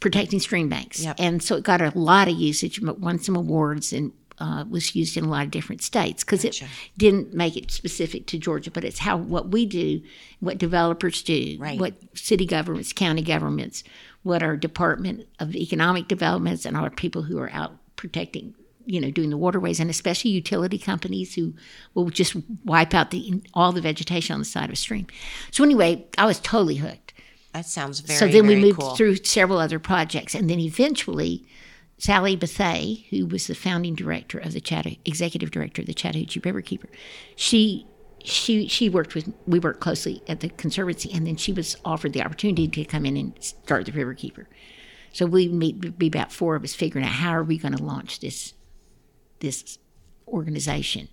protecting 0.00 0.40
stream 0.40 0.68
banks. 0.68 1.02
Yep. 1.02 1.16
And 1.18 1.42
so 1.42 1.56
it 1.56 1.64
got 1.64 1.80
a 1.80 1.90
lot 1.98 2.28
of 2.28 2.34
usage, 2.36 2.82
but 2.82 3.00
won 3.00 3.18
some 3.18 3.34
awards 3.34 3.94
and 3.94 4.12
uh, 4.38 4.64
was 4.68 4.94
used 4.94 5.16
in 5.16 5.24
a 5.24 5.28
lot 5.28 5.44
of 5.44 5.50
different 5.50 5.82
states 5.82 6.22
because 6.24 6.42
Gotcha. 6.42 6.64
it 6.64 6.70
didn't 6.98 7.34
make 7.34 7.56
it 7.56 7.70
specific 7.70 8.26
to 8.26 8.38
Georgia, 8.38 8.70
but 8.70 8.84
it's 8.84 8.98
how 9.00 9.16
what 9.16 9.48
we 9.48 9.66
do, 9.66 10.00
what 10.40 10.58
developers 10.58 11.22
do, 11.22 11.56
Right. 11.58 11.78
what 11.80 11.94
city 12.14 12.46
governments, 12.46 12.92
county 12.92 13.22
governments, 13.22 13.82
what 14.22 14.42
our 14.42 14.56
Department 14.56 15.26
of 15.38 15.54
Economic 15.54 16.08
Developments 16.08 16.64
and 16.66 16.76
our 16.76 16.90
people 16.90 17.22
who 17.22 17.38
are 17.38 17.50
out 17.52 17.76
protecting. 17.96 18.54
You 18.88 19.00
know, 19.00 19.10
doing 19.10 19.30
the 19.30 19.36
waterways, 19.36 19.80
and 19.80 19.90
especially 19.90 20.30
utility 20.30 20.78
companies 20.78 21.34
who 21.34 21.54
will 21.94 22.08
just 22.08 22.36
wipe 22.64 22.94
out 22.94 23.10
the 23.10 23.42
all 23.52 23.72
the 23.72 23.80
vegetation 23.80 24.32
on 24.34 24.38
the 24.38 24.44
side 24.44 24.66
of 24.66 24.74
a 24.74 24.76
stream. 24.76 25.08
So 25.50 25.64
anyway, 25.64 26.06
I 26.16 26.24
was 26.24 26.38
totally 26.38 26.76
hooked 26.76 27.12
That 27.52 27.66
sounds 27.66 27.98
very, 27.98 28.16
so 28.20 28.28
then 28.28 28.46
we 28.46 28.54
moved 28.54 28.78
cool. 28.78 28.94
through 28.94 29.16
several 29.24 29.58
other 29.58 29.80
projects, 29.80 30.36
and 30.36 30.48
then 30.48 30.60
eventually, 30.60 31.44
Sally 31.98 32.36
Bethea, 32.36 33.04
who 33.10 33.26
was 33.26 33.46
the 33.46 33.54
founding 33.54 33.94
director 33.94 34.38
of 34.38 34.52
the 34.52 34.60
Chatta, 34.60 34.96
executive 35.04 35.50
director 35.50 35.82
of 35.82 35.86
the 35.86 35.94
Chattahoochee 35.94 36.40
Riverkeeper, 36.40 36.88
she 37.36 37.86
she 38.22 38.66
she 38.68 38.88
worked 38.88 39.14
with 39.14 39.32
we 39.46 39.58
worked 39.58 39.80
closely 39.80 40.22
at 40.28 40.40
the 40.40 40.48
conservancy, 40.50 41.10
and 41.12 41.26
then 41.26 41.36
she 41.36 41.52
was 41.52 41.76
offered 41.84 42.12
the 42.12 42.22
opportunity 42.22 42.68
to 42.68 42.84
come 42.84 43.06
in 43.06 43.16
and 43.16 43.32
start 43.42 43.86
the 43.86 43.92
Riverkeeper. 43.92 44.46
So 45.12 45.24
we 45.24 45.48
meet 45.48 45.98
be 45.98 46.08
about 46.08 46.32
four 46.32 46.56
of 46.56 46.64
us 46.64 46.74
figuring 46.74 47.06
out 47.06 47.12
how 47.12 47.30
are 47.30 47.44
we 47.44 47.56
going 47.56 47.76
to 47.76 47.82
launch 47.82 48.20
this 48.20 48.52
this 49.40 49.78
organization. 50.28 51.08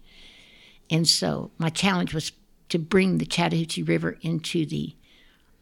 And 0.89 1.07
so 1.07 1.51
my 1.57 1.69
challenge 1.69 2.13
was 2.13 2.33
to 2.69 2.79
bring 2.79 3.19
the 3.19 3.25
Chattahoochee 3.25 3.83
River 3.83 4.17
into 4.21 4.65
the 4.65 4.95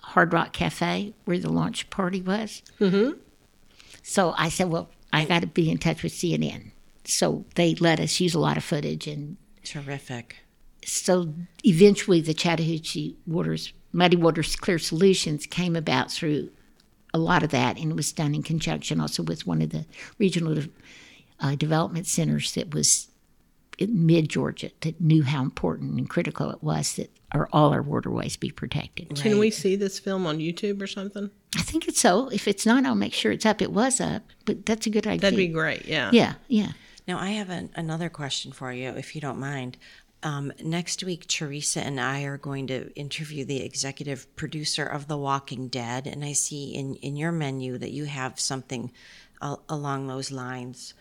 Hard 0.01 0.33
Rock 0.33 0.53
Cafe 0.53 1.13
where 1.25 1.37
the 1.37 1.51
launch 1.51 1.89
party 1.89 2.21
was. 2.21 2.63
Mm-hmm. 2.79 3.19
So 4.01 4.33
I 4.37 4.49
said, 4.49 4.69
well, 4.69 4.89
I 5.13 5.25
got 5.25 5.41
to 5.41 5.47
be 5.47 5.69
in 5.69 5.77
touch 5.77 6.03
with 6.03 6.13
CNN. 6.13 6.71
So 7.03 7.45
they 7.55 7.75
let 7.75 7.99
us 7.99 8.19
use 8.19 8.33
a 8.33 8.39
lot 8.39 8.57
of 8.57 8.63
footage, 8.63 9.07
and 9.07 9.37
Terrific. 9.63 10.37
so 10.85 11.33
eventually 11.63 12.21
the 12.21 12.33
Chattahoochee 12.33 13.15
Waters, 13.25 13.73
Muddy 13.91 14.17
Waters 14.17 14.55
Clear 14.55 14.79
Solutions 14.79 15.45
came 15.45 15.75
about 15.75 16.11
through 16.11 16.49
a 17.13 17.17
lot 17.17 17.43
of 17.43 17.49
that, 17.49 17.77
and 17.77 17.91
it 17.91 17.95
was 17.95 18.11
done 18.11 18.35
in 18.35 18.43
conjunction 18.43 18.99
also 19.01 19.23
with 19.23 19.47
one 19.47 19.61
of 19.61 19.71
the 19.71 19.85
regional 20.17 20.63
uh, 21.39 21.55
development 21.55 22.07
centers 22.07 22.53
that 22.53 22.73
was 22.73 23.07
mid 23.79 24.29
Georgia 24.29 24.71
that 24.81 24.99
knew 25.01 25.23
how 25.23 25.41
important 25.41 25.97
and 25.97 26.09
critical 26.09 26.51
it 26.51 26.61
was 26.61 26.95
that 26.95 27.09
our, 27.31 27.47
all 27.51 27.73
our 27.73 27.81
waterways 27.81 28.37
be 28.37 28.51
protected. 28.51 29.15
Can 29.15 29.39
we 29.39 29.49
see 29.51 29.75
this 29.75 29.99
film 29.99 30.27
on 30.27 30.39
YouTube 30.39 30.81
or 30.81 30.87
something? 30.87 31.29
I 31.55 31.61
think 31.61 31.87
it's 31.87 31.99
so. 31.99 32.29
If 32.29 32.47
it's 32.47 32.65
not, 32.65 32.85
I'll 32.85 32.95
make 32.95 33.13
sure 33.13 33.31
it's 33.31 33.45
up. 33.45 33.61
It 33.61 33.71
was 33.71 34.01
up, 34.01 34.23
but 34.45 34.65
that's 34.65 34.85
a 34.85 34.89
good 34.89 35.07
idea. 35.07 35.21
That'd 35.21 35.37
be 35.37 35.47
great. 35.47 35.85
Yeah. 35.85 36.09
Yeah, 36.13 36.33
yeah. 36.47 36.71
Now, 37.07 37.19
I 37.19 37.31
have 37.31 37.49
an, 37.49 37.71
another 37.75 38.09
question 38.09 38.51
for 38.51 38.71
you, 38.71 38.89
if 38.89 39.15
you 39.15 39.21
don't 39.21 39.39
mind. 39.39 39.77
Um, 40.23 40.53
next 40.63 41.03
week, 41.03 41.27
Teresa 41.27 41.81
and 41.81 41.99
I 41.99 42.23
are 42.23 42.37
going 42.37 42.67
to 42.67 42.93
interview 42.93 43.43
the 43.43 43.63
executive 43.63 44.33
producer 44.35 44.85
of 44.85 45.07
The 45.07 45.17
Walking 45.17 45.67
Dead, 45.67 46.05
and 46.05 46.23
I 46.23 46.33
see 46.33 46.75
in, 46.75 46.95
in 46.95 47.15
your 47.15 47.31
menu 47.31 47.77
that 47.79 47.91
you 47.91 48.05
have 48.05 48.39
something 48.39 48.91
uh, 49.41 49.55
along 49.67 50.07
those 50.07 50.31
lines 50.31 50.93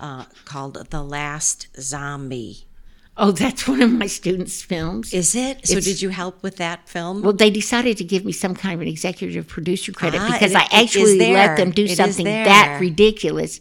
uh, 0.00 0.24
called 0.44 0.90
The 0.90 1.02
Last 1.02 1.68
Zombie. 1.80 2.64
Oh, 3.18 3.30
that's 3.30 3.66
one 3.66 3.80
of 3.80 3.90
my 3.90 4.06
students' 4.06 4.60
films. 4.62 5.14
Is 5.14 5.34
it? 5.34 5.66
So, 5.66 5.80
did 5.80 6.02
you 6.02 6.10
help 6.10 6.42
with 6.42 6.56
that 6.56 6.86
film? 6.86 7.22
Well, 7.22 7.32
they 7.32 7.48
decided 7.48 7.96
to 7.96 8.04
give 8.04 8.26
me 8.26 8.32
some 8.32 8.54
kind 8.54 8.74
of 8.74 8.82
an 8.82 8.88
executive 8.88 9.48
producer 9.48 9.90
credit 9.92 10.20
Ah, 10.20 10.32
because 10.32 10.52
it- 10.52 10.56
I 10.58 10.68
actually 10.82 11.32
let 11.32 11.56
them 11.56 11.70
do 11.70 11.84
It 11.84 11.96
something 11.96 12.26
that 12.26 12.78
ridiculous 12.80 13.60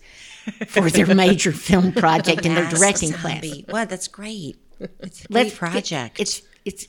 for 0.68 0.90
their 0.90 1.14
major 1.16 1.52
film 1.68 1.94
project 1.94 2.46
in 2.46 2.54
their 2.54 2.70
directing 2.70 3.12
class. 3.14 3.42
Zombie. 3.42 3.66
What? 3.70 3.90
That's 3.90 4.10
great. 4.10 4.58
It's 5.00 5.24
a 5.24 5.28
great 5.30 5.56
project. 5.56 6.20
It's 6.20 6.42
it's 6.66 6.88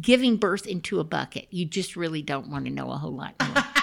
giving 0.00 0.36
birth 0.36 0.66
into 0.66 1.00
a 1.00 1.04
bucket. 1.04 1.48
You 1.50 1.64
just 1.64 1.96
really 1.96 2.22
don't 2.22 2.48
want 2.48 2.66
to 2.66 2.70
know 2.70 2.90
a 2.92 2.96
whole 2.98 3.12
lot 3.16 3.34
more. 3.40 3.64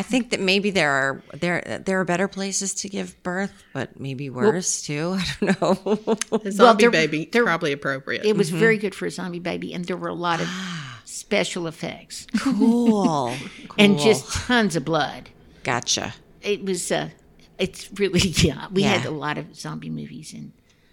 I 0.00 0.02
think 0.02 0.30
that 0.30 0.40
maybe 0.40 0.70
there 0.70 0.90
are 0.90 1.22
there 1.34 1.82
there 1.84 2.00
are 2.00 2.06
better 2.06 2.26
places 2.26 2.72
to 2.74 2.88
give 2.88 3.22
birth, 3.22 3.52
but 3.74 4.00
maybe 4.00 4.30
worse 4.30 4.80
too. 4.80 5.18
I 5.20 5.24
don't 5.44 5.60
know. 5.60 6.38
The 6.38 6.50
zombie 6.52 6.84
there- 6.84 6.90
baby 6.90 7.28
there- 7.30 7.44
probably 7.44 7.72
appropriate. 7.72 8.24
It 8.24 8.34
was 8.34 8.48
very 8.48 8.78
good 8.78 8.94
for 8.94 9.04
a 9.04 9.10
zombie 9.10 9.40
baby, 9.40 9.74
and 9.74 9.84
there 9.84 9.98
were 9.98 10.08
a 10.08 10.14
lot 10.14 10.40
of 10.40 10.48
special 11.04 11.66
effects 11.66 12.26
cool. 12.38 13.34
and 13.78 13.98
just 13.98 14.26
tons 14.32 14.74
of 14.74 14.86
blood. 14.86 15.28
gotcha. 15.64 16.14
it 16.40 16.64
was 16.64 16.90
uh 16.90 17.10
it's 17.58 17.90
really 18.00 18.20
yeah 18.48 18.68
we 18.72 18.82
had 18.82 19.04
a 19.04 19.10
lot 19.10 19.36
of 19.36 19.54
zombie 19.54 19.90
movies 19.90 20.32
and 20.32 20.52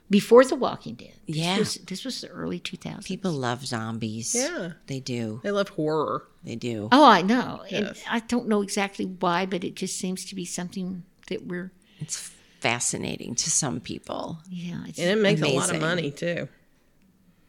before 0.10 0.44
the 0.46 0.56
walking 0.56 0.96
dead 0.96 1.14
this 1.28 1.36
Yeah. 1.36 1.58
was, 1.60 1.76
this 1.76 2.06
was 2.06 2.22
the 2.22 2.30
early 2.30 2.60
2000s 2.60 3.06
People 3.06 3.32
love 3.34 3.66
zombies. 3.66 4.34
Yeah. 4.36 4.74
they 4.88 5.00
do. 5.00 5.42
they 5.44 5.52
love 5.52 5.70
horror. 5.70 6.24
They 6.44 6.56
do. 6.56 6.88
oh 6.92 7.06
i 7.06 7.22
know 7.22 7.62
and 7.72 7.88
Yes. 7.88 8.04
i 8.10 8.20
don't 8.20 8.48
know 8.48 8.62
exactly 8.62 9.06
why 9.06 9.46
but 9.46 9.64
it 9.64 9.76
just 9.76 9.98
seems 9.98 10.26
to 10.26 10.36
be 10.36 10.46
something 10.46 11.04
that 11.30 11.46
we're 11.46 11.72
It's 12.00 12.32
fascinating 12.60 13.36
to 13.36 13.52
some 13.52 13.80
people. 13.82 14.40
yeah 14.50 14.84
it's, 14.88 14.98
And 15.00 15.10
it 15.10 15.22
makes 15.22 15.42
a 15.42 15.48
lot 15.48 15.74
of 15.74 15.82
money 15.82 16.10
too. 16.12 16.48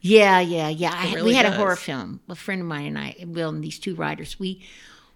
yeah 0.01 0.39
yeah 0.39 0.69
yeah 0.69 0.93
I, 0.93 1.13
really 1.15 1.31
we 1.31 1.33
had 1.35 1.43
does. 1.43 1.53
a 1.53 1.57
horror 1.57 1.75
film 1.75 2.19
a 2.29 2.35
friend 2.35 2.61
of 2.61 2.67
mine 2.67 2.85
and 2.87 2.97
i 2.99 3.15
will 3.25 3.49
and 3.49 3.63
these 3.63 3.79
two 3.79 3.95
writers 3.95 4.39
we 4.39 4.61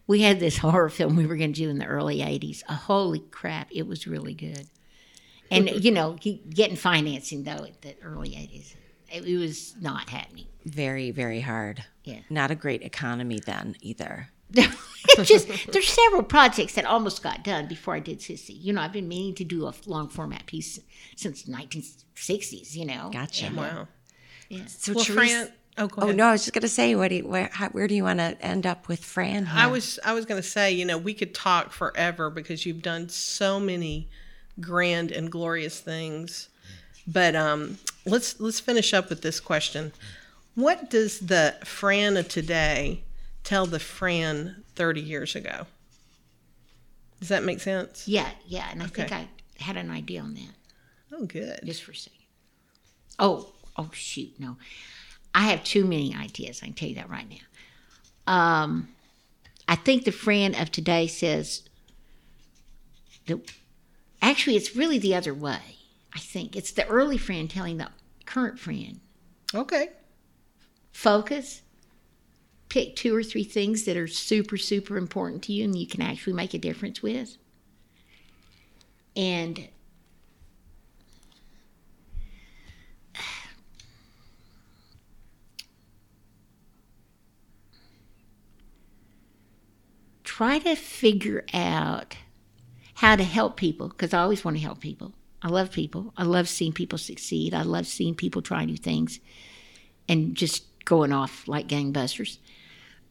we 0.08 0.22
had 0.22 0.39
this 0.39 0.58
horror 0.66 0.89
film 0.89 1.16
we 1.16 1.26
were 1.26 1.36
going 1.38 1.54
to 1.54 1.62
do 1.62 1.70
in 1.70 1.78
the 1.78 1.86
early 1.86 2.18
80s 2.20 2.64
uh, 2.70 2.74
holy 2.76 3.20
crap 3.20 3.68
it 3.72 3.86
was 3.88 4.08
really 4.08 4.34
good 4.34 4.68
and 5.52 5.70
you 5.70 5.91
know 5.91 6.16
ge- 6.20 6.39
getting 6.50 6.76
financing 6.76 7.44
though 7.44 7.66
at 7.66 7.82
the 7.82 7.96
early 8.04 8.30
80s 8.30 8.76
it, 9.12 9.26
it 9.26 9.38
was 9.38 9.76
not 9.80 10.10
happening 10.10 10.46
Very, 10.66 11.12
very 11.12 11.41
hard. 11.41 11.84
Yeah. 12.04 12.20
Not 12.30 12.52
a 12.52 12.56
great 12.56 12.82
economy 12.82 13.39
then 13.39 13.76
either. 13.82 14.30
it's 14.54 15.28
just 15.28 15.48
there's 15.72 15.88
several 15.88 16.24
projects 16.24 16.74
that 16.76 16.86
almost 16.86 17.24
got 17.24 17.44
done 17.44 17.68
before 17.68 17.96
I 17.96 18.00
did 18.00 18.20
Sissy. 18.20 18.56
You 18.60 18.74
know, 18.74 18.82
I've 18.82 18.91
been 18.91 19.08
meaning 19.08 19.36
to 19.36 19.44
do 19.44 19.68
a 19.68 19.74
long 19.86 20.10
format 20.10 20.46
piece 20.46 20.80
since 21.16 21.44
the 21.44 21.52
1960s. 21.52 22.76
You 22.76 22.86
know, 22.86 23.10
Gotcha. 23.12 23.48
Uh, 23.48 23.54
wow. 23.56 23.88
Yeah. 24.50 24.66
So 24.68 24.94
Well, 24.94 25.06
Teresa- 25.06 25.14
Fran. 25.14 25.54
Oh, 25.78 25.88
go 25.88 26.08
Oh 26.08 26.12
no, 26.12 26.28
I 26.28 26.32
was 26.34 26.41
just 26.41 26.54
gonna 26.54 26.68
say, 26.68 26.94
what 26.96 27.08
do 27.08 27.16
you, 27.16 27.28
where 27.28 27.50
how, 27.52 27.70
where 27.70 27.88
do 27.88 27.96
you 27.96 28.04
want 28.04 28.20
to 28.20 28.38
end 28.41 28.66
up 28.68 28.88
with 28.88 29.04
Fran? 29.04 29.48
I 29.52 29.68
was 29.68 30.00
I 30.06 30.14
was 30.14 30.26
going 30.26 30.39
to 30.41 30.48
say, 30.48 30.72
you 30.72 30.86
know, 30.86 30.98
we 31.00 31.14
could 31.16 31.34
talk 31.34 31.72
forever 31.72 32.30
because 32.30 32.66
you've 32.66 32.84
done 32.84 33.10
so 33.10 33.60
many 33.60 34.10
grand 34.60 35.12
and 35.12 35.32
glorious 35.32 35.80
things. 35.80 36.49
But 37.08 37.36
um, 37.36 37.78
let's 38.06 38.39
let's 38.39 38.60
finish 38.60 38.93
up 38.93 39.10
with 39.10 39.22
this 39.22 39.39
question. 39.39 39.91
What 40.56 40.89
does 40.89 41.20
the 41.20 41.56
Fran 41.64 42.16
of 42.18 42.28
today 42.28 43.01
tell 43.43 43.66
the 43.66 43.80
Fran 43.80 44.64
30 44.76 45.01
years 45.01 45.36
ago? 45.36 45.66
Does 47.20 47.30
that 47.30 47.43
make 47.43 47.60
sense? 47.60 48.08
yeah, 48.08 48.30
yeah, 48.45 48.68
and 48.72 48.84
I 48.84 48.88
think 48.88 49.12
I 49.12 49.28
had 49.60 49.78
an 49.78 49.89
idea 49.89 50.22
on 50.22 50.34
that 50.36 50.49
Oh, 51.14 51.26
good. 51.26 51.60
just 51.66 51.84
for 51.84 51.91
a 51.91 51.95
second. 51.95 52.20
Oh, 53.18 53.49
oh 53.78 53.89
shoot, 53.93 54.32
no, 54.39 54.58
I 55.34 55.43
have 55.47 55.64
too 55.64 55.86
many 55.86 56.14
ideas. 56.16 56.60
I 56.62 56.66
can 56.68 56.74
tell 56.76 56.89
you 56.89 56.95
that 56.95 57.10
right 57.10 57.28
now. 57.30 58.32
Um, 58.34 58.89
I 59.68 59.76
think 59.76 60.04
the 60.06 60.12
Fran 60.12 60.54
of 60.56 60.72
today 60.72 61.08
says 61.08 61.64
that 63.28 63.39
actually 64.24 64.55
it's 64.55 64.76
really 64.76 64.97
the 64.97 65.13
other 65.15 65.34
way. 65.34 65.59
I 66.15 66.19
think 66.19 66.55
it's 66.55 66.71
the 66.71 66.88
early 66.88 67.17
Fran 67.17 67.47
telling 67.47 67.78
the 67.78 67.89
current 68.26 68.59
Fran. 68.59 68.99
Okay. 69.53 69.89
focus 70.91 71.61
pick 72.69 72.95
two 72.95 73.15
or 73.15 73.21
three 73.21 73.43
things 73.43 73.84
that 73.84 73.95
are 73.95 74.07
super 74.07 74.57
super 74.57 74.97
important 74.97 75.43
to 75.43 75.53
you 75.53 75.63
and 75.63 75.78
you 75.78 75.86
can 75.86 76.01
actually 76.01 76.34
make 76.34 76.55
a 76.55 76.57
difference 76.57 77.03
with 77.03 77.38
and 79.15 79.67
try 90.24 90.57
to 90.57 90.76
figure 90.76 91.45
out 91.53 92.15
how 93.04 93.18
to 93.18 93.24
help 93.26 93.58
people 93.58 93.89
because 93.89 94.14
I 94.14 94.22
always 94.22 94.45
want 94.45 94.56
to 94.56 94.64
help 94.64 94.80
people. 94.80 95.12
I 95.41 95.49
love 95.49 95.74
people. 95.74 96.14
I 96.16 96.24
love 96.24 96.47
seeing 96.47 96.72
people 96.72 96.97
succeed. 96.97 97.54
I 97.54 97.64
love 97.64 97.86
seeing 97.86 98.16
people 98.16 98.41
try 98.41 98.64
new 98.64 98.78
things 98.78 99.20
and 100.08 100.36
just 100.36 100.64
going 100.86 101.12
off 101.12 101.45
like 101.45 101.68
gangbusters. 101.68 102.38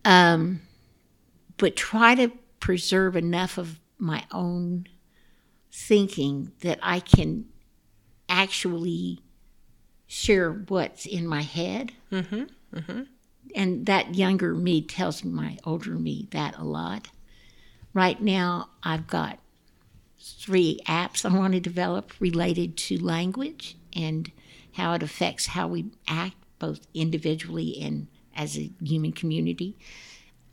Um, 0.07 0.63
but 1.59 1.77
try 1.77 2.15
to 2.15 2.33
preserve 2.59 3.17
enough 3.17 3.59
of 3.59 3.81
my 3.99 4.25
own 4.33 4.87
thinking 5.71 6.53
that 6.63 6.79
I 6.83 7.01
can 7.01 7.45
actually 8.31 9.21
share 10.07 10.51
what's 10.53 11.05
in 11.05 11.27
my 11.27 11.43
head. 11.43 11.93
Mm-hmm. 12.11 13.03
And 13.55 13.85
that 13.85 14.15
younger 14.15 14.55
me 14.55 14.81
tells 14.81 15.23
my 15.23 15.59
older 15.65 15.97
me 15.97 16.29
that 16.31 16.57
a 16.57 16.65
lot. 16.65 17.09
Right 17.93 18.23
now, 18.23 18.71
I've 18.83 19.07
got 19.07 19.39
three 20.23 20.81
apps 20.87 21.25
I 21.25 21.37
want 21.37 21.55
to 21.55 21.61
develop 21.61 22.13
related 22.21 22.77
to 22.79 23.03
language 23.03 23.77
and 23.95 24.31
how 24.75 24.95
it 24.95 25.03
affects 25.03 25.47
how 25.47 25.69
we 25.69 25.91
act 26.09 26.37
both 26.59 26.87
individually 26.95 27.77
and 27.83 28.07
as 28.35 28.57
a 28.57 28.71
human 28.81 29.13
community. 29.13 29.77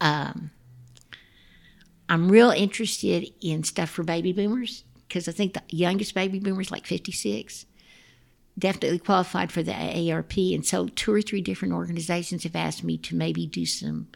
Um, 0.01 0.51
I'm 2.09 2.29
real 2.29 2.49
interested 2.49 3.31
in 3.41 3.63
stuff 3.63 3.89
for 3.89 4.03
baby 4.03 4.33
boomers 4.33 4.83
because 5.07 5.27
I 5.27 5.31
think 5.31 5.53
the 5.53 5.61
youngest 5.69 6.15
baby 6.15 6.39
boomer 6.39 6.61
is 6.61 6.71
like 6.71 6.87
56. 6.87 7.65
Definitely 8.57 8.99
qualified 8.99 9.51
for 9.51 9.63
the 9.63 9.71
AARP. 9.71 10.53
And 10.53 10.65
so, 10.65 10.87
two 10.87 11.13
or 11.13 11.21
three 11.21 11.41
different 11.41 11.73
organizations 11.73 12.43
have 12.43 12.55
asked 12.55 12.83
me 12.83 12.97
to 12.97 13.15
maybe 13.15 13.45
do 13.45 13.65
some 13.65 14.07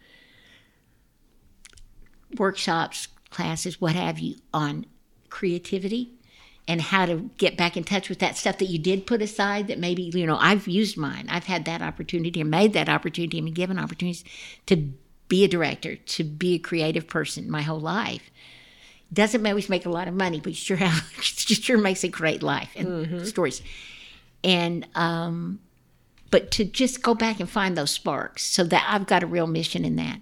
workshops, 2.37 3.07
classes, 3.29 3.79
what 3.79 3.95
have 3.95 4.19
you, 4.19 4.35
on 4.53 4.85
creativity 5.33 6.11
and 6.67 6.79
how 6.79 7.07
to 7.07 7.31
get 7.37 7.57
back 7.57 7.75
in 7.75 7.83
touch 7.83 8.07
with 8.07 8.19
that 8.19 8.37
stuff 8.37 8.59
that 8.59 8.67
you 8.67 8.77
did 8.77 9.07
put 9.07 9.19
aside 9.19 9.67
that 9.67 9.79
maybe, 9.79 10.03
you 10.03 10.27
know, 10.27 10.37
I've 10.37 10.67
used 10.67 10.95
mine. 10.95 11.25
I've 11.27 11.45
had 11.45 11.65
that 11.65 11.81
opportunity 11.81 12.39
and 12.39 12.51
made 12.51 12.73
that 12.73 12.87
opportunity 12.87 13.39
and 13.39 13.45
been 13.45 13.53
given 13.55 13.79
opportunities 13.79 14.23
to 14.67 14.93
be 15.27 15.43
a 15.43 15.47
director, 15.47 15.95
to 15.95 16.23
be 16.23 16.53
a 16.53 16.59
creative 16.59 17.07
person 17.07 17.49
my 17.49 17.63
whole 17.63 17.79
life. 17.79 18.29
Doesn't 19.11 19.45
always 19.45 19.69
make 19.69 19.87
a 19.87 19.89
lot 19.89 20.07
of 20.07 20.13
money, 20.13 20.39
but 20.39 20.55
sure, 20.55 20.77
it 20.79 20.91
sure 21.23 21.79
makes 21.79 22.03
a 22.03 22.09
great 22.09 22.43
life 22.43 22.69
and 22.75 23.27
stories. 23.27 23.63
And, 24.43 24.87
um, 24.93 25.59
but 26.29 26.51
to 26.51 26.63
just 26.63 27.01
go 27.01 27.15
back 27.15 27.39
and 27.39 27.49
find 27.49 27.75
those 27.75 27.91
sparks 27.91 28.43
so 28.43 28.63
that 28.65 28.85
I've 28.87 29.07
got 29.07 29.23
a 29.23 29.27
real 29.27 29.47
mission 29.47 29.83
in 29.83 29.95
that. 29.95 30.21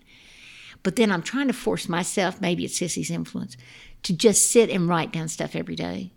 But 0.83 0.95
then 0.95 1.11
I'm 1.11 1.21
trying 1.21 1.47
to 1.47 1.53
force 1.53 1.87
myself, 1.87 2.41
maybe 2.41 2.65
it's 2.65 2.79
Sissy's 2.79 3.11
influence, 3.11 3.55
to 4.03 4.13
just 4.13 4.51
sit 4.51 4.69
and 4.69 4.87
write 4.89 5.11
down 5.11 5.27
stuff 5.27 5.55
every 5.55 5.75
day. 5.75 6.11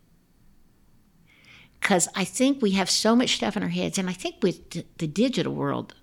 because 1.81 2.09
I 2.15 2.25
think 2.25 2.63
we 2.63 2.71
have 2.73 2.89
so 2.89 3.15
much 3.15 3.37
stuff 3.37 3.57
in 3.57 3.63
our 3.63 3.69
heads, 3.69 3.99
and 3.99 4.09
I 4.09 4.13
think 4.15 4.37
with 4.43 4.71
the, 4.71 4.85
the 4.99 5.07
digital 5.07 5.55
world, 5.55 5.95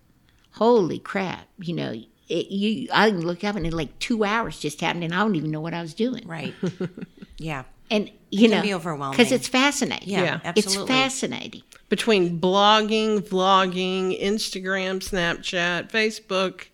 holy 0.53 0.99
crap, 0.99 1.47
you 1.59 1.73
know, 1.73 1.91
it, 2.29 2.47
you 2.51 2.87
I 2.93 3.09
can 3.09 3.21
look 3.25 3.43
up 3.43 3.55
and 3.55 3.65
in 3.65 3.73
like 3.73 3.97
two 3.99 4.23
hours 4.23 4.59
just 4.59 4.79
happened, 4.81 5.03
and 5.03 5.13
I 5.13 5.19
don't 5.19 5.35
even 5.35 5.51
know 5.51 5.61
what 5.61 5.73
I 5.73 5.81
was 5.81 5.93
doing. 5.93 6.27
Right. 6.27 6.53
yeah. 7.37 7.63
And 7.89 8.09
you 8.29 8.47
can 8.47 8.51
know, 8.51 8.61
be 8.61 8.73
overwhelming. 8.73 9.17
because 9.17 9.33
it's 9.33 9.47
fascinating. 9.49 10.07
Yeah, 10.07 10.23
Yeah. 10.23 10.39
absolutely. 10.45 10.83
it's 10.83 10.91
fascinating. 10.91 11.61
Between 11.89 12.39
blogging, 12.39 13.19
vlogging, 13.19 14.21
Instagram, 14.21 14.99
Snapchat, 15.01 15.89
Facebook, 15.91 16.67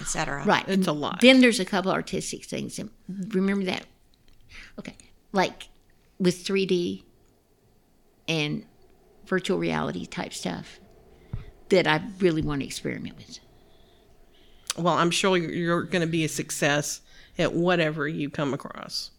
Etc. 0.00 0.42
Right. 0.44 0.64
It's 0.68 0.88
a 0.88 0.92
lot. 0.92 1.20
Then 1.20 1.40
there's 1.40 1.60
a 1.60 1.64
couple 1.64 1.92
artistic 1.92 2.44
things. 2.44 2.78
And 2.80 2.90
remember 3.32 3.64
that. 3.66 3.84
Okay. 4.78 4.96
Like 5.32 5.68
with 6.18 6.44
3D 6.44 7.02
and 8.28 8.64
virtual 9.26 9.58
reality 9.58 10.06
type 10.06 10.32
stuff 10.32 10.80
that 11.68 11.86
I 11.86 12.00
really 12.20 12.42
want 12.42 12.60
to 12.60 12.66
experiment 12.66 13.16
with. 13.16 13.38
well, 14.78 14.94
I'm 14.94 15.10
sure 15.10 15.36
you're- 15.36 15.56
you're 15.56 15.82
going 15.82 16.00
to 16.02 16.06
be 16.06 16.24
a 16.24 16.28
success 16.28 17.00
at 17.38 17.52
whatever 17.52 18.06
you 18.06 18.30
come 18.30 18.54
across. 18.54 19.10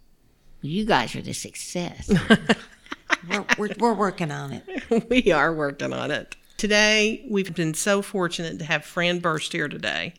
You 0.61 0.85
guys 0.85 1.15
are 1.15 1.21
the 1.21 1.33
success. 1.33 2.09
We're, 3.29 3.45
we're, 3.57 3.69
we're 3.79 3.93
working 3.93 4.31
on 4.31 4.53
it. 4.53 5.09
we 5.09 5.31
are 5.31 5.53
working 5.53 5.91
on 5.93 6.11
it. 6.11 6.35
Today, 6.57 7.25
we've 7.29 7.53
been 7.53 7.73
so 7.73 8.01
fortunate 8.01 8.59
to 8.59 8.65
have 8.65 8.85
Fran 8.85 9.19
Burst 9.19 9.51
here 9.53 9.67
today. 9.67 10.13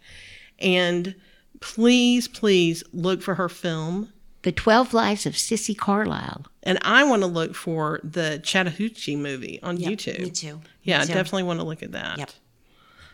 And 0.58 1.14
please, 1.60 2.28
please 2.28 2.82
look 2.92 3.22
for 3.22 3.34
her 3.36 3.48
film. 3.48 4.12
The 4.48 4.52
12 4.52 4.94
Lives 4.94 5.26
of 5.26 5.34
Sissy 5.34 5.76
Carlyle. 5.76 6.46
And 6.62 6.78
I 6.80 7.04
want 7.04 7.20
to 7.20 7.26
look 7.26 7.54
for 7.54 8.00
the 8.02 8.40
Chattahoochee 8.42 9.14
movie 9.14 9.60
on 9.62 9.76
YouTube. 9.76 10.20
Me 10.20 10.30
too. 10.30 10.54
Me 10.54 10.62
Yeah, 10.84 11.02
I 11.02 11.04
too. 11.04 11.12
definitely 11.12 11.42
want 11.42 11.60
to 11.60 11.66
look 11.66 11.82
at 11.82 11.92
that. 11.92 12.16
Yep. 12.16 12.30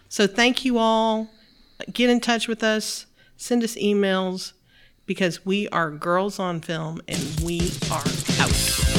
So 0.08 0.28
thank 0.28 0.64
you 0.64 0.78
all. 0.78 1.28
Get 1.92 2.08
in 2.08 2.20
touch 2.20 2.46
with 2.46 2.62
us. 2.62 3.06
Send 3.36 3.64
us 3.64 3.74
emails 3.74 4.52
because 5.06 5.44
we 5.44 5.68
are 5.70 5.90
girls 5.90 6.38
on 6.38 6.60
film 6.60 7.02
and 7.08 7.40
we 7.42 7.72
are 7.90 8.04
out. 8.38 8.93